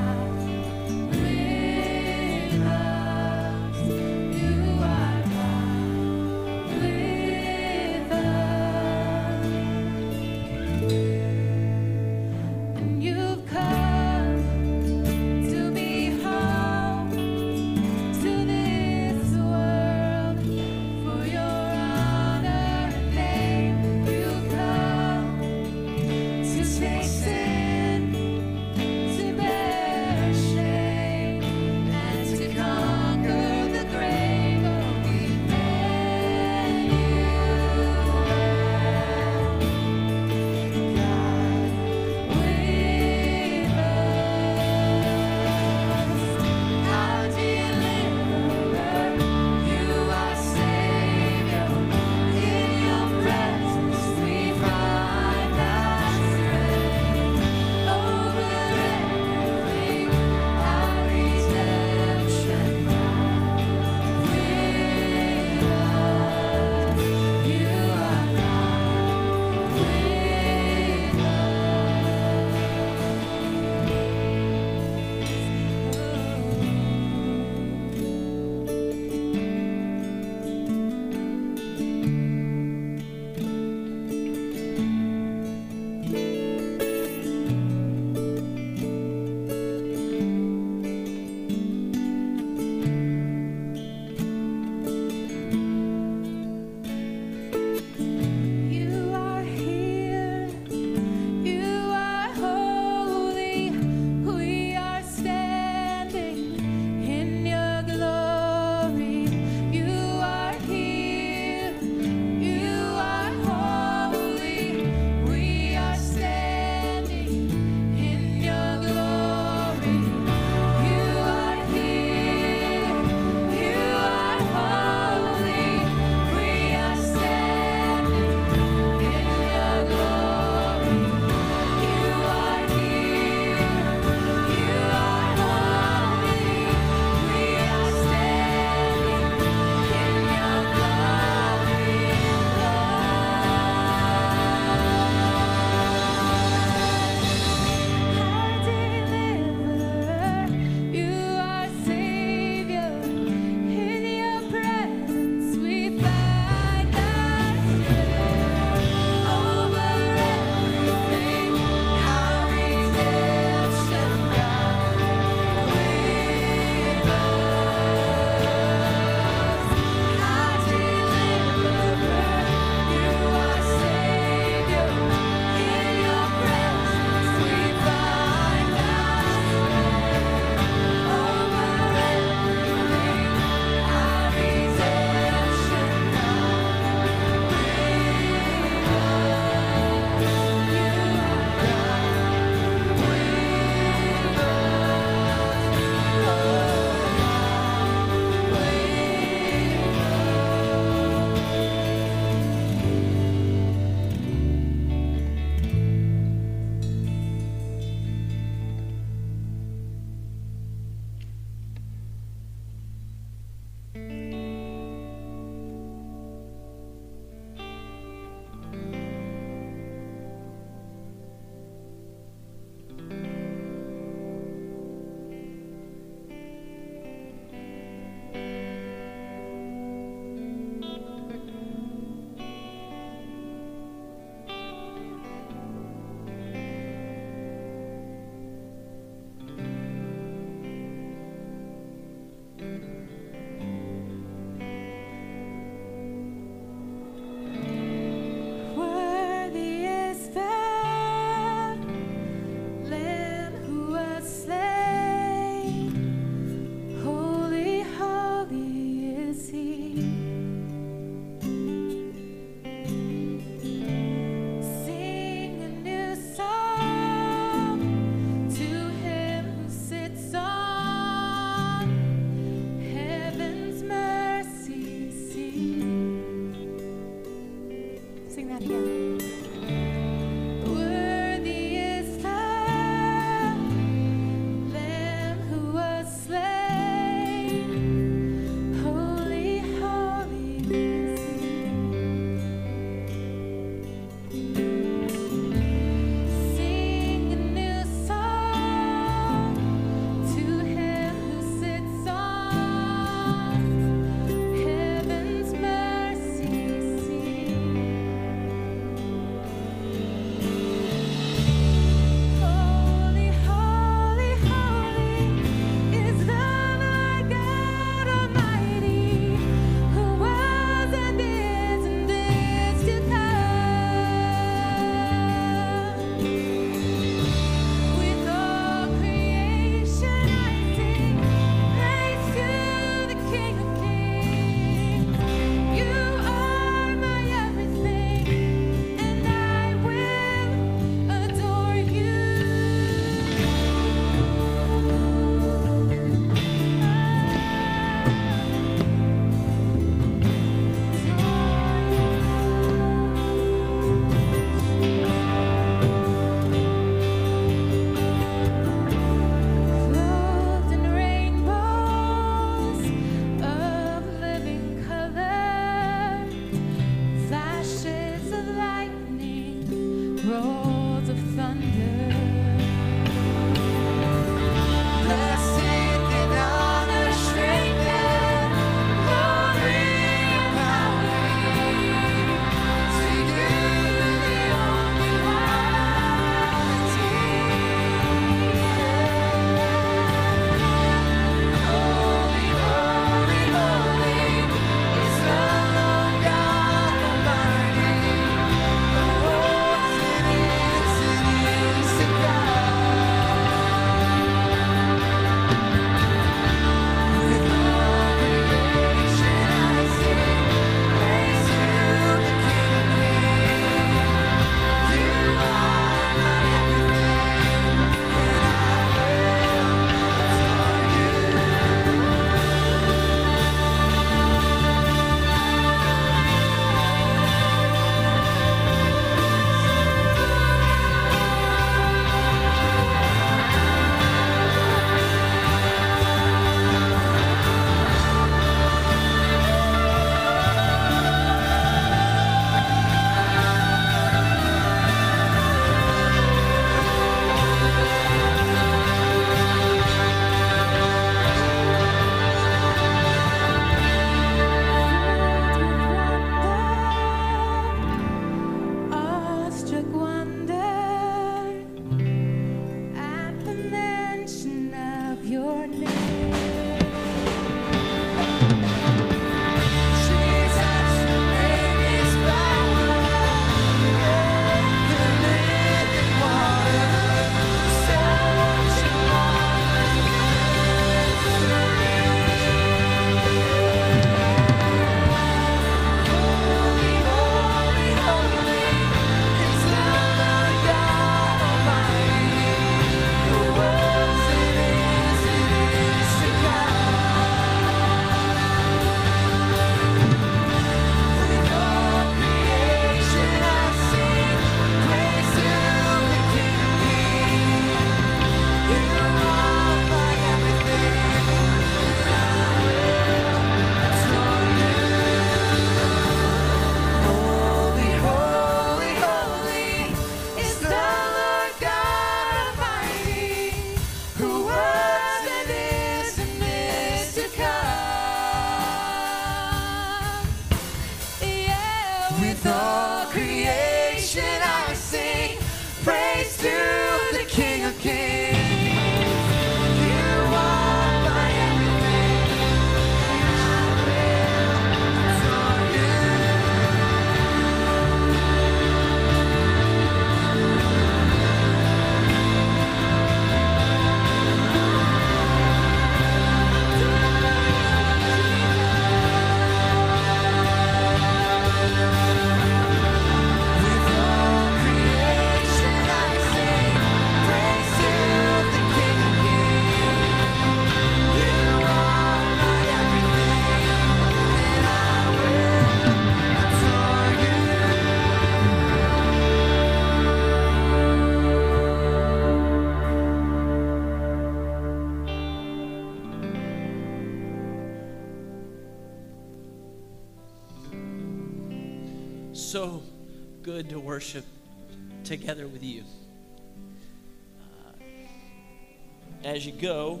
Go, 599.62 600.00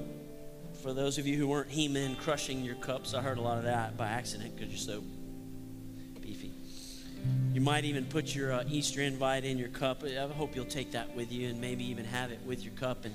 for 0.82 0.92
those 0.92 1.18
of 1.18 1.26
you 1.26 1.36
who 1.36 1.46
weren't 1.46 1.70
he 1.70 1.86
men 1.86 2.16
crushing 2.16 2.64
your 2.64 2.74
cups, 2.74 3.14
I 3.14 3.22
heard 3.22 3.38
a 3.38 3.40
lot 3.40 3.58
of 3.58 3.64
that 3.64 3.96
by 3.96 4.08
accident 4.08 4.56
because 4.56 4.68
you're 4.70 4.96
so 4.96 5.04
beefy. 6.20 6.52
You 7.52 7.60
might 7.60 7.84
even 7.84 8.04
put 8.06 8.34
your 8.34 8.52
uh, 8.52 8.64
Easter 8.68 9.00
invite 9.00 9.44
in 9.44 9.58
your 9.58 9.68
cup. 9.68 10.02
I 10.02 10.26
hope 10.26 10.56
you'll 10.56 10.64
take 10.64 10.90
that 10.92 11.14
with 11.14 11.30
you 11.30 11.48
and 11.48 11.60
maybe 11.60 11.84
even 11.84 12.04
have 12.06 12.32
it 12.32 12.40
with 12.44 12.64
your 12.64 12.72
cup 12.74 13.04
and 13.04 13.14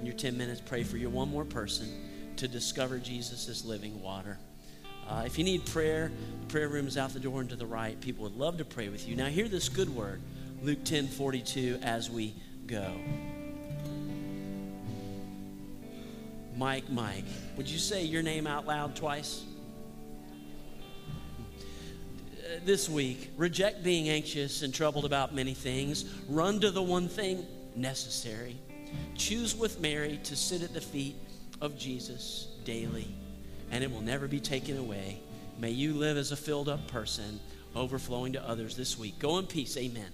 in 0.00 0.06
your 0.06 0.14
10 0.14 0.36
minutes 0.36 0.62
pray 0.64 0.82
for 0.82 0.96
your 0.96 1.10
one 1.10 1.28
more 1.28 1.44
person 1.44 1.88
to 2.36 2.48
discover 2.48 2.98
Jesus 2.98 3.46
as 3.50 3.62
living 3.62 4.00
water. 4.00 4.38
Uh, 5.06 5.24
if 5.26 5.36
you 5.36 5.44
need 5.44 5.66
prayer, 5.66 6.10
the 6.40 6.46
prayer 6.46 6.68
room 6.68 6.86
is 6.86 6.96
out 6.96 7.12
the 7.12 7.20
door 7.20 7.42
and 7.42 7.50
to 7.50 7.56
the 7.56 7.66
right. 7.66 8.00
People 8.00 8.24
would 8.24 8.36
love 8.36 8.56
to 8.56 8.64
pray 8.64 8.88
with 8.88 9.06
you. 9.06 9.14
Now, 9.14 9.26
hear 9.26 9.46
this 9.46 9.68
good 9.68 9.94
word 9.94 10.22
Luke 10.62 10.84
10 10.84 11.08
42 11.08 11.80
as 11.82 12.08
we 12.08 12.34
go. 12.66 12.94
Mike, 16.56 16.88
Mike, 16.90 17.24
would 17.56 17.68
you 17.68 17.78
say 17.78 18.04
your 18.04 18.22
name 18.22 18.46
out 18.46 18.66
loud 18.66 18.94
twice? 18.94 19.44
Uh, 22.38 22.58
this 22.64 22.88
week, 22.88 23.30
reject 23.36 23.82
being 23.82 24.08
anxious 24.08 24.62
and 24.62 24.74
troubled 24.74 25.04
about 25.04 25.34
many 25.34 25.54
things. 25.54 26.04
Run 26.28 26.60
to 26.60 26.70
the 26.70 26.82
one 26.82 27.08
thing 27.08 27.46
necessary. 27.74 28.56
Choose 29.14 29.56
with 29.56 29.80
Mary 29.80 30.20
to 30.24 30.36
sit 30.36 30.62
at 30.62 30.74
the 30.74 30.80
feet 30.80 31.16
of 31.60 31.78
Jesus 31.78 32.48
daily 32.64 33.14
and 33.70 33.82
it 33.82 33.90
will 33.90 34.02
never 34.02 34.28
be 34.28 34.38
taken 34.38 34.76
away. 34.76 35.18
May 35.58 35.70
you 35.70 35.94
live 35.94 36.16
as 36.16 36.30
a 36.30 36.36
filled 36.36 36.68
up 36.68 36.86
person, 36.88 37.40
overflowing 37.74 38.34
to 38.34 38.48
others 38.48 38.76
this 38.76 38.98
week. 38.98 39.18
Go 39.18 39.38
in 39.38 39.46
peace. 39.46 39.76
Amen. 39.76 40.12